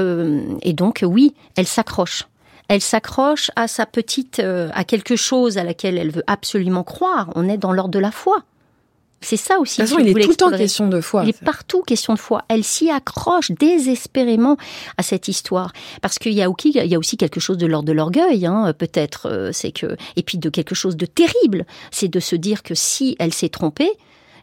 et 0.62 0.74
donc 0.74 1.04
oui, 1.06 1.34
elle 1.56 1.68
s'accroche 1.68 2.26
elle 2.68 2.82
s'accroche 2.82 3.52
à 3.56 3.68
sa 3.68 3.86
petite, 3.86 4.40
à 4.40 4.84
quelque 4.84 5.16
chose 5.16 5.58
à 5.58 5.64
laquelle 5.64 5.98
elle 5.98 6.12
veut 6.12 6.24
absolument 6.28 6.84
croire. 6.84 7.30
On 7.36 7.48
est 7.48 7.58
dans 7.58 7.72
l'ordre 7.72 7.92
de 7.92 8.00
la 8.00 8.12
foi. 8.12 8.44
C'est 9.26 9.38
ça 9.38 9.60
aussi. 9.60 9.82
De 9.82 9.88
toute 9.88 9.96
façon, 9.96 10.06
il 10.06 10.10
est 10.10 10.24
tout 10.24 10.30
le 10.30 10.36
temps 10.36 10.52
question 10.52 10.88
de 10.88 11.02
foi. 11.02 11.24
Il 11.24 11.30
est 11.30 11.44
partout 11.44 11.82
question 11.82 12.14
de 12.14 12.20
foi. 12.20 12.44
Elle 12.48 12.64
s'y 12.64 12.92
accroche 12.92 13.52
désespérément 13.52 14.56
à 14.98 15.04
cette 15.04 15.28
histoire 15.28 15.74
parce 16.04 16.20
qu'il 16.20 16.34
y 16.34 16.44
a 16.44 16.50
aussi, 16.50 16.72
il 16.76 16.86
y 16.86 16.94
a 16.94 17.00
aussi 17.00 17.18
quelque 17.18 17.40
chose 17.40 17.58
de 17.58 17.66
l'ordre 17.66 17.88
de 17.88 17.92
l'orgueil, 17.92 18.46
hein, 18.46 18.72
peut-être. 18.78 19.28
Euh, 19.28 19.50
c'est 19.52 19.72
que 19.72 19.98
et 20.16 20.22
puis 20.22 20.38
de 20.38 20.50
quelque 20.50 20.76
chose 20.76 20.96
de 20.96 21.08
terrible, 21.08 21.66
c'est 21.90 22.08
de 22.08 22.20
se 22.20 22.36
dire 22.36 22.62
que 22.62 22.76
si 22.76 23.16
elle 23.18 23.34
s'est 23.34 23.50
trompée, 23.50 23.90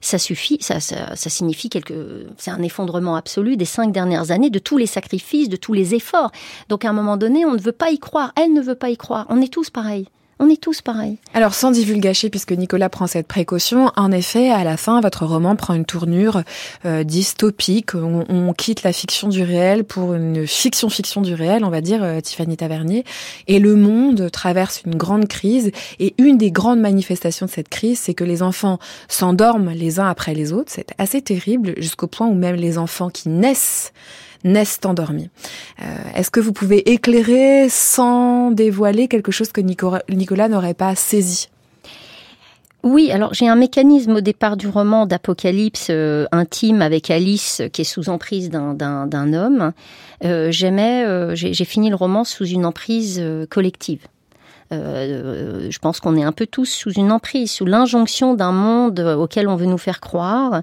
ça 0.03 0.19
suffit, 0.19 0.59
ça, 0.61 0.81
ça, 0.81 1.17
ça 1.17 1.31
signifie 1.31 1.71
quelque, 1.71 2.27
c'est 2.37 2.51
un 2.51 2.61
effondrement 2.63 3.17
absolu 3.17 3.57
des 3.57 3.65
cinq 3.65 3.93
dernières 3.93 4.31
années, 4.31 4.51
de 4.51 4.59
tous 4.59 4.77
les 4.77 4.87
sacrifices, 4.87 5.49
de 5.49 5.57
tous 5.57 5.73
les 5.73 5.95
efforts. 5.95 6.33
Donc 6.69 6.85
à 6.85 6.91
un 6.91 6.93
moment 6.93 7.17
donné, 7.17 7.47
on 7.47 7.53
ne 7.53 7.61
veut 7.61 7.73
pas 7.73 7.91
y 7.91 7.99
croire. 7.99 8.33
Elle 8.37 8.53
ne 8.53 8.61
veut 8.61 8.75
pas 8.75 8.91
y 8.91 8.97
croire. 8.97 9.27
On 9.31 9.41
est 9.41 9.53
tous 9.53 9.71
pareils. 9.71 10.09
On 10.45 10.49
est 10.49 10.61
tous 10.61 10.83
pareils. 10.83 11.19
Alors, 11.35 11.55
sans 11.55 11.71
divulgacher, 11.71 12.29
puisque 12.29 12.51
Nicolas 12.51 12.89
prend 12.89 13.07
cette 13.07 13.29
précaution, 13.29 13.93
en 13.95 14.11
effet, 14.11 14.51
à 14.51 14.65
la 14.65 14.77
fin, 14.77 15.01
votre 15.01 15.25
roman 15.25 15.55
prend 15.55 15.73
une 15.73 15.85
tournure 15.85 16.43
euh, 16.85 17.05
dystopique. 17.05 17.95
On, 17.95 18.25
on, 18.29 18.53
quitte 18.53 18.83
la 18.83 18.93
fiction 18.93 19.29
du 19.29 19.45
réel 19.45 19.85
pour 19.85 20.15
une 20.15 20.45
fiction-fiction 20.45 21.21
du 21.21 21.35
réel, 21.35 21.65
on 21.65 21.71
va 21.71 21.81
dire, 21.81 22.03
euh, 22.03 22.21
Tiffany 22.21 22.57
Tavernier. 22.57 23.05
Et 23.47 23.61
le 23.61 23.77
monde 23.77 24.33
traverse 24.33 24.83
une 24.85 24.97
grande 24.97 25.29
crise. 25.29 25.71
Et 26.01 26.13
une 26.19 26.39
des 26.39 26.51
grandes 26.51 26.81
manifestations 26.81 27.47
de 27.47 27.51
cette 27.53 27.69
crise, 27.69 28.01
c'est 28.01 28.15
que 28.15 28.25
les 28.25 28.43
enfants 28.43 28.81
s'endorment 29.07 29.71
les 29.71 30.01
uns 30.01 30.09
après 30.09 30.35
les 30.35 30.53
autres. 30.53 30.73
C'est 30.75 30.91
assez 30.99 31.23
terrible, 31.23 31.75
jusqu'au 31.77 32.09
point 32.09 32.27
où 32.27 32.35
même 32.35 32.57
les 32.57 32.79
enfants 32.79 33.11
qui 33.11 33.29
naissent 33.29 33.93
naissent 34.45 34.81
endormis. 34.85 35.31
Euh, 35.81 35.85
Est-ce 36.15 36.31
que 36.31 36.41
vous 36.41 36.53
pouvez 36.53 36.91
éclairer 36.93 37.69
sans 37.69 38.51
dévoiler 38.51 39.09
quelque 39.09 39.33
chose 39.33 39.53
que 39.53 39.61
Nicolas, 39.61 40.49
n'aurait 40.49 40.75
pas 40.75 40.95
saisi? 40.95 41.49
Oui, 42.85 43.13
alors 43.13 43.33
j'ai 43.33 43.49
un 43.49 43.55
mécanisme 43.55 44.17
au 44.17 44.21
départ 44.21 44.57
du 44.57 44.67
roman 44.67 45.07
d'apocalypse 45.07 45.87
euh, 45.91 46.27
intime 46.33 46.83
avec 46.83 47.11
Alice 47.11 47.63
qui 47.73 47.83
est 47.83 47.85
sous 47.85 48.09
emprise 48.09 48.51
d'un 48.51 49.33
homme. 49.33 49.73
Euh, 50.25 50.51
J'aimais, 50.51 51.05
euh, 51.05 51.35
j'ai 51.37 51.65
fini 51.65 51.91
le 51.91 51.97
roman 51.97 52.25
sous 52.25 52.45
une 52.45 52.67
emprise 52.67 53.19
euh, 53.21 53.47
collective. 53.47 54.07
Euh, 54.73 55.69
je 55.71 55.79
pense 55.79 56.01
qu'on 56.01 56.17
est 56.17 56.23
un 56.23 56.33
peu 56.33 56.47
tous 56.47 56.67
sous 56.67 56.93
une 56.93 57.13
emprise, 57.13 57.51
sous 57.51 57.65
l'injonction 57.65 58.35
d'un 58.35 58.53
monde 58.53 59.01
auquel 59.01 59.49
on 59.49 59.57
veut 59.57 59.67
nous 59.67 59.79
faire 59.79 60.01
croire, 60.01 60.63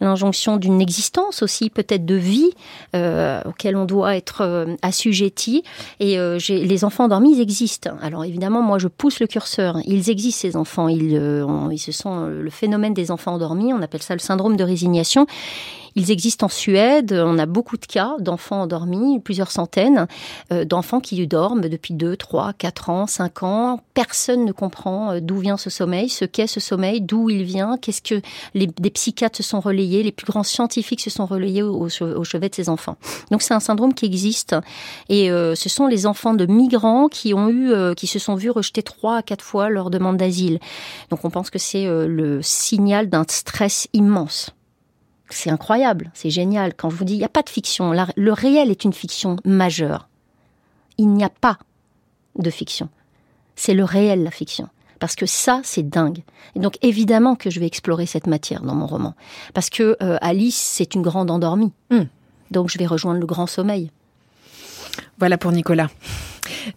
l'injonction 0.00 0.56
d'une 0.56 0.80
existence 0.80 1.42
aussi, 1.42 1.70
peut-être 1.70 2.04
de 2.04 2.14
vie, 2.14 2.50
euh, 2.94 3.40
auquel 3.44 3.76
on 3.76 3.84
doit 3.84 4.16
être 4.16 4.42
euh, 4.42 4.76
assujetti. 4.82 5.62
Et 6.00 6.18
euh, 6.18 6.38
les 6.48 6.84
enfants 6.84 7.04
endormis, 7.04 7.36
ils 7.36 7.40
existent. 7.40 7.90
Alors 8.02 8.24
évidemment, 8.24 8.62
moi, 8.62 8.78
je 8.78 8.88
pousse 8.88 9.20
le 9.20 9.26
curseur. 9.26 9.76
Ils 9.84 10.10
existent, 10.10 10.40
ces 10.40 10.56
enfants. 10.56 10.88
Ils, 10.88 11.16
euh, 11.16 11.68
ils 11.70 11.78
se 11.78 11.92
sont 11.92 12.26
le 12.26 12.50
phénomène 12.50 12.94
des 12.94 13.10
enfants 13.10 13.34
endormis. 13.34 13.72
On 13.72 13.82
appelle 13.82 14.02
ça 14.02 14.14
le 14.14 14.20
syndrome 14.20 14.56
de 14.56 14.64
résignation. 14.64 15.26
Ils 15.94 16.10
existent 16.10 16.46
en 16.46 16.48
Suède. 16.48 17.12
On 17.12 17.38
a 17.38 17.46
beaucoup 17.46 17.76
de 17.76 17.86
cas 17.86 18.16
d'enfants 18.18 18.62
endormis, 18.62 19.20
plusieurs 19.20 19.50
centaines 19.50 20.06
euh, 20.52 20.64
d'enfants 20.64 21.00
qui 21.00 21.26
dorment 21.26 21.62
depuis 21.62 21.94
2, 21.94 22.16
3, 22.16 22.52
4 22.52 22.90
ans, 22.90 23.06
5 23.06 23.42
ans. 23.42 23.80
Personne 23.94 24.44
ne 24.44 24.52
comprend 24.52 25.12
euh, 25.12 25.20
d'où 25.20 25.38
vient 25.38 25.56
ce 25.56 25.70
sommeil, 25.70 26.08
ce 26.08 26.24
qu'est 26.24 26.46
ce 26.46 26.60
sommeil, 26.60 27.00
d'où 27.00 27.30
il 27.30 27.44
vient, 27.44 27.76
qu'est-ce 27.76 28.02
que 28.02 28.20
les, 28.54 28.66
des 28.66 28.90
psychiatres 28.90 29.36
se 29.36 29.42
sont 29.42 29.60
relayés, 29.60 30.02
les 30.02 30.12
plus 30.12 30.26
grands 30.26 30.42
scientifiques 30.42 31.00
se 31.00 31.10
sont 31.10 31.26
relayés 31.26 31.62
au, 31.62 31.88
au 32.00 32.24
chevet 32.24 32.48
de 32.48 32.54
ces 32.54 32.68
enfants. 32.68 32.96
Donc 33.30 33.42
c'est 33.42 33.54
un 33.54 33.60
syndrome 33.60 33.94
qui 33.94 34.06
existe. 34.06 34.56
Et 35.08 35.30
euh, 35.30 35.54
ce 35.54 35.68
sont 35.68 35.86
les 35.86 36.06
enfants 36.06 36.34
de 36.34 36.46
migrants 36.46 37.08
qui 37.08 37.34
ont 37.34 37.48
eu, 37.48 37.72
euh, 37.72 37.94
qui 37.94 38.06
se 38.06 38.18
sont 38.18 38.34
vus 38.34 38.50
rejeter 38.50 38.82
trois 38.82 39.16
à 39.16 39.22
quatre 39.22 39.44
fois 39.44 39.68
leur 39.68 39.90
demande 39.90 40.16
d'asile. 40.16 40.58
Donc 41.10 41.24
on 41.24 41.30
pense 41.30 41.50
que 41.50 41.58
c'est 41.58 41.86
euh, 41.86 42.06
le 42.06 42.42
signal 42.42 43.08
d'un 43.08 43.24
stress 43.28 43.88
immense 43.92 44.50
c'est 45.30 45.50
incroyable, 45.50 46.10
c'est 46.14 46.30
génial. 46.30 46.74
Quand 46.74 46.90
je 46.90 46.96
vous 46.96 47.04
dis, 47.04 47.14
il 47.14 47.18
n'y 47.18 47.24
a 47.24 47.28
pas 47.28 47.42
de 47.42 47.50
fiction. 47.50 47.92
Le 48.16 48.32
réel 48.32 48.70
est 48.70 48.84
une 48.84 48.92
fiction 48.92 49.36
majeure. 49.44 50.08
Il 50.96 51.08
n'y 51.08 51.24
a 51.24 51.28
pas 51.28 51.58
de 52.36 52.50
fiction. 52.50 52.88
C'est 53.56 53.74
le 53.74 53.84
réel, 53.84 54.22
la 54.22 54.30
fiction. 54.30 54.68
Parce 54.98 55.14
que 55.14 55.26
ça, 55.26 55.60
c'est 55.64 55.88
dingue. 55.88 56.22
Et 56.56 56.60
donc, 56.60 56.76
évidemment 56.82 57.36
que 57.36 57.50
je 57.50 57.60
vais 57.60 57.66
explorer 57.66 58.06
cette 58.06 58.26
matière 58.26 58.62
dans 58.62 58.74
mon 58.74 58.86
roman. 58.86 59.14
Parce 59.54 59.70
que 59.70 59.96
euh, 60.02 60.18
Alice, 60.20 60.56
c'est 60.56 60.94
une 60.94 61.02
grande 61.02 61.30
endormie. 61.30 61.72
Mm. 61.90 62.02
Donc, 62.50 62.68
je 62.68 62.78
vais 62.78 62.86
rejoindre 62.86 63.20
le 63.20 63.26
grand 63.26 63.46
sommeil. 63.46 63.90
Voilà 65.18 65.38
pour 65.38 65.52
Nicolas. 65.52 65.88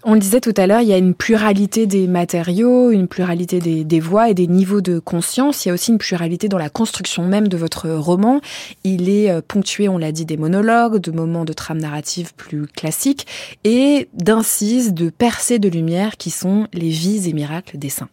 On 0.04 0.14
le 0.14 0.20
disait 0.20 0.42
tout 0.42 0.54
à 0.58 0.68
l'heure, 0.68 0.82
il 0.82 0.88
y 0.88 0.94
a 0.94 0.98
une 0.98 1.14
pluralité 1.14 1.86
des 1.86 2.08
matériaux, 2.08 2.92
une 2.92 3.08
pluralité 3.08 3.60
des, 3.60 4.00
voix 4.00 4.30
et 4.30 4.34
des 4.34 4.48
niveaux 4.48 4.82
de 4.82 5.00
conscience. 5.00 5.66
Il 5.66 5.70
y 5.70 5.72
a 5.72 5.74
aussi 5.74 5.92
une 5.92 5.98
pluralité 5.98 6.48
dans 6.48 6.58
la 6.58 6.70
construction 6.70 7.26
même 7.26 7.48
de 7.48 7.58
votre 7.58 7.90
roman. 7.90 8.42
Il 8.84 9.10
est 9.10 9.30
euh, 9.30 9.42
ponctué, 9.46 9.90
on 9.90 9.98
l'a 9.98 10.12
dit, 10.12 10.26
des 10.26 10.38
monologues, 10.38 11.00
de 11.00 11.12
moments 11.12 11.46
de 11.46 11.54
trame 11.54 11.80
narrative 11.80 12.34
plus 12.36 12.68
classiques 12.68 13.28
et 13.64 14.08
d'incises, 14.14 14.94
de 14.94 15.10
percées 15.10 15.60
de 15.60 15.70
lumière 15.70 16.18
qui 16.18 16.30
sont 16.30 16.68
les 16.74 16.90
vies 16.90 17.30
et 17.30 17.34
miracles 17.34 17.78
des 17.78 17.90
saints. 17.90 18.10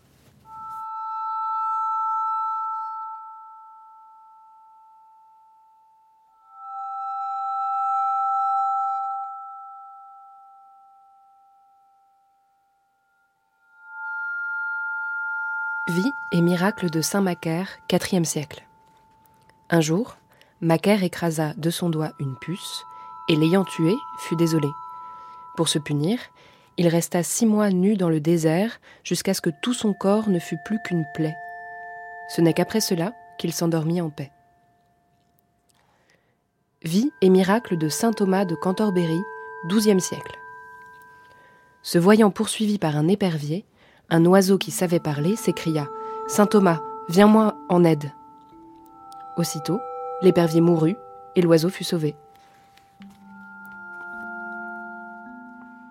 Miracle 16.69 16.91
de 16.91 17.01
Saint 17.01 17.23
Macaire, 17.23 17.79
IVe 17.91 18.25
siècle. 18.25 18.62
Un 19.71 19.81
jour, 19.81 20.19
Macaire 20.61 21.03
écrasa 21.03 21.55
de 21.57 21.71
son 21.71 21.89
doigt 21.89 22.12
une 22.21 22.37
puce, 22.37 22.85
et 23.31 23.37
l'ayant 23.37 23.64
tué, 23.64 23.95
fut 24.19 24.37
désolé. 24.37 24.69
Pour 25.57 25.71
se 25.71 25.79
punir, 25.79 26.19
il 26.77 26.87
resta 26.87 27.23
six 27.23 27.47
mois 27.47 27.71
nu 27.71 27.97
dans 27.97 28.11
le 28.11 28.21
désert 28.21 28.81
jusqu'à 29.03 29.33
ce 29.33 29.41
que 29.41 29.49
tout 29.62 29.73
son 29.73 29.95
corps 29.95 30.29
ne 30.29 30.39
fût 30.39 30.59
plus 30.66 30.79
qu'une 30.85 31.07
plaie. 31.14 31.35
Ce 32.29 32.43
n'est 32.43 32.53
qu'après 32.53 32.83
cela 32.83 33.14
qu'il 33.39 33.55
s'endormit 33.55 34.03
en 34.03 34.11
paix. 34.11 34.31
Vie 36.83 37.11
et 37.23 37.31
miracle 37.31 37.79
de 37.79 37.89
saint 37.89 38.12
Thomas 38.12 38.45
de 38.45 38.57
Cantorbéry, 38.57 39.23
XIIe 39.69 40.03
siècle. 40.03 40.39
Se 41.83 41.97
voyant 41.97 42.31
poursuivi 42.31 42.77
par 42.77 42.99
un 42.99 43.09
épervier, 43.09 43.64
un 44.11 44.27
oiseau 44.27 44.59
qui 44.59 44.71
savait 44.71 45.01
parler 45.01 45.35
s'écria 45.35 45.89
Saint 46.29 46.47
Thomas, 46.47 46.81
viens-moi 47.09 47.57
en 47.70 47.85
aide. 47.85 48.12
Aussitôt, 49.39 49.81
l'épervier 50.20 50.61
mourut 50.61 50.97
et 51.35 51.41
l'oiseau 51.41 51.70
fut 51.70 51.85
sauvé. 51.85 52.14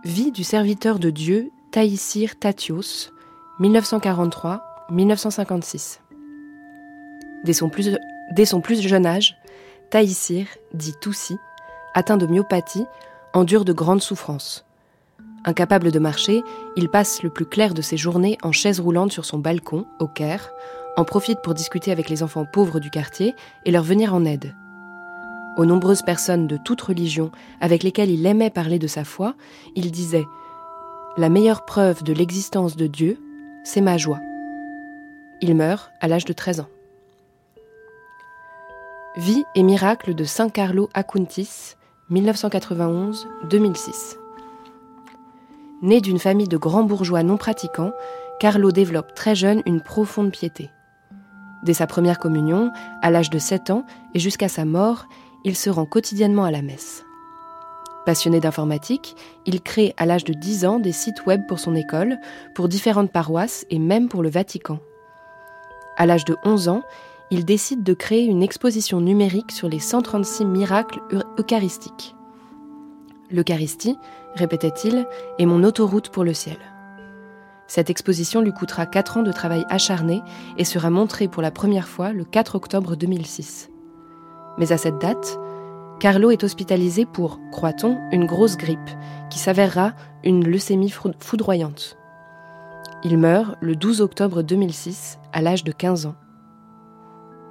Vie 0.04 0.32
du 0.32 0.44
serviteur 0.44 1.00
de 1.00 1.10
Dieu 1.10 1.52
Taïsir 1.72 2.38
Tatios, 2.38 3.12
1943-1956. 3.60 6.02
Dès 7.44 7.54
son, 7.54 7.72
plus, 8.62 8.82
jeune 8.82 9.08
âge, 9.08 9.40
Taïsir, 9.90 10.46
dit 10.72 10.94
Toussi, 11.02 11.36
atteint 11.96 12.18
de 12.18 12.28
myopathie, 12.28 12.86
endure 13.34 13.66
de 13.66 13.74
grandes 13.74 14.04
souffrances. 14.04 14.67
Incapable 15.46 15.92
de 15.92 16.00
marcher, 16.00 16.44
il 16.76 16.90
passe 16.90 17.24
le 17.24 17.30
plus 17.30 17.46
clair 17.46 17.74
de 17.74 17.82
ses 17.82 17.98
journées 17.98 18.38
en 18.44 18.52
chaise 18.52 18.80
roulante 18.80 19.12
sur 19.12 19.26
son 19.26 19.38
balcon, 19.38 19.86
au 20.00 20.08
Caire, 20.08 20.52
en 20.98 21.06
profite 21.06 21.42
pour 21.42 21.54
discuter 21.54 21.92
avec 21.92 22.10
les 22.10 22.24
enfants 22.24 22.46
pauvres 22.46 22.80
du 22.80 22.90
quartier 22.90 23.36
et 23.66 23.72
leur 23.72 23.84
venir 23.84 24.14
en 24.14 24.26
aide. 24.26 24.56
Aux 25.58 25.66
nombreuses 25.66 26.04
personnes 26.04 26.48
de 26.48 26.58
toute 26.58 26.82
religion 26.82 27.32
avec 27.62 27.84
lesquelles 27.84 28.12
il 28.12 28.26
aimait 28.26 28.50
parler 28.50 28.80
de 28.80 28.88
sa 28.88 29.04
foi, 29.04 29.36
il 29.76 29.92
disait 29.92 30.26
La 31.18 31.30
meilleure 31.30 31.66
preuve 31.66 32.04
de 32.04 32.14
l'existence 32.14 32.76
de 32.76 32.88
Dieu, 32.88 33.20
c'est 33.64 33.82
ma 33.82 33.98
joie. 33.98 34.20
Il 35.42 35.56
meurt 35.56 35.92
à 36.02 36.08
l'âge 36.08 36.26
de 36.26 36.34
13 36.34 36.62
ans. 36.62 36.70
Vie 39.18 39.44
et 39.56 39.64
miracle 39.64 40.14
de 40.14 40.24
Saint 40.24 40.50
Carlo 40.50 40.90
Acuntis, 40.94 41.76
1991-2006. 42.12 44.18
Né 45.82 46.02
d'une 46.02 46.20
famille 46.20 46.48
de 46.48 46.58
grands 46.58 46.84
bourgeois 46.84 47.22
non 47.22 47.38
pratiquants, 47.38 47.92
Carlo 48.40 48.72
développe 48.72 49.14
très 49.14 49.36
jeune 49.36 49.62
une 49.66 49.82
profonde 49.82 50.32
piété. 50.32 50.72
Dès 51.64 51.74
sa 51.74 51.86
première 51.86 52.18
communion, 52.18 52.72
à 53.02 53.12
l'âge 53.12 53.30
de 53.30 53.38
7 53.38 53.70
ans 53.70 53.86
et 54.14 54.20
jusqu'à 54.20 54.48
sa 54.48 54.66
mort, 54.66 55.06
il 55.44 55.56
se 55.56 55.70
rend 55.70 55.86
quotidiennement 55.86 56.46
à 56.46 56.52
la 56.52 56.62
messe. 56.62 57.04
Passionné 58.06 58.40
d'informatique, 58.40 59.16
il 59.46 59.62
crée 59.62 59.94
à 59.98 60.06
l'âge 60.06 60.24
de 60.24 60.34
10 60.34 60.66
ans 60.66 60.80
des 60.80 60.92
sites 60.92 61.26
web 61.26 61.42
pour 61.48 61.60
son 61.60 61.76
école, 61.76 62.18
pour 62.56 62.70
différentes 62.70 63.12
paroisses 63.12 63.66
et 63.70 63.80
même 63.80 64.08
pour 64.08 64.24
le 64.24 64.30
Vatican. 64.30 64.80
À 65.98 66.06
l'âge 66.06 66.26
de 66.26 66.38
11 66.44 66.70
ans, 66.70 66.84
il 67.30 67.44
décide 67.44 67.84
de 67.84 67.94
créer 67.94 68.24
une 68.24 68.42
exposition 68.44 69.02
numérique 69.02 69.52
sur 69.52 69.68
les 69.68 69.80
136 69.80 70.46
miracles 70.46 71.02
eucharistiques. 71.38 72.16
L'Eucharistie, 73.30 73.98
répétait-il, 74.38 75.06
est 75.40 75.46
mon 75.46 75.64
autoroute 75.64 76.10
pour 76.10 76.24
le 76.24 76.34
ciel. 76.34 76.58
Cette 77.68 77.90
exposition 77.90 78.42
lui 78.42 78.54
coûtera 78.54 78.86
4 78.86 79.18
ans 79.18 79.24
de 79.24 79.32
travail 79.32 79.66
acharné 79.70 80.22
et 80.58 80.64
sera 80.64 80.90
montrée 80.90 81.28
pour 81.28 81.42
la 81.42 81.52
première 81.52 81.88
fois 81.88 82.14
le 82.14 82.24
4 82.24 82.56
octobre 82.56 82.96
2006. 82.96 83.70
Mais 84.58 84.72
à 84.72 84.78
cette 84.78 85.00
date, 85.00 85.38
Carlo 86.00 86.32
est 86.32 86.44
hospitalisé 86.44 87.06
pour, 87.06 87.40
croit-on, 87.52 87.98
une 88.12 88.26
grosse 88.26 88.56
grippe, 88.56 88.80
qui 89.30 89.40
s'avérera 89.40 89.94
une 90.24 90.48
leucémie 90.48 90.94
foudroyante. 91.20 91.98
Il 93.04 93.18
meurt 93.18 93.58
le 93.62 93.76
12 93.76 94.02
octobre 94.02 94.44
2006, 94.44 95.20
à 95.34 95.42
l'âge 95.42 95.64
de 95.64 95.72
15 95.72 96.06
ans. 96.06 96.16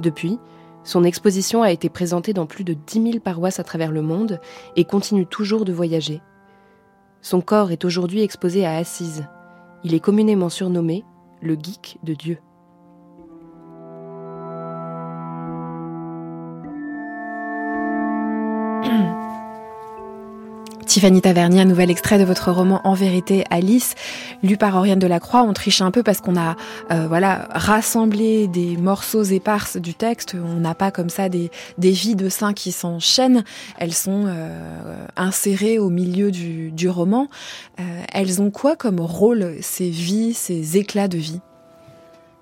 Depuis, 0.01 0.39
son 0.83 1.05
exposition 1.05 1.63
a 1.63 1.73
été 1.73 1.89
présentée 1.89 2.33
dans 2.33 2.47
plus 2.47 2.65
de 2.65 2.75
10 2.75 3.03
000 3.03 3.19
paroisses 3.19 3.59
à 3.59 3.65
travers 3.65 3.91
le 3.91 4.03
monde 4.03 4.41
et 4.77 4.85
continue 4.85 5.27
toujours 5.27 5.65
de 5.65 5.73
voyager. 5.73 6.23
Son 7.23 7.41
corps 7.41 7.73
est 7.73 7.85
aujourd'hui 7.85 8.23
exposé 8.23 8.65
à 8.65 8.77
Assise. 8.77 9.27
Il 9.85 9.95
est 9.95 10.01
communément 10.01 10.49
surnommé 10.49 11.05
le 11.43 11.55
geek 11.55 11.99
de 12.03 12.15
Dieu. 12.15 12.39
Tiffany 20.87 21.21
Tavernier, 21.21 21.61
un 21.61 21.65
nouvel 21.65 21.91
extrait 21.91 22.19
de 22.19 22.25
votre 22.25 22.53
roman 22.53 22.81
En 22.85 22.95
vérité 22.95 23.45
Alice, 23.51 23.95
lu 24.43 24.57
par 24.57 24.77
Oriane 24.77 25.01
Delacroix. 25.01 25.43
On 25.43 25.53
triche 25.53 25.83
un 25.83 25.91
peu 25.91 26.03
parce 26.03 26.21
qu'on 26.21 26.37
a 26.37 26.57
euh, 26.93 27.07
voilà 27.09 27.49
rassemblé 27.51 28.47
des 28.47 28.77
morceaux 28.77 29.25
éparses 29.25 29.77
du 29.77 29.95
texte. 29.95 30.37
On 30.37 30.61
n'a 30.61 30.75
pas 30.75 30.93
comme 30.93 31.11
ça 31.11 31.29
des, 31.29 31.51
des 31.77 31.91
vies 31.91 32.15
de 32.15 32.29
saints 32.29 32.55
qui 32.55 32.71
s'enchaînent. 32.71 33.45
Elles 33.79 33.95
sont 33.95 34.25
euh, 34.27 35.07
insérées 35.17 35.79
au 35.79 35.91
milieu 35.91 36.31
du, 36.31 36.71
du 36.71 36.89
roman. 36.89 37.29
Euh, 37.81 38.03
elles 38.13 38.41
ont 38.41 38.51
quoi 38.51 38.77
comme 38.77 39.01
rôle 39.01 39.57
ces 39.61 39.91
vies, 39.91 40.35
ces 40.35 40.79
éclats 40.79 41.09
de 41.09 41.19
vie? 41.19 41.41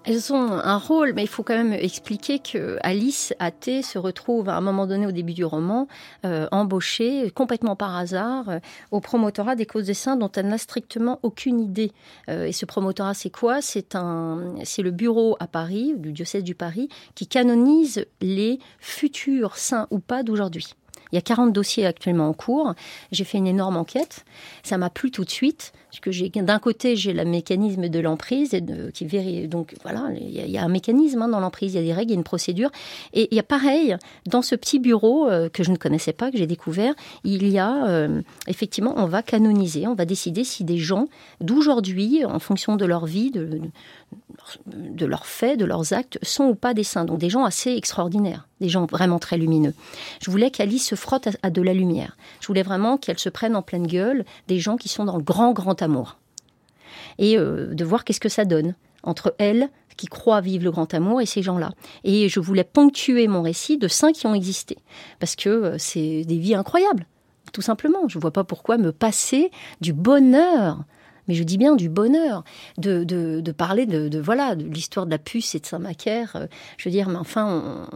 Elles 0.04 0.32
ont 0.32 0.52
un 0.52 0.76
rôle, 0.76 1.14
mais 1.14 1.22
il 1.22 1.28
faut 1.28 1.42
quand 1.42 1.56
même 1.56 1.72
expliquer 1.72 2.38
que 2.38 2.78
Alice 2.82 3.32
athée 3.38 3.82
se 3.82 3.98
retrouve 3.98 4.48
à 4.50 4.56
un 4.56 4.60
moment 4.60 4.86
donné 4.86 5.06
au 5.06 5.12
début 5.12 5.32
du 5.32 5.44
roman 5.44 5.88
euh, 6.26 6.46
embauchée 6.52 7.30
complètement 7.30 7.74
par 7.74 7.96
hasard 7.96 8.48
euh, 8.48 8.58
au 8.90 9.00
promotorat 9.00 9.56
des 9.56 9.64
causes 9.64 9.86
des 9.86 9.94
saints 9.94 10.16
dont 10.16 10.30
elle 10.36 10.48
n'a 10.48 10.58
strictement 10.58 11.20
aucune 11.22 11.58
idée. 11.58 11.90
Euh, 12.28 12.44
et 12.44 12.52
ce 12.52 12.66
promotorat, 12.66 13.14
c'est 13.14 13.30
quoi? 13.30 13.62
C'est 13.62 13.94
un, 13.94 14.54
c'est 14.64 14.82
le 14.82 14.90
bureau 14.90 15.36
à 15.40 15.46
Paris 15.46 15.94
du 15.96 16.12
diocèse 16.12 16.44
du 16.44 16.54
Paris 16.54 16.88
qui 17.14 17.26
canonise 17.26 18.04
les 18.20 18.58
futurs 18.80 19.56
saints 19.56 19.86
ou 19.90 20.00
pas 20.00 20.22
d'aujourd'hui. 20.22 20.74
Il 21.14 21.16
y 21.16 21.18
a 21.18 21.22
40 21.22 21.52
dossiers 21.52 21.86
actuellement 21.86 22.28
en 22.28 22.32
cours. 22.32 22.74
J'ai 23.12 23.22
fait 23.22 23.38
une 23.38 23.46
énorme 23.46 23.76
enquête. 23.76 24.24
Ça 24.64 24.78
m'a 24.78 24.90
plu 24.90 25.12
tout 25.12 25.24
de 25.24 25.30
suite. 25.30 25.72
D'un 26.34 26.58
côté, 26.58 26.96
j'ai 26.96 27.12
le 27.12 27.24
mécanisme 27.24 27.88
de 27.88 28.00
l'emprise 28.00 28.50
qui 28.92 29.04
vérifie. 29.06 29.46
Donc 29.46 29.76
voilà, 29.84 30.08
il 30.18 30.50
y, 30.50 30.58
a, 30.58 30.64
un 30.64 30.68
mécanisme 30.68 31.22
hein, 31.22 31.28
dans 31.28 31.38
l'emprise, 31.38 31.74
il 31.74 31.76
y 31.76 31.78
a 31.78 31.82
des 31.82 31.92
règles, 31.92 32.10
il 32.10 32.14
y 32.14 32.16
a 32.16 32.18
une 32.18 32.24
procédure. 32.24 32.70
Et 33.12 33.28
il 33.30 33.36
y 33.36 33.38
a 33.38 33.44
pareil, 33.44 33.96
dans 34.26 34.42
ce 34.42 34.56
petit 34.56 34.80
bureau 34.80 35.28
euh, 35.28 35.48
que 35.48 35.62
je 35.62 35.70
ne 35.70 35.76
connaissais 35.76 36.12
pas, 36.12 36.32
que 36.32 36.36
j'ai 36.36 36.48
découvert, 36.48 36.94
il 37.22 37.48
y 37.48 37.60
a 37.60 37.86
euh, 37.86 38.22
effectivement, 38.48 38.94
on 38.96 39.06
va 39.06 39.22
canoniser, 39.22 39.86
on 39.86 39.94
va 39.94 40.04
décider 40.04 40.42
si 40.42 40.64
des 40.64 40.78
gens 40.78 41.06
d'aujourd'hui, 41.40 42.24
en 42.24 42.40
fonction 42.40 42.74
de 42.74 42.84
leur 42.84 43.06
vie, 43.06 43.30
de, 43.30 43.60
de 44.76 45.06
leurs 45.06 45.26
faits, 45.26 45.58
de 45.58 45.64
leurs 45.64 45.92
actes, 45.92 46.18
sont 46.22 46.44
ou 46.44 46.54
pas 46.54 46.74
des 46.74 46.84
saints. 46.84 47.04
Donc 47.04 47.18
des 47.18 47.30
gens 47.30 47.44
assez 47.44 47.70
extraordinaires, 47.70 48.48
des 48.60 48.68
gens 48.68 48.86
vraiment 48.86 49.18
très 49.18 49.38
lumineux. 49.38 49.74
Je 50.20 50.30
voulais 50.30 50.50
qu'Alice 50.50 50.88
se 50.88 50.96
frotte 51.04 51.28
à, 51.42 51.50
de 51.50 51.62
la 51.62 51.74
lumière. 51.74 52.16
Je 52.40 52.46
voulais 52.46 52.62
vraiment 52.62 52.96
qu'elle 52.96 53.18
se 53.18 53.28
prenne 53.28 53.54
en 53.54 53.62
pleine 53.62 53.86
gueule 53.86 54.24
des 54.48 54.58
gens 54.58 54.76
qui 54.76 54.88
sont 54.88 55.04
dans 55.04 55.16
le 55.16 55.22
grand, 55.22 55.52
grand 55.52 55.80
amour. 55.82 56.18
Et 57.18 57.38
euh, 57.38 57.74
de 57.74 57.84
voir 57.84 58.04
qu'est-ce 58.04 58.20
que 58.20 58.28
ça 58.28 58.44
donne 58.44 58.74
entre 59.02 59.34
elle, 59.38 59.68
qui 59.98 60.06
croit 60.06 60.40
vivre 60.40 60.64
le 60.64 60.70
grand 60.70 60.92
amour, 60.94 61.20
et 61.20 61.26
ces 61.26 61.42
gens-là. 61.42 61.70
Et 62.04 62.30
je 62.30 62.40
voulais 62.40 62.64
ponctuer 62.64 63.28
mon 63.28 63.42
récit 63.42 63.76
de 63.76 63.86
saints 63.86 64.12
qui 64.12 64.26
ont 64.26 64.34
existé. 64.34 64.78
Parce 65.20 65.36
que 65.36 65.50
euh, 65.50 65.78
c'est 65.78 66.24
des 66.24 66.38
vies 66.38 66.54
incroyables 66.54 67.06
tout 67.52 67.62
simplement. 67.62 68.08
Je 68.08 68.18
ne 68.18 68.20
vois 68.20 68.32
pas 68.32 68.44
pourquoi 68.44 68.78
me 68.78 68.92
passer 68.92 69.50
du 69.80 69.92
bonheur 69.92 70.84
mais 71.28 71.34
je 71.34 71.42
dis 71.42 71.58
bien 71.58 71.74
du 71.74 71.88
bonheur, 71.88 72.44
de, 72.78 73.04
de, 73.04 73.52
parler 73.52 73.86
de, 73.86 74.08
de, 74.08 74.20
voilà 74.20 74.54
de 74.54 74.64
l'histoire 74.64 75.06
de 75.06 75.10
la 75.10 75.18
puce 75.18 75.54
et 75.54 75.60
de 75.60 75.66
Saint-Macaire. 75.66 76.32
Euh, 76.36 76.46
je 76.76 76.88
veux 76.88 76.92
dire, 76.92 77.08
mais 77.08 77.16
enfin, 77.18 77.88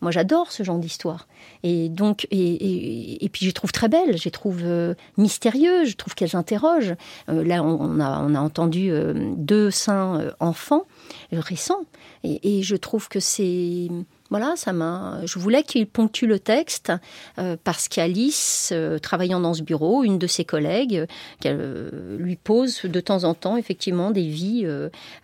moi 0.00 0.10
j'adore 0.10 0.52
ce 0.52 0.62
genre 0.62 0.78
d'histoire. 0.78 1.26
Et 1.62 1.88
donc, 1.88 2.26
et, 2.30 3.24
et, 3.24 3.28
puis 3.28 3.46
je 3.46 3.50
trouve 3.50 3.72
très 3.72 3.88
belles, 3.88 4.16
je 4.16 4.24
les 4.24 4.30
trouve 4.30 4.60
euh, 4.64 4.94
mystérieuses, 5.16 5.90
je 5.90 5.96
trouve 5.96 6.14
qu'elles 6.14 6.36
interrogent. 6.36 6.94
Euh, 7.28 7.44
là, 7.44 7.62
on, 7.62 8.00
a, 8.00 8.20
on 8.20 8.34
a 8.34 8.40
entendu 8.40 8.90
deux 9.36 9.70
saints 9.70 10.32
enfants 10.40 10.84
récents, 11.32 11.82
et 12.24 12.62
je 12.62 12.76
trouve 12.76 13.08
que 13.08 13.20
c'est 13.20 13.88
voilà, 14.30 14.54
ça 14.56 14.72
m'a. 14.72 15.20
Je 15.24 15.38
voulais 15.38 15.62
qu'il 15.62 15.86
ponctue 15.86 16.24
le 16.24 16.38
texte 16.38 16.92
euh, 17.38 17.56
parce 17.62 17.88
qu'Alice, 17.88 18.70
euh, 18.72 18.98
travaillant 18.98 19.40
dans 19.40 19.54
ce 19.54 19.62
bureau, 19.62 20.02
une 20.02 20.18
de 20.18 20.26
ses 20.26 20.44
collègues, 20.44 21.06
euh, 21.44 22.16
lui 22.18 22.36
pose 22.36 22.82
de 22.82 23.00
temps 23.00 23.24
en 23.24 23.34
temps 23.34 23.56
effectivement 23.56 24.10
des 24.10 24.26
vies. 24.26 24.66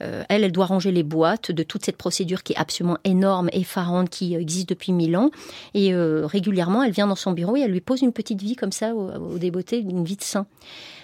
elle, 0.01 0.45
elle 0.45 0.53
doit 0.53 0.67
ranger 0.67 0.93
les 0.93 1.03
boîtes 1.03 1.51
de 1.51 1.63
toute 1.63 1.85
cette 1.85 1.97
procédure 1.97 2.43
qui 2.43 2.53
est 2.53 2.59
absolument 2.59 2.99
énorme, 3.05 3.49
effarante, 3.53 4.11
qui 4.11 4.35
existe 4.35 4.69
depuis 4.69 4.93
mille 4.93 5.17
ans. 5.17 5.31
Et 5.75 5.95
régulièrement, 5.95 6.83
elle 6.83 6.93
vient 6.93 7.07
dans 7.07 7.17
son 7.17 7.33
bureau 7.33 7.57
et 7.57 7.61
elle 7.61 7.73
lui 7.73 7.81
pose 7.81 8.03
une 8.03 8.13
petite 8.13 8.41
vie 8.41 8.57
comme 8.57 8.73
ça 8.73 8.95
au, 8.95 9.11
au 9.11 9.39
une 9.39 10.05
vie 10.05 10.17
de 10.17 10.23
saint 10.23 10.47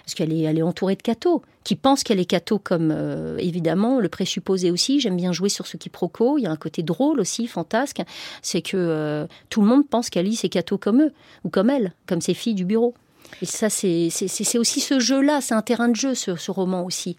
parce 0.09 0.15
qu'elle 0.15 0.33
est, 0.33 0.41
elle 0.41 0.57
est 0.57 0.63
entourée 0.63 0.97
de 0.97 1.03
cathos, 1.03 1.43
qui 1.69 1.77
pensent 1.77 2.03
qu'elle 2.03 2.19
est 2.19 2.25
catho 2.25 2.59
comme, 2.59 2.91
euh, 2.91 3.37
évidemment, 3.37 4.01
le 4.01 4.09
présupposé 4.09 4.71
aussi. 4.71 5.01
J'aime 5.01 5.19
bien 5.19 5.33
jouer 5.33 5.51
sur 5.51 5.66
ce 5.66 5.77
quiproquo. 5.77 6.39
Il 6.39 6.45
y 6.45 6.47
a 6.47 6.51
un 6.51 6.57
côté 6.57 6.83
drôle 6.83 7.21
aussi, 7.21 7.47
fantasque. 7.47 8.01
C'est 8.41 8.62
que 8.62 8.79
euh, 8.79 9.27
tout 9.51 9.61
le 9.61 9.66
monde 9.66 9.87
pense 9.87 10.09
qu'Alice 10.09 10.45
est 10.45 10.49
catho 10.49 10.79
comme 10.79 11.03
eux, 11.03 11.12
ou 11.45 11.51
comme 11.51 11.69
elle, 11.69 11.93
comme 12.07 12.23
ses 12.23 12.33
filles 12.33 12.55
du 12.55 12.64
bureau. 12.64 12.95
Et 13.43 13.45
ça, 13.45 13.69
c'est 13.69 14.09
aussi 14.57 14.81
ce 14.81 14.99
jeu-là, 14.99 15.43
c'est 15.43 15.53
un 15.53 15.61
terrain 15.61 15.91
de 15.91 15.95
jeu, 15.95 16.14
ce, 16.14 16.37
ce 16.37 16.51
roman 16.51 16.87
aussi. 16.87 17.19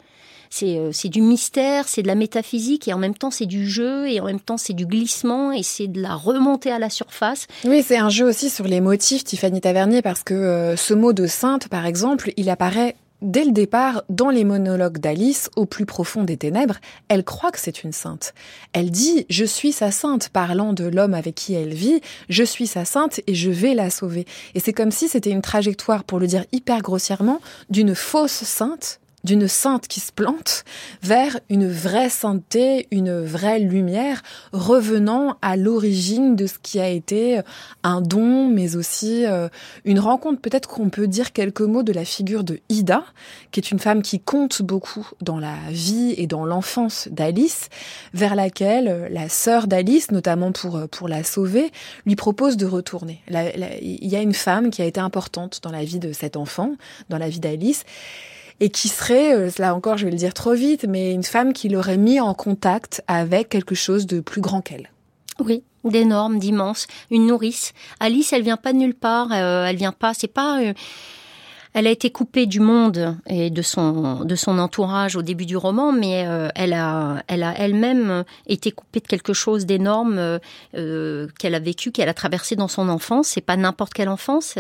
Euh, 0.64 0.90
c'est 0.94 1.10
du 1.10 1.22
mystère, 1.22 1.88
c'est 1.88 2.02
de 2.02 2.08
la 2.08 2.16
métaphysique 2.16 2.88
et 2.88 2.94
en 2.94 2.98
même 2.98 3.14
temps 3.14 3.30
c'est 3.30 3.46
du 3.46 3.70
jeu 3.70 4.10
et 4.10 4.20
en 4.20 4.26
même 4.26 4.40
temps 4.40 4.58
c'est 4.58 4.74
du 4.74 4.88
glissement 4.88 5.52
et 5.52 5.62
c'est 5.62 5.86
de 5.86 6.02
la 6.02 6.16
remontée 6.16 6.72
à 6.72 6.80
la 6.80 6.90
surface. 6.90 7.46
Oui, 7.66 7.84
c'est 7.86 8.00
un 8.00 8.10
jeu 8.10 8.26
aussi 8.26 8.50
sur 8.50 8.66
les 8.66 8.82
motifs, 8.82 9.24
Tiffany 9.24 9.62
Tavernier, 9.62 10.02
parce 10.02 10.24
que 10.24 10.74
ce 10.76 10.96
mot 10.96 11.14
de 11.14 11.28
sainte, 11.28 11.68
par 11.68 11.86
exemple, 11.86 12.34
il 12.36 12.50
apparaît 12.50 12.96
Dès 13.22 13.44
le 13.44 13.52
départ, 13.52 14.04
dans 14.08 14.30
les 14.30 14.46
monologues 14.46 15.00
d'Alice, 15.00 15.50
au 15.58 15.66
plus 15.66 15.86
profond 15.86 16.24
des 16.24 16.38
ténèbres, 16.38 16.78
elle 17.10 17.26
croit 17.26 17.52
que 17.52 17.60
c'est 17.60 17.84
une 17.84 17.92
sainte. 17.92 18.34
Elle 18.72 18.92
dit⁇ 18.92 19.20
Je 19.30 19.44
suis 19.44 19.74
sa 19.74 19.92
sainte⁇ 19.92 20.26
parlant 20.30 20.72
de 20.72 20.86
l'homme 20.86 21.14
avec 21.14 21.36
qui 21.36 21.54
elle 21.54 21.74
vit,⁇ 21.74 21.98
Je 22.30 22.44
suis 22.46 22.68
sa 22.68 22.86
sainte 22.86 23.20
et 23.28 23.36
je 23.36 23.52
vais 23.52 23.74
la 23.74 23.90
sauver⁇ 23.90 24.22
Et 24.56 24.62
c'est 24.62 24.72
comme 24.72 24.92
si 24.92 25.10
c'était 25.10 25.32
une 25.32 25.42
trajectoire, 25.42 26.06
pour 26.06 26.20
le 26.20 26.28
dire 26.28 26.46
hyper 26.54 26.82
grossièrement, 26.82 27.42
d'une 27.70 27.94
fausse 27.94 28.32
sainte 28.32 29.02
d'une 29.24 29.48
sainte 29.48 29.88
qui 29.88 30.00
se 30.00 30.12
plante 30.12 30.64
vers 31.02 31.40
une 31.50 31.70
vraie 31.70 32.10
sainteté, 32.10 32.88
une 32.92 33.22
vraie 33.22 33.60
lumière, 33.60 34.22
revenant 34.54 35.38
à 35.42 35.58
l'origine 35.58 36.36
de 36.36 36.48
ce 36.48 36.60
qui 36.62 36.80
a 36.80 36.90
été 36.90 37.42
un 37.84 38.02
don, 38.02 38.48
mais 38.48 38.76
aussi 38.76 39.26
euh, 39.26 39.50
une 39.86 40.00
rencontre. 40.00 40.42
Peut-être 40.42 40.70
qu'on 40.70 40.90
peut 40.90 41.08
dire 41.08 41.34
quelques 41.34 41.62
mots 41.62 41.84
de 41.84 41.94
la 41.94 42.06
figure 42.06 42.44
de 42.44 42.60
Ida, 42.70 43.04
qui 43.52 43.60
est 43.60 43.72
une 43.72 43.80
femme 43.80 44.02
qui 44.02 44.20
compte 44.20 44.62
beaucoup 44.62 45.08
dans 45.22 45.40
la 45.40 45.58
vie 45.70 46.14
et 46.18 46.28
dans 46.28 46.46
l'enfance 46.46 47.08
d'Alice, 47.12 47.70
vers 48.14 48.36
laquelle 48.36 49.08
la 49.12 49.30
sœur 49.30 49.68
d'Alice, 49.68 50.12
notamment 50.12 50.52
pour, 50.52 50.88
pour 50.90 51.08
la 51.08 51.24
sauver, 51.24 51.72
lui 52.06 52.16
propose 52.16 52.58
de 52.58 52.66
retourner. 52.66 53.22
il 53.30 54.08
y 54.08 54.16
a 54.16 54.22
une 54.22 54.34
femme 54.34 54.70
qui 54.70 54.82
a 54.82 54.86
été 54.86 55.00
importante 55.00 55.60
dans 55.64 55.72
la 55.72 55.84
vie 55.84 56.00
de 56.00 56.14
cet 56.14 56.38
enfant, 56.38 56.76
dans 57.10 57.18
la 57.18 57.30
vie 57.30 57.40
d'Alice, 57.40 57.86
et 58.60 58.70
qui 58.70 58.88
serait, 58.88 59.34
euh, 59.34 59.50
là 59.58 59.76
encore 59.76 59.98
je 59.98 60.06
vais 60.06 60.12
le 60.12 60.18
dire 60.18 60.34
trop 60.34 60.54
vite, 60.54 60.86
mais 60.88 61.14
une 61.14 61.24
femme 61.24 61.54
qui 61.54 61.70
l'aurait 61.70 61.98
mis 61.98 62.20
en 62.20 62.34
contact 62.34 63.04
avec 63.08 63.50
quelque 63.50 63.76
chose 63.76 64.06
de 64.06 64.20
plus 64.20 64.42
grand 64.42 64.62
qu'elle. 64.62 64.90
Oui, 65.40 65.64
d'énorme, 65.84 66.40
d'immense, 66.40 66.88
une 67.12 67.28
nourrice. 67.28 67.74
Alice, 68.00 68.34
elle 68.34 68.44
vient 68.44 68.58
pas 68.58 68.74
de 68.74 68.78
nulle 68.78 68.96
part, 68.96 69.32
euh, 69.32 69.66
elle 69.66 69.78
vient 69.78 69.94
pas, 69.94 70.14
c'est 70.14 70.28
pas 70.28 70.62
euh, 70.62 70.74
elle 71.74 71.86
a 71.86 71.92
été 71.92 72.10
coupée 72.10 72.48
du 72.48 72.60
monde 72.60 73.18
et 73.28 73.52
de 73.52 73.62
son, 73.62 74.26
de 74.26 74.36
son 74.36 74.58
entourage 74.58 75.16
au 75.16 75.22
début 75.22 75.46
du 75.46 75.56
roman, 75.56 75.92
mais 75.92 76.26
euh, 76.26 76.50
elle 76.56 76.74
a 76.74 77.24
elle 77.28 77.44
a 77.44 77.54
elle-même 77.58 78.24
été 78.48 78.72
coupée 78.72 79.00
de 79.02 79.08
quelque 79.08 79.34
chose 79.34 79.68
d'énorme 79.68 80.18
euh, 80.18 80.40
euh, 80.76 81.28
qu'elle 81.38 81.54
a 81.54 81.60
vécu, 81.60 81.92
qu'elle 81.92 82.10
a 82.10 82.16
traversé 82.16 82.56
dans 82.56 82.68
son 82.68 82.90
enfance. 82.90 83.28
C'est 83.28 83.42
pas 83.42 83.56
n'importe 83.56 83.94
quelle 83.94 84.10
enfance. 84.10 84.58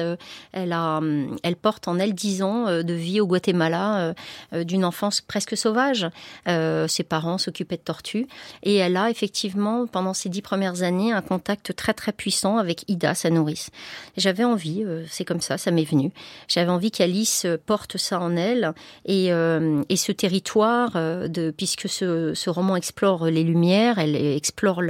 elle 0.51 0.72
a, 0.72 1.01
elle 1.41 1.55
porte 1.55 1.88
en 1.88 1.97
elle 1.97 2.14
dix 2.14 2.43
ans 2.43 2.66
de 2.66 2.93
vie 2.93 3.22
au 3.22 3.28
Guatemala, 3.28 4.14
d'une 4.53 4.86
enfance 4.86 5.22
presque 5.22 5.57
sauvage. 5.57 6.07
ses 6.45 7.03
parents 7.03 7.38
s'occupaient 7.38 7.78
de 7.78 7.82
tortues 7.82 8.28
et 8.64 8.76
elle 8.76 8.97
a 8.97 9.10
effectivement 9.10 9.88
pendant 9.88 10.14
ces 10.14 10.30
dix 10.30 10.41
premières 10.41 10.84
années 10.84 11.12
un 11.12 11.22
contact 11.22 11.76
très 11.76 11.93
très 11.93 12.12
puissant 12.12 12.57
avec 12.57 12.86
Ida, 12.88 13.16
sa 13.16 13.30
nourrice. 13.30 13.72
J'avais 14.18 14.43
envie, 14.43 14.86
c'est 15.10 15.26
comme 15.26 15.41
ça, 15.41 15.57
ça 15.57 15.72
m'est 15.72 15.84
venu. 15.84 16.12
J'avais 16.47 16.72
envie 16.72 16.91
qu'Alice 17.00 17.47
porte 17.66 17.95
ça 17.95 18.20
en 18.20 18.36
elle 18.36 18.74
et, 19.06 19.32
euh, 19.32 19.82
et 19.88 19.95
ce 19.95 20.12
territoire, 20.12 20.91
euh, 20.97 21.30
de, 21.30 21.50
puisque 21.50 21.88
ce, 21.88 22.34
ce, 22.34 22.50
roman 22.50 22.76
explore 22.76 23.28
les 23.28 23.45
lumières, 23.45 24.00
elle 24.00 24.18
explore 24.18 24.82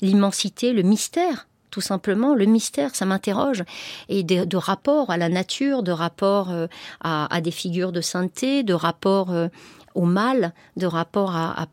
l'immensité, 0.00 0.72
le 0.72 0.82
mystère 0.82 1.48
tout 1.70 1.80
simplement. 1.80 2.34
Le 2.34 2.44
mystère, 2.44 2.94
ça 2.94 3.06
m'interroge. 3.06 3.64
Et 4.08 4.22
de, 4.22 4.56
rapport 4.56 5.10
à 5.10 5.16
la 5.16 5.28
nature, 5.28 5.82
de 5.82 5.92
rapport 5.92 6.50
euh, 6.50 6.66
à, 7.00 7.40
des 7.40 7.50
figures 7.50 7.92
de 7.92 8.00
sainteté, 8.00 8.62
de 8.62 8.74
rapport 8.74 9.30
euh, 9.30 9.48
au 9.94 10.04
mal, 10.04 10.52
de 10.76 10.86
rapport 10.86 11.34
à, 11.34 11.66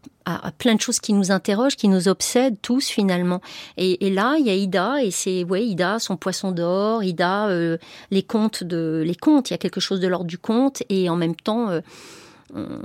plein 0.58 0.76
de 0.76 0.82
choses 0.82 1.00
qui 1.00 1.14
nous 1.14 1.32
interrogent, 1.32 1.78
qui 1.78 1.88
nous 1.88 2.10
obsèdent 2.10 2.58
tous 2.62 2.88
finalement. 2.88 3.42
Et, 3.78 4.10
là, 4.10 4.36
il 4.38 4.46
y 4.46 4.50
a 4.50 4.56
Ida 4.56 5.04
et 5.04 5.12
c'est 5.12 5.44
ouais 5.46 5.66
Ida, 5.66 6.00
son 6.00 6.18
poisson 6.18 6.52
d'or, 6.52 7.04
Ida, 7.04 7.48
euh, 7.48 7.78
les 8.12 8.24
contes 8.24 8.64
de 8.64 9.04
les 9.06 9.16
contes. 9.16 9.50
Il 9.50 9.54
y 9.54 9.56
a 9.56 9.58
quelque 9.58 9.80
chose 9.80 10.02
de 10.02 10.08
l'ordre 10.08 10.26
du 10.26 10.38
conte 10.38 10.84
et 10.90 11.10
en 11.10 11.16
même 11.16 11.36
temps. 11.36 11.70
Euh, 11.70 11.82
euh 12.56 12.78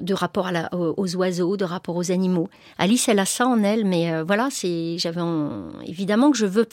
de 0.00 0.14
rapport 0.14 0.50
aux 0.72 1.16
oiseaux, 1.16 1.58
de 1.58 1.64
rapport 1.64 1.94
aux 1.94 2.10
animaux. 2.10 2.48
Alice, 2.78 3.06
elle 3.10 3.18
a 3.18 3.26
ça 3.26 3.46
en 3.46 3.62
elle, 3.62 3.84
mais 3.84 4.22
voilà, 4.22 4.48
c'est, 4.50 4.96
j'avais 4.96 5.20
évidemment 5.86 6.30
que 6.30 6.38
je 6.38 6.46
veux. 6.46 6.66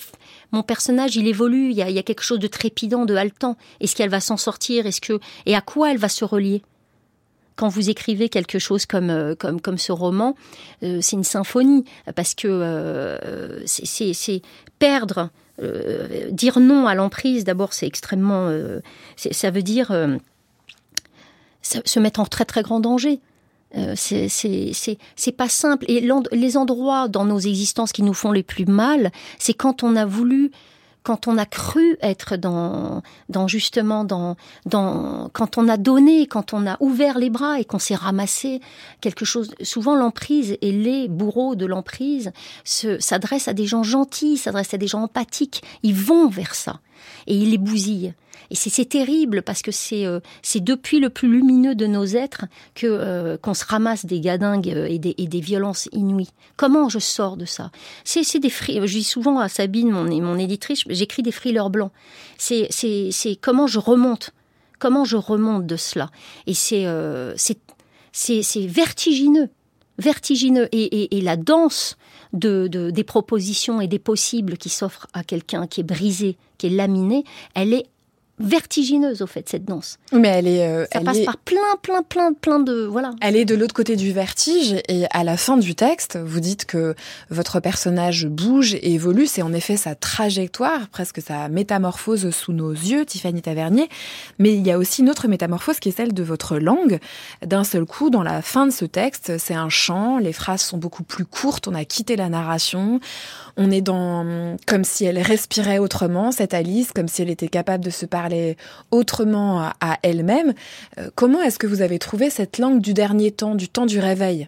Mon 0.53 0.63
personnage, 0.63 1.17
il 1.17 1.28
évolue. 1.28 1.71
Il 1.71 1.75
y, 1.75 1.82
a, 1.82 1.89
il 1.89 1.95
y 1.95 1.99
a 1.99 2.03
quelque 2.03 2.23
chose 2.23 2.39
de 2.39 2.47
trépidant, 2.47 3.03
de 3.03 3.15
haletant. 3.15 3.57
Est-ce 3.82 3.97
qu'elle 3.97 4.09
va 4.09 4.21
s'en 4.21 4.38
sortir? 4.38 4.86
Est-ce 4.86 5.01
que 5.01 5.19
et 5.45 5.55
à 5.55 5.61
quoi 5.61 5.91
elle 5.91 5.97
va 5.97 6.07
se 6.07 6.23
relier? 6.23 6.63
Quand 7.58 7.68
vous 7.68 7.89
écrivez 7.89 8.30
quelque 8.30 8.60
chose 8.60 8.86
comme 8.86 9.10
euh, 9.10 9.36
comme 9.36 9.60
comme 9.60 9.78
ce 9.78 9.91
roman, 9.91 10.36
euh, 10.84 10.99
c'est 11.01 11.18
une 11.18 11.26
symphonie 11.26 11.84
parce 12.16 12.34
que 12.34 12.47
euh, 12.47 13.62
c'est 13.66 14.41
perdre, 14.80 15.30
dire 16.32 16.60
non 16.60 16.88
à 16.88 16.95
l'emprise. 16.95 17.43
D'abord, 17.43 17.74
c'est 17.74 17.88
extrêmement, 17.88 18.49
ça 19.16 19.51
veut 19.51 19.64
dire 19.64 19.91
se 21.62 21.99
mettre 21.99 22.20
en 22.20 22.26
très 22.26 22.45
très 22.45 22.62
grand 22.62 22.80
danger. 22.80 23.20
Euh, 23.76 23.93
c'est 23.95 25.32
pas 25.36 25.49
simple. 25.49 25.86
Et 25.89 26.08
les 26.32 26.58
endroits 26.58 27.08
dans 27.08 27.26
nos 27.26 27.39
existences 27.39 27.91
qui 27.91 28.03
nous 28.03 28.14
font 28.14 28.32
les 28.32 28.43
plus 28.43 28.66
mal, 28.66 29.12
c'est 29.39 29.53
quand 29.53 29.84
on 29.84 29.95
a 29.95 30.05
voulu 30.05 30.51
quand 31.08 31.30
on 31.30 31.38
a 31.38 31.45
cru 31.45 31.95
être 32.01 32.36
dans, 32.36 33.01
dans 33.30 33.47
justement 33.47 34.03
dans, 34.03 34.36
dans, 34.66 35.30
quand 35.32 35.58
on 35.58 35.70
a 35.70 35.78
donné, 35.78 36.28
quand 36.28 36.53
on 36.53 36.68
a 36.68 36.76
ouvert 36.82 37.18
les 37.18 37.30
bras 37.30 37.62
et 37.62 37.64
qu'on 37.64 37.80
s'est 37.80 37.95
ramassé 37.95 38.60
quelque 38.99 39.24
chose. 39.24 39.55
Souvent, 39.62 39.95
l'emprise 39.95 40.58
et 40.62 40.74
les 40.74 41.08
bourreaux 41.08 41.55
de 41.55 41.66
l'emprise 41.66 42.34
s'adressent 42.66 43.47
à 43.47 43.53
des 43.53 43.68
gens 43.68 43.84
gentils, 43.84 44.36
s'adressent 44.36 44.74
à 44.74 44.78
des 44.78 44.88
gens 44.88 45.03
empathiques. 45.03 45.64
Ils 45.82 45.95
vont 45.95 46.28
vers 46.28 46.55
ça 46.55 46.82
et 47.26 47.38
ils 47.38 47.51
les 47.51 47.58
bousillent. 47.58 48.14
Et 48.49 48.55
c'est 48.55 48.85
terrible 48.85 49.41
parce 49.41 49.61
que 49.61 49.71
c'est 49.71 50.05
euh, 50.05 50.19
c'est 50.41 50.63
depuis 50.63 50.99
le 50.99 51.09
plus 51.09 51.29
lumineux 51.29 51.75
de 51.75 51.88
nos 51.88 52.05
êtres 52.05 52.45
que 52.75 52.88
euh, 52.88 53.38
qu'on 53.38 53.53
se 53.53 53.65
ramasse 53.65 54.05
des 54.05 54.19
gadingues 54.19 54.67
et 54.67 54.99
des, 54.99 55.15
et 55.17 55.27
des 55.27 55.41
violences 55.41 55.89
inouïes. 55.91 56.29
Comment 56.55 56.89
je 56.89 56.99
sors 56.99 57.38
de 57.38 57.45
ça? 57.45 57.71
C'est 58.03 58.39
des 58.39 58.49
fri 58.49 58.79
je 58.85 58.97
dis 58.97 59.03
souvent 59.03 59.39
à 59.39 59.49
Sabine, 59.49 59.91
mon 59.91 60.05
mon 60.21 60.38
éditrice, 60.38 60.83
j'écris 60.89 61.23
des 61.23 61.31
frileurs 61.31 61.69
blancs. 61.69 61.91
C'est 62.38 62.67
c'est 62.71 63.35
comment 63.35 63.67
je 63.67 63.79
remonte, 63.79 64.31
comment 64.79 65.05
je 65.05 65.17
remonte 65.17 65.65
de 65.65 65.75
cela. 65.75 66.09
Et 66.45 66.53
c'est 66.53 66.85
euh, 66.85 67.33
c'est 68.11 68.65
vertigineux, 68.65 69.49
vertigineux 69.99 70.67
et, 70.71 70.83
et, 70.83 71.17
et 71.17 71.21
la 71.21 71.38
danse 71.38 71.97
de, 72.33 72.67
de, 72.67 72.89
des 72.89 73.03
propositions 73.03 73.79
et 73.79 73.88
des 73.88 73.99
possibles 73.99 74.57
qui 74.57 74.69
s'offrent 74.69 75.07
à 75.13 75.23
quelqu'un 75.23 75.67
qui 75.67 75.81
est 75.81 75.83
brisé, 75.83 76.38
qui 76.57 76.67
est 76.67 76.71
laminé, 76.71 77.23
elle 77.53 77.73
est 77.73 77.85
vertigineuse 78.39 79.21
au 79.21 79.27
fait 79.27 79.47
cette 79.49 79.65
danse. 79.65 79.97
Mais 80.11 80.27
elle 80.27 80.47
est, 80.47 80.67
euh, 80.67 80.83
ça 80.83 80.99
elle 80.99 81.03
passe 81.03 81.17
est... 81.17 81.25
par 81.25 81.38
plein, 81.38 81.57
plein, 81.81 82.03
plein, 82.03 82.33
plein 82.33 82.59
de 82.59 82.85
voilà. 82.85 83.11
Elle 83.21 83.35
est 83.35 83.45
de 83.45 83.55
l'autre 83.55 83.73
côté 83.73 83.95
du 83.95 84.11
vertige 84.11 84.75
et 84.88 85.05
à 85.11 85.23
la 85.23 85.38
fin 85.38 85.57
du 85.57 85.73
texte, 85.75 86.17
vous 86.17 86.39
dites 86.39 86.65
que 86.65 86.95
votre 87.29 87.59
personnage 87.59 88.27
bouge 88.27 88.75
et 88.75 88.93
évolue. 88.93 89.25
C'est 89.25 89.41
en 89.41 89.53
effet 89.53 89.77
sa 89.77 89.95
trajectoire, 89.95 90.88
presque 90.89 91.21
sa 91.21 91.49
métamorphose 91.49 92.29
sous 92.29 92.53
nos 92.53 92.71
yeux, 92.71 93.05
Tiffany 93.05 93.41
Tavernier. 93.41 93.89
Mais 94.38 94.53
il 94.53 94.65
y 94.65 94.71
a 94.71 94.77
aussi 94.77 95.01
une 95.01 95.09
autre 95.09 95.27
métamorphose 95.27 95.79
qui 95.79 95.89
est 95.89 95.97
celle 95.97 96.13
de 96.13 96.23
votre 96.23 96.57
langue. 96.57 96.99
D'un 97.45 97.63
seul 97.63 97.85
coup, 97.85 98.09
dans 98.09 98.23
la 98.23 98.41
fin 98.41 98.67
de 98.67 98.71
ce 98.71 98.85
texte, 98.85 99.38
c'est 99.39 99.55
un 99.55 99.69
chant. 99.69 100.19
Les 100.19 100.33
phrases 100.33 100.61
sont 100.61 100.77
beaucoup 100.77 101.03
plus 101.03 101.25
courtes. 101.25 101.67
On 101.67 101.73
a 101.73 101.85
quitté 101.85 102.15
la 102.15 102.29
narration. 102.29 102.99
On 103.60 103.72
est 103.72 103.82
dans 103.82 104.55
comme 104.68 104.84
si 104.84 105.05
elle 105.05 105.18
respirait 105.18 105.80
autrement 105.80 106.32
cette 106.32 106.53
Alice, 106.53 106.91
comme 106.93 107.08
si 107.08 107.24
elle 107.24 107.32
était 107.32 107.47
capable 107.47 107.84
de 107.84 107.89
se 107.89 108.05
parler 108.05 108.55
autrement 108.91 109.72
à, 109.82 109.97
elle-même. 110.03 110.53
Euh, 110.99 111.10
comment 111.16 111.41
est-ce 111.41 111.58
que 111.58 111.66
vous 111.66 111.82
avez 111.82 111.97
trouvé 111.97 112.30
cette 112.30 112.60
langue 112.60 112.82
du 112.82 112.93
dernier 112.93 113.32
temps, 113.32 113.55
du 113.55 113.68
temps 113.68 113.88
du 113.88 113.99
réveil? 113.99 114.47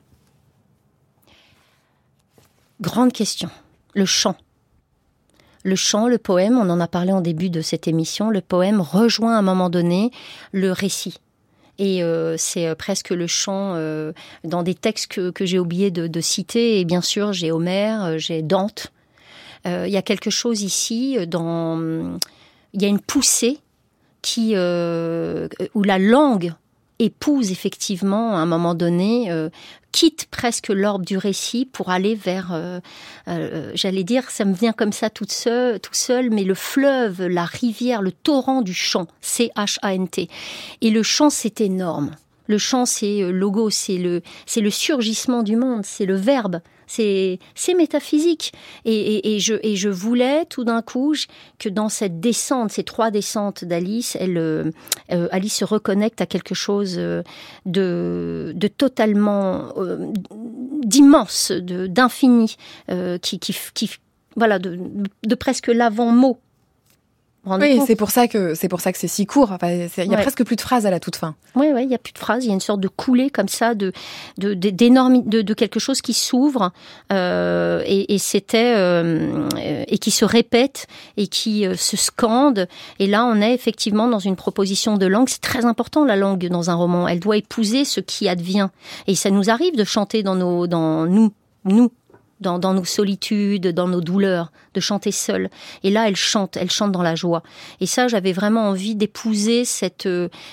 Grande 2.82 3.12
question. 3.12 3.50
Le 3.96 4.06
chant. 4.06 4.36
Le 5.64 5.76
chant, 5.76 6.08
le 6.08 6.20
poème, 6.20 6.58
on 6.58 6.70
en 6.70 6.80
a 6.80 6.88
parlé 6.88 7.12
en 7.12 7.22
début 7.22 7.50
de 7.50 7.62
cette 7.62 7.88
émission, 7.88 8.30
le 8.30 8.42
poème 8.42 8.80
rejoint 8.80 9.36
à 9.36 9.40
un 9.40 9.42
moment 9.42 9.72
donné 9.72 10.12
le 10.52 10.72
récit. 10.72 11.18
Et 11.80 12.04
euh, 12.04 12.36
c'est 12.38 12.76
presque 12.76 13.10
le 13.10 13.26
chant 13.26 13.74
euh, 13.74 14.12
dans 14.44 14.62
des 14.62 14.76
textes 14.76 15.08
que, 15.08 15.32
que 15.32 15.46
j'ai 15.46 15.58
oublié 15.58 15.90
de, 15.90 16.08
de, 16.08 16.22
citer. 16.22 16.80
Et 16.80 16.86
bien 16.86 17.02
sûr, 17.02 17.34
j'ai 17.34 17.52
Homère, 17.52 18.20
j'ai 18.20 18.44
Dante. 18.44 18.92
Euh, 19.68 19.86
il 19.88 19.94
y 19.94 19.98
a 19.98 20.02
quelque 20.02 20.30
chose 20.30 20.62
ici 20.62 21.18
dans... 21.28 22.18
Il 22.74 22.82
y 22.82 22.86
a 22.86 22.88
une 22.88 23.00
poussée 23.00 23.60
qui 24.22 24.52
euh, 24.56 25.48
où 25.74 25.84
la 25.84 25.98
langue 25.98 26.54
épouse 27.00 27.52
effectivement 27.52 28.36
à 28.36 28.40
un 28.40 28.46
moment 28.46 28.76
donné 28.76 29.32
euh, 29.32 29.50
quitte 29.92 30.28
presque 30.30 30.68
l'orbe 30.68 31.06
du 31.06 31.18
récit 31.18 31.66
pour 31.66 31.90
aller 31.90 32.14
vers 32.14 32.52
euh, 32.52 32.80
euh, 33.30 33.72
j'allais 33.74 34.04
dire 34.04 34.30
ça 34.30 34.44
me 34.44 34.54
vient 34.54 34.74
comme 34.74 34.92
ça 34.92 35.10
toute 35.10 35.32
seule 35.32 35.80
tout 35.80 35.94
seul 35.94 36.30
mais 36.30 36.44
le 36.44 36.56
fleuve 36.56 37.26
la 37.26 37.46
rivière 37.46 38.02
le 38.02 38.12
torrent 38.12 38.62
du 38.62 38.74
chant 38.74 39.08
C 39.22 39.50
H 39.56 39.78
A 39.82 39.94
N 39.94 40.10
T. 40.10 40.30
Et 40.82 40.90
le 40.90 41.02
chant 41.02 41.30
c'est 41.30 41.62
énorme 41.62 42.12
le 42.50 42.58
chant 42.58 42.86
c'est 42.86 43.32
logo 43.32 43.70
c'est 43.70 43.98
le 43.98 44.22
c'est 44.46 44.62
le 44.62 44.70
surgissement 44.70 45.44
du 45.44 45.56
monde 45.56 45.86
c'est 45.86 46.06
le 46.06 46.16
verbe 46.16 46.60
c'est 46.90 47.40
c'est 47.56 47.76
métaphysique. 47.76 48.52
Et, 48.84 49.40
je 49.40 49.54
et 49.62 49.76
je 49.76 49.90
voulais 49.90 50.46
tout 50.46 50.64
d'un 50.64 50.82
coup 50.82 51.14
que 51.60 51.70
dans 51.70 51.88
cette 51.88 52.20
descente 52.20 52.72
ces 52.72 52.84
trois 52.84 53.12
descentes 53.12 53.64
d'Alice 53.64 54.18
elle 54.20 54.38
euh, 54.38 54.72
Alice 55.32 55.56
se 55.58 55.66
reconnecte 55.66 56.20
à 56.20 56.26
quelque 56.26 56.56
chose 56.56 56.96
de 56.96 57.24
de 58.56 58.68
totalement 58.68 59.72
euh, 59.78 60.12
d'immense 60.84 61.52
de 61.52 61.86
d'infini 61.86 62.56
euh, 62.90 63.20
qui, 63.20 63.40
qui 63.40 63.92
voilà 64.36 64.58
de, 64.58 64.80
de 65.26 65.36
presque 65.36 65.68
l'avant 65.68 66.12
oui, 67.58 67.82
c'est 67.86 67.96
pour 67.96 68.12
ça 68.12 68.28
que 68.28 68.54
c'est 68.56 68.68
pour 68.68 68.82
ça 68.82 68.92
que 68.92 68.98
c'est 68.98 69.08
si 69.08 69.26
court. 69.26 69.52
Enfin, 69.52 69.70
il 69.70 70.06
y 70.06 70.14
a 70.14 70.18
ouais. 70.18 70.22
presque 70.22 70.44
plus 70.44 70.56
de 70.56 70.62
phrases 70.62 70.86
à 70.86 70.92
la 70.92 71.00
toute 71.00 71.16
fin. 71.16 71.36
Oui, 71.56 71.68
oui, 71.74 71.84
il 71.84 71.90
y 71.90 71.96
a 71.96 71.98
plus 71.98 72.14
de 72.14 72.18
phrases. 72.18 72.46
Il 72.46 72.48
y 72.48 72.52
a 72.52 72.54
une 72.54 72.60
sorte 72.60 72.80
de 72.80 72.88
coulée 72.88 73.30
comme 73.30 73.48
ça 73.48 73.76
de 73.76 73.92
de 74.38 74.54
d'énorme 74.54 75.24
de, 75.24 75.42
de, 75.42 75.54
quelque 75.54 75.80
chose 75.80 76.02
qui 76.02 76.14
s'ouvre 76.14 76.72
euh, 77.12 77.82
et, 77.86 78.14
et 78.14 78.18
c'était 78.18 78.74
euh, 78.76 79.48
et 79.88 79.98
qui 79.98 80.12
se 80.12 80.26
répète 80.26 80.88
et 81.18 81.28
qui 81.28 81.66
euh, 81.66 81.76
se 81.76 81.98
scande. 81.98 82.68
Et 83.00 83.08
là, 83.08 83.26
on 83.26 83.42
est 83.42 83.54
effectivement 83.54 84.08
dans 84.08 84.20
une 84.20 84.36
proposition 84.36 84.98
de 84.98 85.06
langue. 85.06 85.30
C'est 85.30 85.42
très 85.42 85.66
important 85.66 86.06
la 86.06 86.16
langue 86.16 86.48
dans 86.48 86.70
un 86.70 86.76
roman. 86.76 87.08
Elle 87.08 87.20
doit 87.20 87.38
épouser 87.38 87.86
ce 87.86 88.00
qui 88.00 88.30
advient. 88.30 88.70
Et 89.08 89.16
ça 89.16 89.30
nous 89.30 89.50
arrive 89.50 89.76
de 89.76 89.84
chanter 89.84 90.24
dans 90.24 90.36
nos 90.36 90.68
dans 90.68 91.06
nous 91.06 91.32
nous 91.66 91.92
dans, 92.40 92.60
dans, 92.60 92.74
nos 92.74 92.86
solitudes, 92.86 93.68
dans 93.68 93.88
nos 93.88 94.02
douleurs, 94.02 94.52
de 94.74 94.80
chanter 94.80 95.12
seule. 95.12 95.50
Et 95.84 95.90
là, 95.90 96.08
elle 96.08 96.16
chante, 96.16 96.58
elle 96.58 96.72
chante 96.72 96.92
dans 96.92 97.02
la 97.02 97.16
joie. 97.16 97.44
Et 97.82 97.86
ça, 97.86 98.08
j'avais 98.08 98.34
vraiment 98.34 98.70
envie 98.70 98.96
d'épouser 98.96 99.66
cette, 99.66 100.10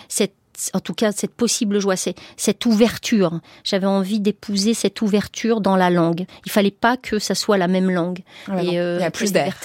cette 0.08 0.34
en 0.74 0.80
tout 0.80 0.94
cas 0.94 1.12
cette 1.12 1.32
possible 1.32 1.78
joie, 1.80 1.96
c'est 1.96 2.14
cette 2.36 2.64
ouverture. 2.66 3.40
J'avais 3.64 3.86
envie 3.86 4.20
d'épouser 4.20 4.74
cette 4.74 5.02
ouverture 5.02 5.60
dans 5.60 5.76
la 5.76 5.90
langue. 5.90 6.26
Il 6.44 6.52
fallait 6.52 6.70
pas 6.70 6.96
que 6.96 7.18
ça 7.18 7.34
soit 7.34 7.58
la 7.58 7.68
même 7.68 7.90
langue. 7.90 8.20
Et 8.62 8.80
euh, 8.80 8.96
il 8.98 9.02
y 9.02 9.04
a 9.04 9.10
plus 9.10 9.32
d'air. 9.32 9.56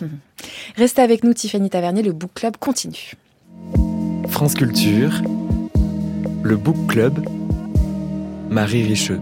Restez 0.76 1.02
avec 1.02 1.24
nous, 1.24 1.34
Tiffany 1.34 1.70
Tavernier. 1.70 2.02
Le 2.02 2.12
book 2.12 2.32
club 2.34 2.56
continue. 2.56 3.12
France 4.28 4.54
Culture, 4.54 5.22
le 6.42 6.56
book 6.56 6.86
club, 6.88 7.24
Marie 8.48 8.84
Richeux. 8.84 9.20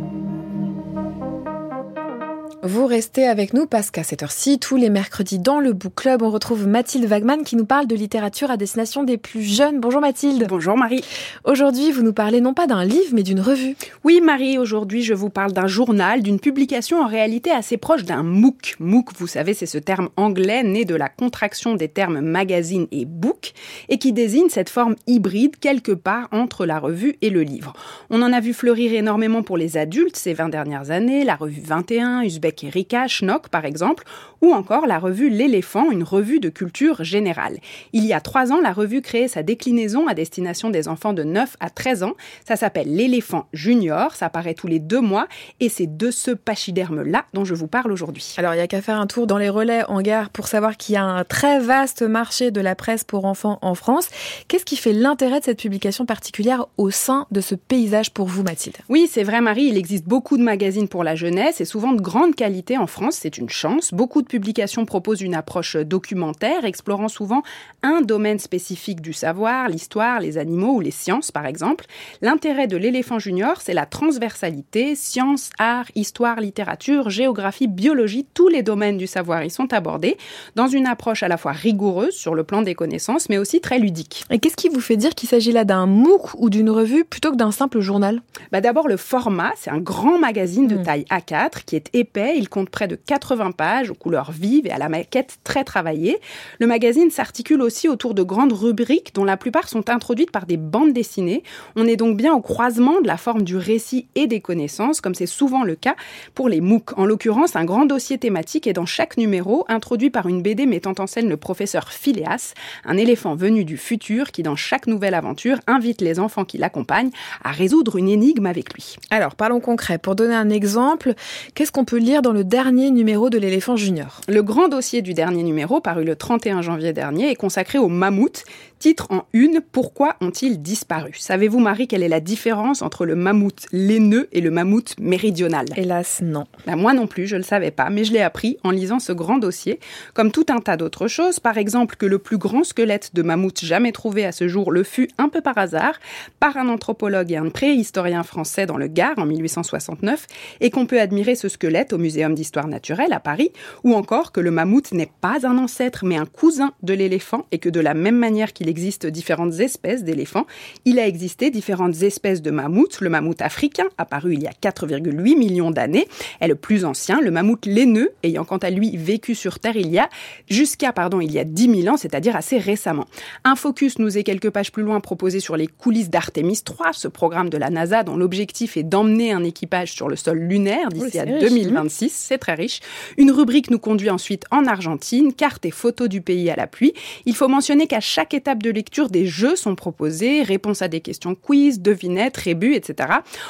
Vous 2.63 2.85
restez 2.85 3.27
avec 3.27 3.55
nous 3.55 3.65
parce 3.65 3.91
qu'à 3.91 4.03
cette 4.03 4.23
heure-ci, 4.23 4.59
tous 4.59 4.77
les 4.77 4.91
mercredis 4.91 5.39
dans 5.39 5.61
le 5.61 5.73
Book 5.73 5.95
Club, 5.95 6.21
on 6.21 6.29
retrouve 6.29 6.67
Mathilde 6.67 7.07
Wagman 7.07 7.43
qui 7.43 7.57
nous 7.57 7.65
parle 7.65 7.87
de 7.87 7.95
littérature 7.95 8.51
à 8.51 8.59
destination 8.59 9.03
des 9.03 9.17
plus 9.17 9.41
jeunes. 9.41 9.81
Bonjour 9.81 10.03
Mathilde. 10.03 10.45
Bonjour 10.47 10.77
Marie. 10.77 11.03
Aujourd'hui, 11.45 11.91
vous 11.91 12.03
nous 12.03 12.13
parlez 12.13 12.43
non 12.43 12.53
pas 12.53 12.67
d'un 12.67 12.85
livre, 12.85 13.15
mais 13.15 13.23
d'une 13.23 13.41
revue. 13.41 13.77
Oui 14.05 14.21
Marie, 14.21 14.59
aujourd'hui 14.59 15.03
je 15.03 15.15
vous 15.15 15.31
parle 15.31 15.53
d'un 15.53 15.69
journal, 15.69 16.23
d'une 16.23 16.39
publication 16.39 17.01
en 17.01 17.07
réalité 17.07 17.51
assez 17.51 17.79
proche 17.79 18.05
d'un 18.05 18.23
MOOC. 18.23 18.77
MOOC, 18.79 19.15
vous 19.17 19.27
savez, 19.27 19.55
c'est 19.55 19.65
ce 19.65 19.79
terme 19.79 20.11
anglais 20.19 20.63
né 20.63 20.85
de 20.85 20.95
la 20.95 21.09
contraction 21.09 21.77
des 21.77 21.89
termes 21.89 22.21
magazine 22.21 22.89
et 22.93 23.07
book 23.07 23.55
et 23.89 23.97
qui 23.97 24.13
désigne 24.13 24.51
cette 24.51 24.69
forme 24.69 24.97
hybride 25.07 25.57
quelque 25.57 25.93
part 25.93 26.29
entre 26.31 26.67
la 26.67 26.79
revue 26.79 27.17
et 27.23 27.31
le 27.31 27.41
livre. 27.41 27.73
On 28.11 28.21
en 28.21 28.35
a 28.35 28.41
vu 28.41 28.53
fleurir 28.53 28.93
énormément 28.93 29.43
pour 29.43 29.57
les 29.57 29.79
adultes 29.79 30.17
ces 30.17 30.35
20 30.35 30.51
dernières 30.51 30.91
années, 30.91 31.25
la 31.25 31.37
revue 31.37 31.63
21, 31.63 32.21
Uzbek 32.21 32.50
avec 32.51 32.65
Erika 32.65 33.07
Schnock 33.07 33.49
par 33.49 33.65
exemple, 33.65 34.05
ou 34.43 34.53
encore 34.53 34.87
la 34.87 34.99
revue 34.99 35.31
L'éléphant, 35.31 35.91
une 35.91 36.03
revue 36.03 36.41
de 36.41 36.49
culture 36.49 37.05
générale. 37.05 37.59
Il 37.93 38.05
y 38.05 38.13
a 38.13 38.21
trois 38.21 38.51
ans, 38.51 38.61
la 38.61 38.73
revue 38.73 39.03
créait 39.03 39.29
sa 39.29 39.43
déclinaison 39.43 40.09
à 40.09 40.15
destination 40.15 40.71
des 40.71 40.89
enfants 40.89 41.13
de 41.13 41.23
9 41.23 41.57
à 41.61 41.71
13 41.71 42.03
ans. 42.03 42.15
Ça 42.45 42.57
s'appelle 42.57 42.93
L'éléphant 42.93 43.47
junior, 43.53 44.17
ça 44.17 44.29
paraît 44.29 44.55
tous 44.55 44.67
les 44.67 44.81
deux 44.81 45.01
mois, 45.01 45.29
et 45.61 45.69
c'est 45.69 45.97
de 45.97 46.11
ce 46.11 46.33
pachyderme-là 46.33 47.27
dont 47.35 47.45
je 47.45 47.55
vous 47.55 47.69
parle 47.69 47.93
aujourd'hui. 47.93 48.35
Alors 48.39 48.55
il 48.55 48.59
y 48.59 48.63
a 48.63 48.67
qu'à 48.67 48.83
faire 48.83 48.99
un 48.99 49.07
tour 49.07 49.29
dans 49.29 49.39
les 49.39 49.49
relais 49.49 49.85
en 49.89 50.01
gare 50.01 50.31
pour 50.31 50.49
savoir 50.49 50.77
qu'il 50.77 50.97
y 50.97 50.99
a 50.99 51.05
un 51.05 51.23
très 51.23 51.61
vaste 51.61 52.03
marché 52.03 52.51
de 52.51 52.61
la 52.61 52.75
presse 52.75 53.05
pour 53.05 53.27
enfants 53.27 53.59
en 53.63 53.75
France. 53.77 54.09
Qu'est-ce 54.49 54.65
qui 54.65 54.77
fait 54.77 54.93
l'intérêt 54.93 55.39
de 55.39 55.45
cette 55.45 55.61
publication 55.61 56.07
particulière 56.07 56.67
au 56.77 56.91
sein 56.91 57.27
de 57.31 57.41
ce 57.41 57.55
paysage 57.55 58.11
pour 58.11 58.27
vous, 58.27 58.43
Mathilde? 58.43 58.77
Oui, 58.89 59.09
c'est 59.09 59.23
vrai, 59.23 59.41
Marie, 59.41 59.67
il 59.67 59.77
existe 59.77 60.07
beaucoup 60.07 60.37
de 60.37 60.43
magazines 60.43 60.89
pour 60.89 61.05
la 61.05 61.15
jeunesse 61.15 61.61
et 61.61 61.65
souvent 61.65 61.93
de 61.93 62.01
grande 62.01 62.35
qualité 62.41 62.79
en 62.79 62.87
France, 62.87 63.19
c'est 63.21 63.37
une 63.37 63.51
chance. 63.51 63.93
Beaucoup 63.93 64.23
de 64.23 64.27
publications 64.27 64.87
proposent 64.87 65.21
une 65.21 65.35
approche 65.35 65.77
documentaire, 65.77 66.65
explorant 66.65 67.09
souvent 67.09 67.43
un 67.83 68.01
domaine 68.01 68.39
spécifique 68.39 69.03
du 69.03 69.13
savoir, 69.13 69.69
l'histoire, 69.69 70.21
les 70.21 70.39
animaux 70.39 70.77
ou 70.77 70.81
les 70.81 70.91
sciences, 70.91 71.31
par 71.31 71.45
exemple. 71.45 71.85
L'intérêt 72.23 72.67
de 72.67 72.79
l'éléphant 72.79 73.19
junior, 73.19 73.61
c'est 73.61 73.75
la 73.75 73.85
transversalité, 73.85 74.95
sciences, 74.95 75.51
art, 75.59 75.85
histoire, 75.95 76.41
littérature, 76.41 77.11
géographie, 77.11 77.69
biologie, 77.69 78.25
tous 78.33 78.49
les 78.49 78.63
domaines 78.63 78.97
du 78.97 79.07
savoir 79.07 79.45
y 79.45 79.51
sont 79.51 79.75
abordés, 79.75 80.17
dans 80.57 80.67
une 80.67 80.87
approche 80.87 81.23
à 81.23 81.29
la 81.29 81.37
fois 81.37 81.53
rigoureuse 81.53 82.15
sur 82.15 82.35
le 82.35 82.43
plan 82.43 82.63
des 82.63 82.75
connaissances, 82.75 83.29
mais 83.29 83.37
aussi 83.37 83.61
très 83.61 83.79
ludique. 83.79 84.25
Et 84.31 84.39
qu'est-ce 84.39 84.57
qui 84.57 84.71
vous 84.71 84.81
fait 84.81 84.97
dire 84.97 85.15
qu'il 85.15 85.29
s'agit 85.29 85.53
là 85.53 85.67
d'un 85.67 85.85
MOOC 85.85 86.31
ou 86.39 86.49
d'une 86.49 86.71
revue 86.71 87.05
plutôt 87.05 87.33
que 87.33 87.37
d'un 87.37 87.53
simple 87.53 87.81
journal? 87.81 88.23
Bah 88.51 88.63
D'abord, 88.63 88.89
le 88.89 88.97
format, 88.97 89.53
c'est 89.57 89.71
un 89.71 89.79
grand 89.79 90.19
magazine 90.19 90.69
de 90.69 90.77
mmh. 90.77 90.83
taille 90.85 91.05
A4 91.11 91.65
qui 91.67 91.77
est 91.77 91.91
épais, 91.93 92.30
il 92.37 92.49
compte 92.49 92.71
près 92.71 92.89
de 92.89 92.97
80 92.97 93.53
pages 93.53 93.91
aux 93.91 93.95
couleurs 93.95 94.33
vives 94.33 94.67
et 94.67 94.71
à 94.71 94.79
la 94.79 94.89
maquette 94.89 95.39
très 95.45 95.65
travaillée. 95.65 96.19
Le 96.59 96.67
magazine 96.67 97.11
s'articule 97.11 97.63
aussi 97.63 97.89
autour 97.89 98.15
de 98.15 98.23
grandes 98.23 98.53
rubriques 98.53 99.15
dont 99.15 99.25
la 99.25 99.37
plupart 99.37 99.69
sont 99.69 99.89
introduites 99.91 100.31
par 100.31 100.47
des 100.47 100.57
bandes 100.57 100.93
dessinées. 100.93 101.43
On 101.77 101.87
est 101.87 101.97
donc 101.97 102.17
bien 102.17 102.33
au 102.35 102.41
croisement 102.41 103.01
de 103.01 103.07
la 103.07 103.17
forme 103.17 103.43
du 103.43 103.57
récit 103.57 104.07
et 104.15 104.27
des 104.27 104.41
connaissances, 104.41 105.01
comme 105.01 105.15
c'est 105.15 105.27
souvent 105.27 105.65
le 105.65 105.75
cas 105.75 105.95
pour 106.35 106.49
les 106.49 106.61
MOOC. 106.61 106.99
En 106.99 107.05
l'occurrence, 107.05 107.57
un 107.57 107.65
grand 107.65 107.87
dossier 107.87 108.19
thématique 108.19 108.67
est 108.67 108.73
dans 108.73 108.87
chaque 108.87 109.17
numéro, 109.17 109.65
introduit 109.69 110.11
par 110.11 110.29
une 110.29 110.43
BD 110.43 110.67
mettant 110.67 110.95
en 110.99 111.07
scène 111.07 111.29
le 111.29 111.37
professeur 111.37 111.93
Phileas, 111.93 112.55
un 112.85 112.97
éléphant 112.97 113.35
venu 113.35 113.65
du 113.65 113.77
futur 113.77 114.31
qui, 114.31 114.43
dans 114.43 114.57
chaque 114.57 114.87
nouvelle 114.87 115.15
aventure, 115.15 115.59
invite 115.67 116.01
les 116.01 116.19
enfants 116.19 116.45
qui 116.45 116.59
l'accompagnent 116.59 117.11
à 117.43 117.51
résoudre 117.51 117.97
une 117.97 118.09
énigme 118.09 118.47
avec 118.47 118.75
lui. 118.75 118.97
Alors, 119.11 119.35
parlons 119.35 119.61
concret. 119.61 119.99
Pour 119.99 120.15
donner 120.15 120.35
un 120.35 120.51
exemple, 120.51 121.15
qu'est-ce 121.55 121.73
qu'on 121.73 121.85
peut 121.85 121.99
lire 121.99 122.20
dans 122.23 122.33
le 122.33 122.45
dernier 122.45 122.91
numéro 122.91 123.31
de 123.31 123.39
l'éléphant 123.39 123.77
junior. 123.77 124.21
Le 124.29 124.43
grand 124.43 124.69
dossier 124.69 125.03
du 125.03 125.15
dernier 125.15 125.43
numéro, 125.43 125.81
paru 125.81 126.05
le 126.05 126.17
31 126.17 126.63
janvier 126.63 126.93
dernier, 126.93 127.31
est 127.31 127.37
consacré 127.37 127.79
au 127.79 127.89
mammouth 127.89 128.45
Titre 128.81 129.09
en 129.11 129.27
une, 129.35 129.61
pourquoi 129.61 130.17
ont-ils 130.23 130.63
disparu? 130.63 131.13
Savez-vous, 131.19 131.59
Marie, 131.59 131.87
quelle 131.87 132.03
est 132.03 132.09
la 132.09 132.21
différence 132.21 132.81
entre 132.81 133.05
le 133.05 133.15
mammouth 133.15 133.67
laineux 133.73 134.27
et 134.33 134.41
le 134.41 134.51
mammouth 134.51 134.95
méridional? 134.99 135.67
Hélas, 135.77 136.23
non. 136.23 136.47
Ben, 136.67 136.77
moi 136.77 136.95
non 136.95 137.07
plus, 137.07 137.27
je 137.27 137.35
ne 137.35 137.41
le 137.41 137.45
savais 137.45 137.73
pas, 137.73 137.91
mais 137.91 138.05
je 138.05 138.15
l'ai 138.15 138.23
appris 138.23 138.57
en 138.65 138.71
lisant 138.71 138.99
ce 138.99 139.13
grand 139.13 139.37
dossier, 139.37 139.81
comme 140.15 140.33
tout 140.33 140.47
un 140.49 140.61
tas 140.61 140.79
d'autres 140.79 141.09
choses. 141.09 141.41
Par 141.41 141.59
exemple, 141.59 141.97
que 141.97 142.07
le 142.07 142.19
plus 142.19 142.39
grand 142.39 142.65
squelette 142.65 143.11
de 143.15 143.21
mammouth 143.21 143.63
jamais 143.63 143.93
trouvé 143.93 144.25
à 144.25 144.33
ce 144.33 144.49
jour 144.49 144.73
le 144.73 144.83
fut 144.83 145.11
un 145.19 145.29
peu 145.29 145.43
par 145.43 145.59
hasard 145.59 146.01
par 146.39 146.57
un 146.57 146.71
anthropologue 146.71 147.33
et 147.33 147.37
un 147.37 147.51
préhistorien 147.51 148.23
français 148.23 148.65
dans 148.65 148.79
le 148.79 148.87
Gard 148.87 149.19
en 149.19 149.27
1869, 149.27 150.27
et 150.63 150.71
qu'on 150.71 150.87
peut 150.87 151.03
admirer 151.03 151.35
ce 151.35 151.51
squelette 151.51 151.93
au 151.93 151.99
Muséum 151.99 152.35
d'histoire 152.35 152.67
naturelle 152.67 153.13
à 153.13 153.21
Paris, 153.21 153.53
ou 153.85 153.93
encore 153.93 154.33
que 154.33 154.41
le 154.41 154.51
mammouth 154.51 154.93
n'est 154.93 155.13
pas 155.21 155.47
un 155.47 155.59
ancêtre 155.59 156.07
mais 156.07 156.17
un 156.17 156.25
cousin 156.25 156.73
de 156.83 156.95
l'éléphant, 156.95 157.45
et 157.53 157.59
que 157.59 157.69
de 157.69 157.81
la 157.81 157.93
même 157.93 158.17
manière 158.17 158.55
qu'il 158.55 158.70
existe 158.71 159.07
différentes 159.07 159.61
espèces 159.61 160.05
d'éléphants. 160.05 160.47
Il 160.87 160.99
a 160.99 161.07
existé 161.07 161.51
différentes 161.51 162.03
espèces 162.03 162.41
de 162.41 162.51
mammouths. 162.51 163.01
Le 163.01 163.11
mammouth 163.11 163.43
africain, 163.43 163.85
apparu 163.99 164.35
il 164.35 164.43
y 164.43 164.47
a 164.47 164.53
4,8 164.53 165.37
millions 165.37 165.71
d'années, 165.71 166.09
est 166.41 166.49
le 166.49 166.55
plus 166.55 166.85
ancien. 166.87 167.21
Le 167.21 167.31
mammouth 167.31 167.67
laineux, 167.67 168.13
ayant 168.23 168.45
quant 168.45 168.59
à 168.59 168.71
lui 168.71 168.97
vécu 168.97 169.35
sur 169.35 169.59
Terre 169.59 169.77
il 169.77 169.91
y 169.91 169.99
a 169.99 170.09
jusqu'à 170.49 170.93
pardon 170.93 171.21
il 171.21 171.33
y 171.33 171.39
a 171.39 171.45
10 171.45 171.83
000 171.83 171.95
ans, 171.95 171.99
c'est-à-dire 171.99 172.37
assez 172.37 172.59
récemment. 172.59 173.07
Un 173.45 173.57
focus 173.57 173.99
nous 173.99 174.17
est 174.17 174.23
quelques 174.23 174.51
pages 174.51 174.73
plus 174.73 174.83
loin 174.83 175.01
proposé 175.01 175.41
sur 175.41 175.57
les 175.57 175.67
coulisses 175.67 176.11
d'Artemis 176.11 176.63
3, 176.65 176.93
ce 176.93 177.09
programme 177.09 177.51
de 177.51 177.59
la 177.59 177.71
NASA 177.71 178.03
dont 178.03 178.17
l'objectif 178.17 178.77
est 178.77 178.83
d'emmener 178.83 179.33
un 179.33 179.45
équipage 179.45 179.93
sur 179.93 180.09
le 180.09 180.17
sol 180.17 180.39
lunaire 180.39 180.89
d'ici 180.89 181.19
à 181.19 181.27
2026. 181.27 182.13
C'est 182.13 182.39
très 182.39 182.55
riche. 182.55 182.81
Une 183.19 183.31
rubrique 183.31 183.71
nous 183.71 183.79
conduit 183.79 184.11
ensuite 184.11 184.45
en 184.51 184.67
Argentine, 184.67 185.33
cartes 185.33 185.65
et 185.67 185.71
photos 185.71 186.09
du 186.09 186.21
pays 186.21 186.51
à 186.51 186.57
la 186.57 186.67
pluie. 186.67 186.93
Il 187.27 187.35
faut 187.35 187.49
mentionner 187.49 187.87
qu'à 187.87 188.01
chaque 188.01 188.35
étape 188.35 188.60
de 188.63 188.71
lecture, 188.71 189.09
des 189.09 189.27
jeux 189.27 189.57
sont 189.57 189.75
proposés, 189.75 190.43
réponses 190.43 190.83
à 190.83 190.89
des 190.89 191.01
questions 191.01 191.35
quiz, 191.35 191.81
devinettes, 191.81 192.37
rébus, 192.37 192.75
etc. 192.75 193.09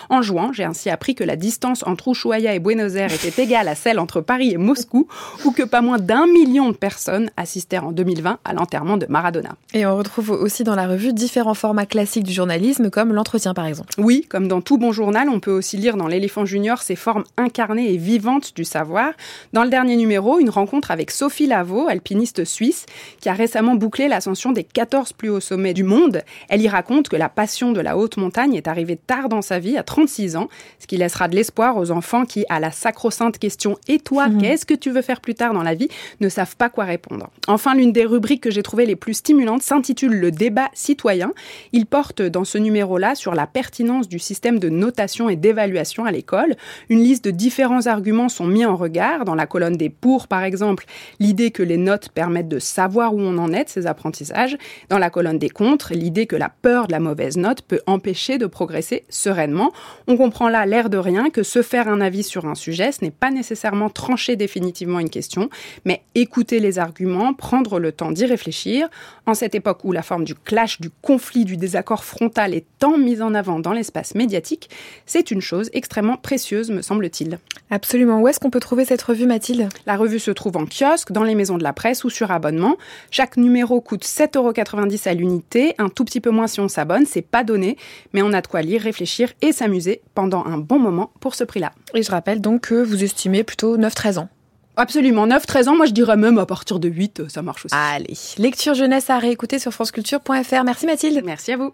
En 0.09 0.23
jouant, 0.23 0.53
j'ai 0.53 0.65
ainsi 0.65 0.91
appris 0.91 1.15
que 1.15 1.25
la 1.25 1.37
distance 1.37 1.83
entre 1.87 2.09
Ushuaia 2.09 2.55
et 2.55 2.59
Buenos 2.59 2.95
Aires 2.95 3.13
était 3.13 3.43
égale 3.43 3.69
à 3.69 3.75
celle 3.75 3.99
entre 3.99 4.21
Paris 4.21 4.53
et 4.53 4.57
Moscou, 4.57 5.09
ou 5.45 5.51
que 5.51 5.63
pas 5.63 5.81
moins 5.81 5.99
d'un 5.99 6.27
million 6.27 6.71
de 6.71 6.77
personnes 6.77 7.31
assistèrent 7.37 7.87
en 7.87 7.93
2020 7.93 8.39
à 8.45 8.53
l'enterrement 8.53 8.97
de 8.97 9.07
Maradona. 9.09 9.57
Et 9.75 9.87
on 9.87 9.97
retrouve 9.97 10.31
aussi 10.31 10.65
dans 10.65 10.75
la 10.75 10.87
revue 10.87 11.13
différents 11.13 11.55
formats 11.55 11.87
classiques 11.87 12.25
du 12.25 12.33
journalisme, 12.33 12.91
comme 12.91 13.13
l'entretien 13.13 13.55
par 13.55 13.67
exemple. 13.67 13.95
Oui, 13.99 14.27
comme 14.29 14.49
dans 14.49 14.61
tout 14.61 14.79
bon 14.79 14.93
journal, 14.93 15.29
on 15.29 15.41
peut 15.41 15.53
aussi 15.53 15.77
lire 15.77 15.97
dans 15.97 16.09
l'éléphant 16.09 16.45
junior 16.45 16.83
ces 16.83 16.97
formes 16.97 17.25
incarnées 17.37 17.93
et 17.93 17.97
vivantes 17.97 18.55
du 18.55 18.65
savoir. 18.65 19.13
Dans 19.53 19.65
le 19.65 19.71
dernier 19.71 19.97
numéro, 19.97 20.39
une 20.39 20.51
rencontre 20.51 20.91
avec 20.91 21.11
Sophie 21.11 21.47
Lavaux, 21.47 21.89
alpiniste 21.89 22.45
suisse, 22.45 22.87
qui 23.21 23.29
a 23.29 23.33
récemment 23.33 23.75
bouclé 23.75 24.09
l'ascension 24.09 24.53
des 24.53 24.65
14 24.65 25.00
plus 25.17 25.31
haut 25.31 25.41
sommet 25.41 25.75
du 25.75 25.83
monde. 25.83 26.23
Elle 26.49 26.63
y 26.63 26.69
raconte 26.69 27.09
que 27.09 27.17
la 27.17 27.29
passion 27.29 27.73
de 27.73 27.81
la 27.81 27.97
haute 27.97 28.17
montagne 28.17 28.55
est 28.55 28.69
arrivée 28.69 28.97
tard 28.97 29.29
dans 29.29 29.43
sa 29.43 29.59
vie, 29.59 29.77
à 29.77 29.83
36 29.83 30.37
ans, 30.37 30.49
ce 30.79 30.87
qui 30.87 30.97
laissera 30.97 31.29
de 31.29 31.35
l'espoir 31.35 31.77
aux 31.77 31.91
enfants 31.91 32.25
qui, 32.25 32.45
à 32.49 32.61
la 32.61 32.71
sacro-sainte 32.71 33.39
question 33.39 33.79
Et 33.89 33.99
toi, 33.99 34.29
mhm. 34.29 34.41
qu'est-ce 34.41 34.67
que 34.67 34.75
tu 34.75 34.91
veux 34.91 35.03
faire 35.03 35.21
plus 35.21 35.35
tard 35.35 35.55
dans 35.55 35.63
la 35.63 35.75
vie? 35.75 35.89
ne 36.21 36.29
savent 36.29 36.57
pas 36.57 36.69
quoi 36.69 36.85
répondre. 36.85 37.31
Enfin, 37.49 37.75
l'une 37.75 37.93
des 37.93 38.05
rubriques 38.05 38.43
que 38.43 38.51
j'ai 38.51 38.63
trouvées 38.63 38.87
les 38.87 38.97
plus 38.97 39.15
stimulantes 39.15 39.63
s'intitule 39.63 40.19
Le 40.19 40.31
débat 40.31 40.69
citoyen. 40.75 41.33
Il 41.73 41.87
porte 41.87 42.23
dans 42.23 42.45
ce 42.45 42.59
numéro-là 42.59 43.15
sur 43.15 43.35
la 43.35 43.47
pertinence 43.47 44.09
du 44.09 44.19
système 44.19 44.59
de 44.59 44.69
notation 44.69 45.29
et 45.29 45.37
d'évaluation 45.37 46.05
à 46.05 46.11
l'école. 46.11 46.57
Une 46.89 47.01
liste 47.01 47.25
de 47.25 47.31
différents 47.31 47.87
arguments 47.87 48.29
sont 48.29 48.47
mis 48.47 48.65
en 48.65 48.77
regard. 48.77 49.25
Dans 49.25 49.35
la 49.35 49.47
colonne 49.47 49.77
des 49.77 49.91
pour, 49.91 50.29
par 50.29 50.43
exemple, 50.43 50.85
l'idée 51.19 51.51
que 51.51 51.63
les 51.63 51.77
notes 51.77 52.11
permettent 52.11 52.49
de 52.49 52.59
savoir 52.59 53.15
où 53.15 53.21
on 53.21 53.39
en 53.39 53.53
est 53.53 53.65
de 53.65 53.69
ses 53.69 53.87
apprentissages. 53.87 54.57
Dans 54.91 54.99
la 54.99 55.09
colonne 55.09 55.39
des 55.39 55.51
contre, 55.51 55.95
l'idée 55.95 56.27
que 56.27 56.35
la 56.35 56.49
peur 56.49 56.89
de 56.89 56.93
la 56.93 56.99
mauvaise 56.99 57.37
note 57.37 57.63
peut 57.63 57.79
empêcher 57.87 58.39
de 58.39 58.47
progresser 58.47 59.05
sereinement. 59.09 59.71
On 60.09 60.17
comprend 60.17 60.49
là, 60.49 60.67
l'air 60.67 60.91
de 60.91 60.99
rien, 60.99 61.31
que 61.31 61.45
se 61.45 61.63
faire 61.63 61.87
un 61.87 62.01
avis 62.01 62.25
sur 62.25 62.47
un 62.47 62.57
sujet, 62.57 62.91
ce 62.91 63.05
n'est 63.05 63.13
pas 63.13 63.31
nécessairement 63.31 63.89
trancher 63.89 64.35
définitivement 64.35 64.99
une 64.99 65.09
question, 65.09 65.49
mais 65.85 66.03
écouter 66.17 66.59
les 66.59 66.81
arguments, 66.81 67.35
prendre 67.35 67.79
le 67.79 67.93
temps 67.93 68.11
d'y 68.11 68.27
réfléchir. 68.27 68.89
En 69.27 69.35
cette 69.35 69.55
époque 69.55 69.85
où 69.85 69.93
la 69.93 70.03
forme 70.03 70.25
du 70.25 70.35
clash, 70.35 70.81
du 70.81 70.91
conflit, 70.91 71.45
du 71.45 71.57
désaccord 71.57 72.03
frontal 72.03 72.53
est 72.53 72.67
tant 72.81 72.99
mise 72.99 73.23
en 73.23 73.33
avant 73.33 73.61
dans 73.61 73.73
l'espace 73.73 74.17
médiatique, 74.17 74.71
c'est 75.07 75.31
une 75.31 75.41
chose 75.41 75.71
extrêmement 75.73 76.17
précieuse, 76.17 76.73
me 76.73 76.83
semble-t-il. 76.83 77.39
Absolument. 77.71 78.21
Où 78.21 78.27
est-ce 78.27 78.41
qu'on 78.41 78.51
peut 78.51 78.59
trouver 78.59 78.85
cette 78.85 79.03
revue, 79.03 79.27
Mathilde? 79.27 79.69
La 79.87 79.97
revue 79.97 80.19
se 80.19 80.33
trouve 80.33 80.57
en 80.57 80.67
kiosque, 80.67 81.13
dans 81.13 81.23
les 81.23 81.37
maisons 81.37 81.59
de 81.59 81.63
la 81.63 81.73
presse 81.73 82.03
ou 82.03 82.11
sur 82.11 82.33
abonnement. 82.33 82.77
Chaque 83.13 83.37
numéro 83.37 83.81
coûte 83.81 84.05
7,90 84.05 84.80
euros 84.87 84.97
à 85.07 85.15
l'unité, 85.15 85.75
un 85.79 85.89
tout 85.89 86.05
petit 86.05 86.21
peu 86.21 86.31
moins 86.31 86.47
si 86.47 86.61
on 86.61 86.69
s'abonne, 86.69 87.07
c'est 87.07 87.23
pas 87.23 87.45
donné, 87.45 87.77
mais 88.13 88.23
on 88.23 88.33
a 88.33 88.41
de 88.41 88.47
quoi 88.47 88.63
lire, 88.63 88.83
réfléchir 88.83 89.33
et 89.43 89.53
s'amuser 89.53 90.03
pendant 90.15 90.45
un 90.45 90.59
bon 90.59 90.79
moment 90.79 91.11
pour 91.21 91.35
ce 91.35 91.45
prix-là. 91.45 91.73
Et 91.95 92.03
je 92.03 92.11
rappelle 92.11 92.41
donc 92.41 92.63
que 92.63 92.83
vous 92.83 93.03
estimez 93.05 93.45
plutôt 93.45 93.79
9-13 93.79 94.19
ans. 94.19 94.29
Absolument, 94.77 95.27
9-13 95.27 95.69
ans, 95.69 95.77
moi 95.77 95.87
je 95.87 95.93
dirais 95.93 96.17
même 96.17 96.39
à 96.39 96.47
partir 96.47 96.79
de 96.79 96.89
8, 96.89 97.29
ça 97.29 97.43
marche 97.43 97.67
aussi. 97.67 97.75
Allez, 97.77 98.15
lecture 98.39 98.75
jeunesse 98.75 99.11
à 99.11 99.19
réécouter 99.19 99.59
sur 99.59 99.73
franceculture.fr. 99.73 100.65
Merci 100.65 100.87
Mathilde. 100.87 101.23
Merci 101.25 101.53
à 101.53 101.57
vous. 101.57 101.73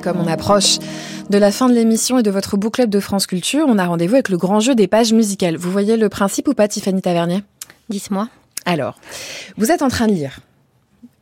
Et 0.00 0.02
comme 0.02 0.18
on 0.18 0.26
approche 0.28 0.78
de 1.28 1.36
la 1.36 1.52
fin 1.52 1.68
de 1.68 1.74
l'émission 1.74 2.18
et 2.18 2.22
de 2.22 2.30
votre 2.30 2.56
book 2.56 2.74
club 2.74 2.88
de 2.88 3.00
France 3.00 3.26
Culture, 3.26 3.66
on 3.68 3.76
a 3.76 3.84
rendez-vous 3.84 4.14
avec 4.14 4.30
le 4.30 4.38
grand 4.38 4.58
jeu 4.58 4.74
des 4.74 4.88
pages 4.88 5.12
musicales. 5.12 5.58
Vous 5.58 5.70
voyez 5.70 5.98
le 5.98 6.08
principe 6.08 6.48
ou 6.48 6.54
pas, 6.54 6.68
Tiffany 6.68 7.02
Tavernier? 7.02 7.42
Dites-moi. 7.90 8.28
Alors, 8.64 8.98
vous 9.58 9.70
êtes 9.70 9.82
en 9.82 9.88
train 9.88 10.06
de 10.06 10.12
lire. 10.12 10.40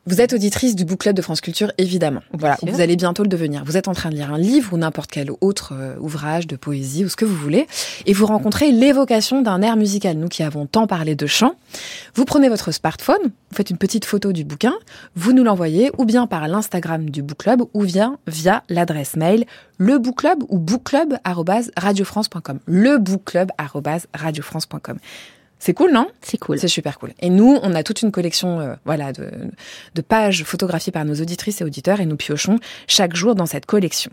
Vous 0.09 0.23
êtes 0.23 0.33
auditrice 0.33 0.75
du 0.75 0.87
Book 0.87 1.01
Club 1.01 1.15
de 1.15 1.21
France 1.21 1.43
Culture, 1.43 1.71
évidemment. 1.77 2.23
Voilà, 2.33 2.57
vous 2.63 2.81
allez 2.81 2.97
bientôt 2.97 3.23
le 3.23 3.29
devenir. 3.29 3.63
Vous 3.67 3.77
êtes 3.77 3.89
en 3.89 3.93
train 3.93 4.09
de 4.09 4.15
lire 4.15 4.33
un 4.33 4.39
livre 4.39 4.73
ou 4.73 4.79
n'importe 4.79 5.11
quel 5.11 5.29
autre 5.43 5.75
euh, 5.75 5.97
ouvrage 6.01 6.47
de 6.47 6.57
poésie 6.57 7.05
ou 7.05 7.11
ce 7.11 7.17
que 7.17 7.27
vous 7.27 7.37
voulez, 7.37 7.67
et 8.07 8.15
vous 8.15 8.25
rencontrez 8.25 8.73
l'évocation 8.73 9.43
d'un 9.43 9.61
air 9.61 9.77
musical. 9.77 10.17
Nous 10.17 10.29
qui 10.29 10.43
avons 10.43 10.65
tant 10.65 10.87
parlé 10.87 11.15
de 11.15 11.27
chant, 11.27 11.57
vous 12.15 12.25
prenez 12.25 12.49
votre 12.49 12.73
smartphone, 12.73 13.21
vous 13.23 13.57
faites 13.57 13.69
une 13.69 13.77
petite 13.77 14.07
photo 14.07 14.33
du 14.33 14.45
bouquin, 14.45 14.73
vous 15.15 15.35
nous 15.35 15.45
l'envoyez 15.45 15.91
ou 15.99 16.07
bien 16.07 16.27
par 16.27 16.49
l'Instagram 16.49 17.11
du 17.11 17.23
Book 17.23 17.41
Club 17.41 17.65
ou 17.75 17.85
bien 17.85 18.17
via 18.27 18.63
l'adresse 18.71 19.15
mail 19.15 19.45
le 19.77 19.99
book 19.99 20.17
club 20.17 20.43
ou 20.49 20.59
bookclub@radiofrance.com. 20.59 22.61
Le. 22.67 22.99
C'est 25.59 25.75
cool, 25.75 25.93
non? 25.93 26.07
C'est 26.23 26.39
cool. 26.39 26.59
c'est 26.59 26.69
super 26.69 26.99
cool. 26.99 27.13
Et 27.21 27.31
nous, 27.31 27.59
on 27.63 27.75
a 27.75 27.83
toute 27.83 28.03
une 28.03 28.13
collection 28.13 28.61
euh, 28.61 28.75
voilà, 28.85 29.13
de, 29.13 29.31
de 29.95 30.01
pages 30.03 30.45
photographiées 30.45 30.93
par 30.93 31.05
nos 31.05 31.15
auditrices 31.15 31.61
et 31.61 31.65
auditeurs 31.65 32.01
et 32.01 32.07
nous 32.07 32.17
piochons 32.17 32.59
chaque 32.87 33.17
jour 33.17 33.35
dans 33.35 33.47
cette 33.47 33.67
collection. 33.67 34.11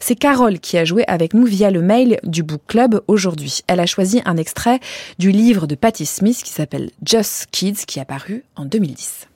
C'est 0.00 0.16
Carole 0.16 0.60
qui 0.60 0.76
a 0.76 0.84
joué 0.84 1.04
avec 1.08 1.32
nous 1.34 1.46
via 1.46 1.70
le 1.70 1.80
mail 1.80 2.18
du 2.24 2.42
Book 2.42 2.62
Club 2.66 3.00
aujourd'hui. 3.08 3.60
Elle 3.68 3.80
a 3.80 3.86
choisi 3.86 4.20
un 4.26 4.36
extrait 4.36 4.80
du 5.18 5.30
livre 5.30 5.66
de 5.66 5.74
Patti 5.74 6.04
Smith 6.04 6.42
qui 6.42 6.52
s'appelle 6.52 6.90
Just 7.04 7.46
Kids 7.50 7.86
qui 7.86 7.98
est 7.98 8.02
apparu 8.02 8.44
en 8.56 8.66
2010. 8.66 9.28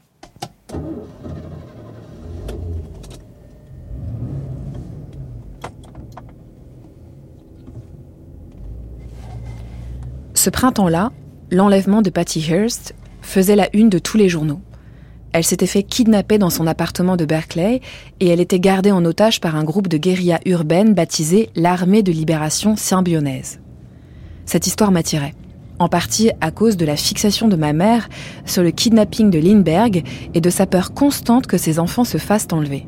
Ce 10.35 10.51
printemps-là, 10.51 11.11
l'enlèvement 11.51 12.03
de 12.03 12.11
Patty 12.11 12.45
Hearst 12.51 12.95
faisait 13.23 13.57
la 13.57 13.69
une 13.73 13.89
de 13.89 13.99
tous 13.99 14.17
les 14.17 14.29
journaux. 14.29 14.61
Elle 15.33 15.45
s'était 15.45 15.67
fait 15.67 15.83
kidnapper 15.83 16.39
dans 16.39 16.51
son 16.51 16.67
appartement 16.67 17.17
de 17.17 17.25
Berkeley 17.25 17.81
et 18.21 18.29
elle 18.29 18.41
était 18.41 18.61
gardée 18.61 18.91
en 18.91 19.05
otage 19.05 19.41
par 19.41 19.55
un 19.55 19.65
groupe 19.65 19.89
de 19.89 19.99
guérillas 19.99 20.41
urbaines 20.47 20.95
baptisé 20.95 21.51
l'Armée 21.55 22.03
de 22.03 22.13
libération 22.13 22.75
symbionnaise. 22.77 23.61
Cette 24.47 24.67
histoire 24.67 24.93
m'attirait, 24.93 25.35
en 25.79 25.89
partie 25.89 26.31
à 26.41 26.51
cause 26.51 26.77
de 26.77 26.87
la 26.87 26.97
fixation 26.97 27.49
de 27.49 27.57
ma 27.57 27.73
mère 27.73 28.09
sur 28.47 28.63
le 28.63 28.71
kidnapping 28.71 29.31
de 29.31 29.39
Lindbergh 29.39 30.05
et 30.35 30.41
de 30.41 30.51
sa 30.51 30.67
peur 30.67 30.95
constante 30.95 31.47
que 31.47 31.59
ses 31.59 31.79
enfants 31.79 32.05
se 32.05 32.19
fassent 32.19 32.49
enlever. 32.53 32.87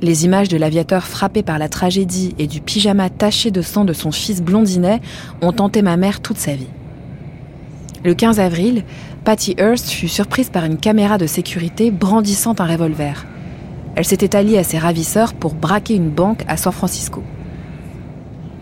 Les 0.00 0.24
images 0.24 0.48
de 0.48 0.56
l'aviateur 0.56 1.04
frappé 1.04 1.42
par 1.42 1.58
la 1.58 1.68
tragédie 1.68 2.34
et 2.38 2.46
du 2.46 2.60
pyjama 2.60 3.08
taché 3.08 3.50
de 3.50 3.62
sang 3.62 3.84
de 3.84 3.92
son 3.92 4.12
fils 4.12 4.42
blondinet 4.42 5.00
ont 5.40 5.54
hanté 5.58 5.82
ma 5.82 5.96
mère 5.96 6.20
toute 6.20 6.38
sa 6.38 6.54
vie. 6.54 6.68
Le 8.04 8.14
15 8.14 8.40
avril, 8.40 8.82
Patty 9.24 9.54
Hearst 9.58 9.90
fut 9.90 10.08
surprise 10.08 10.50
par 10.50 10.64
une 10.64 10.76
caméra 10.76 11.18
de 11.18 11.26
sécurité 11.28 11.92
brandissant 11.92 12.54
un 12.58 12.66
revolver. 12.66 13.26
Elle 13.94 14.04
s'était 14.04 14.34
alliée 14.34 14.58
à 14.58 14.64
ses 14.64 14.78
ravisseurs 14.78 15.34
pour 15.34 15.54
braquer 15.54 15.94
une 15.94 16.10
banque 16.10 16.42
à 16.48 16.56
San 16.56 16.72
Francisco. 16.72 17.22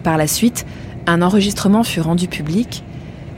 Par 0.02 0.18
la 0.18 0.26
suite, 0.26 0.66
un 1.06 1.22
enregistrement 1.22 1.84
fut 1.84 2.02
rendu 2.02 2.28
public 2.28 2.84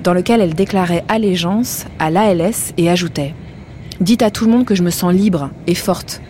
dans 0.02 0.12
lequel 0.12 0.40
elle 0.40 0.54
déclarait 0.54 1.04
allégeance 1.06 1.86
à 2.00 2.10
l'ALS 2.10 2.74
et 2.76 2.90
ajoutait⁇ 2.90 3.34
Dites 4.02 4.22
à 4.22 4.30
tout 4.32 4.46
le 4.46 4.50
monde 4.50 4.64
que 4.64 4.74
je 4.74 4.82
me 4.82 4.90
sens 4.90 5.12
libre 5.12 5.50
et 5.68 5.76
forte, 5.76 6.20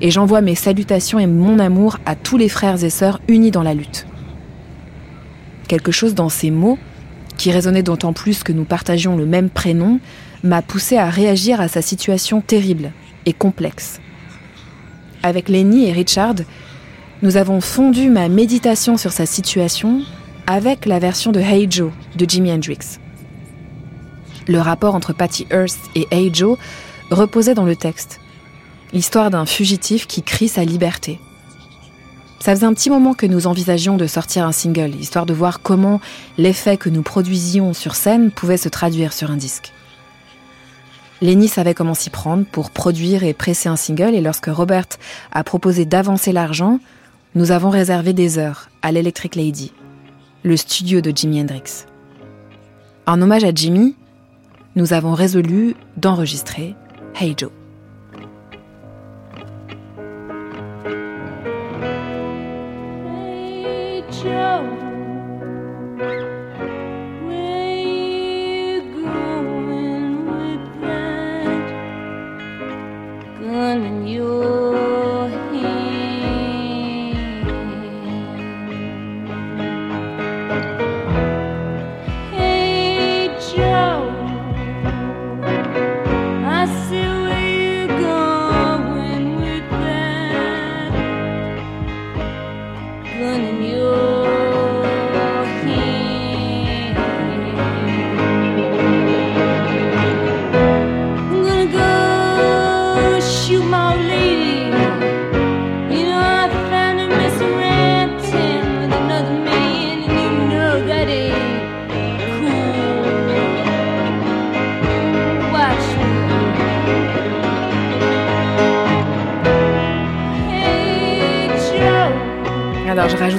et 0.00 0.12
j'envoie 0.12 0.42
mes 0.42 0.54
salutations 0.54 1.18
et 1.18 1.26
mon 1.26 1.58
amour 1.58 1.98
à 2.06 2.14
tous 2.14 2.36
les 2.36 2.48
frères 2.48 2.84
et 2.84 2.90
sœurs 2.90 3.20
unis 3.26 3.50
dans 3.50 3.64
la 3.64 3.74
lutte. 3.74 4.06
Quelque 5.66 5.90
chose 5.90 6.14
dans 6.14 6.28
ces 6.28 6.52
mots, 6.52 6.78
qui 7.38 7.50
résonnait 7.50 7.82
d'autant 7.82 8.12
plus 8.12 8.42
que 8.42 8.52
nous 8.52 8.64
partagions 8.64 9.16
le 9.16 9.24
même 9.24 9.48
prénom, 9.48 10.00
m'a 10.44 10.60
poussé 10.60 10.98
à 10.98 11.08
réagir 11.08 11.60
à 11.60 11.68
sa 11.68 11.80
situation 11.80 12.42
terrible 12.42 12.92
et 13.24 13.32
complexe. 13.32 14.00
Avec 15.22 15.48
Lenny 15.48 15.88
et 15.88 15.92
Richard, 15.92 16.34
nous 17.22 17.36
avons 17.36 17.60
fondu 17.60 18.10
ma 18.10 18.28
méditation 18.28 18.96
sur 18.96 19.12
sa 19.12 19.24
situation 19.24 20.02
avec 20.46 20.86
la 20.86 20.98
version 20.98 21.32
de 21.32 21.40
Hey 21.40 21.66
Joe 21.70 21.92
de 22.16 22.28
Jimi 22.28 22.52
Hendrix. 22.52 22.98
Le 24.46 24.60
rapport 24.60 24.94
entre 24.94 25.12
Patty 25.12 25.46
Hearst 25.50 25.78
et 25.94 26.06
Hey 26.10 26.30
Joe 26.32 26.58
reposait 27.10 27.54
dans 27.54 27.64
le 27.64 27.76
texte 27.76 28.20
l'histoire 28.92 29.30
d'un 29.30 29.46
fugitif 29.46 30.06
qui 30.06 30.22
crie 30.22 30.48
sa 30.48 30.64
liberté. 30.64 31.18
Ça 32.40 32.54
faisait 32.54 32.66
un 32.66 32.74
petit 32.74 32.90
moment 32.90 33.14
que 33.14 33.26
nous 33.26 33.46
envisagions 33.46 33.96
de 33.96 34.06
sortir 34.06 34.46
un 34.46 34.52
single, 34.52 34.94
histoire 34.94 35.26
de 35.26 35.34
voir 35.34 35.60
comment 35.60 36.00
l'effet 36.36 36.76
que 36.76 36.88
nous 36.88 37.02
produisions 37.02 37.74
sur 37.74 37.94
scène 37.94 38.30
pouvait 38.30 38.56
se 38.56 38.68
traduire 38.68 39.12
sur 39.12 39.30
un 39.30 39.36
disque. 39.36 39.72
Lenny 41.20 41.48
savait 41.48 41.74
comment 41.74 41.94
s'y 41.94 42.10
prendre 42.10 42.44
pour 42.44 42.70
produire 42.70 43.24
et 43.24 43.34
presser 43.34 43.68
un 43.68 43.74
single, 43.76 44.14
et 44.14 44.20
lorsque 44.20 44.46
Robert 44.46 44.86
a 45.32 45.42
proposé 45.42 45.84
d'avancer 45.84 46.30
l'argent, 46.30 46.78
nous 47.34 47.50
avons 47.50 47.70
réservé 47.70 48.12
des 48.12 48.38
heures 48.38 48.68
à 48.82 48.92
l'Electric 48.92 49.34
Lady, 49.34 49.72
le 50.44 50.56
studio 50.56 51.00
de 51.00 51.12
Jimi 51.14 51.40
Hendrix. 51.40 51.86
En 53.06 53.20
hommage 53.20 53.44
à 53.44 53.52
Jimmy, 53.52 53.96
nous 54.76 54.92
avons 54.92 55.14
résolu 55.14 55.74
d'enregistrer 55.96 56.76
Hey 57.16 57.34
Joe. 57.36 57.57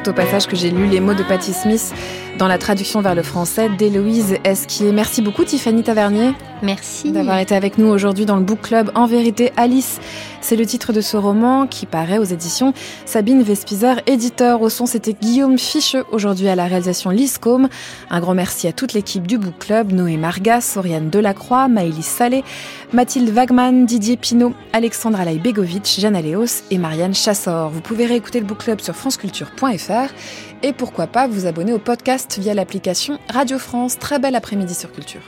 Au 0.09 0.13
passage 0.13 0.47
que 0.47 0.55
j'ai 0.55 0.71
lu 0.71 0.87
les 0.87 0.99
mots 0.99 1.13
de 1.13 1.23
Patti 1.23 1.53
Smith 1.53 1.93
dans 2.39 2.47
la 2.47 2.57
traduction 2.57 3.01
vers 3.01 3.13
le 3.13 3.21
français 3.21 3.69
d'Héloïse 3.69 4.37
Esquier. 4.43 4.91
Merci 4.91 5.21
beaucoup 5.21 5.43
Tiffany 5.43 5.83
Tavernier 5.83 6.31
Merci. 6.63 7.11
d'avoir 7.11 7.37
été 7.37 7.53
avec 7.55 7.77
nous 7.77 7.87
aujourd'hui 7.87 8.25
dans 8.25 8.37
le 8.37 8.41
Book 8.41 8.61
Club. 8.61 8.91
En 8.95 9.05
vérité, 9.05 9.51
Alice, 9.55 9.99
c'est 10.49 10.55
le 10.55 10.65
titre 10.65 10.93
de 10.93 11.01
ce 11.01 11.15
roman 11.15 11.67
qui 11.67 11.85
paraît 11.85 12.17
aux 12.17 12.23
éditions 12.23 12.73
Sabine 13.05 13.43
Vespizer, 13.43 14.01
éditeur. 14.07 14.63
Au 14.63 14.69
son, 14.69 14.87
c'était 14.87 15.13
Guillaume 15.13 15.59
Ficheux, 15.59 16.05
aujourd'hui 16.11 16.47
à 16.47 16.55
la 16.55 16.65
réalisation 16.65 17.11
Lise 17.11 17.37
Combe. 17.37 17.67
Un 18.09 18.19
grand 18.19 18.33
merci 18.33 18.67
à 18.67 18.73
toute 18.73 18.93
l'équipe 18.93 19.27
du 19.27 19.37
Book 19.37 19.53
Club, 19.59 19.91
Noé 19.91 20.17
Margas, 20.17 20.73
Oriane 20.75 21.11
Delacroix, 21.11 21.67
Maëlys 21.67 22.01
Salé, 22.01 22.43
Mathilde 22.93 23.29
Wagman, 23.29 23.85
Didier 23.85 24.17
Pinault, 24.17 24.55
Alexandra 24.73 25.23
Laïbegovic, 25.23 25.99
Jeanne 25.99 26.15
Aléos 26.15 26.63
et 26.71 26.79
Marianne 26.79 27.13
Chassor. 27.13 27.69
Vous 27.69 27.81
pouvez 27.81 28.07
réécouter 28.07 28.39
le 28.39 28.47
Book 28.47 28.63
Club 28.63 28.81
sur 28.81 28.95
franceculture.fr 28.95 30.11
et 30.63 30.73
pourquoi 30.73 31.05
pas 31.05 31.27
vous 31.27 31.45
abonner 31.45 31.73
au 31.73 31.79
podcast 31.79 32.39
via 32.39 32.55
l'application 32.55 33.19
Radio 33.29 33.59
France. 33.59 33.99
Très 33.99 34.17
bel 34.17 34.33
après-midi 34.33 34.73
sur 34.73 34.91
Culture. 34.91 35.21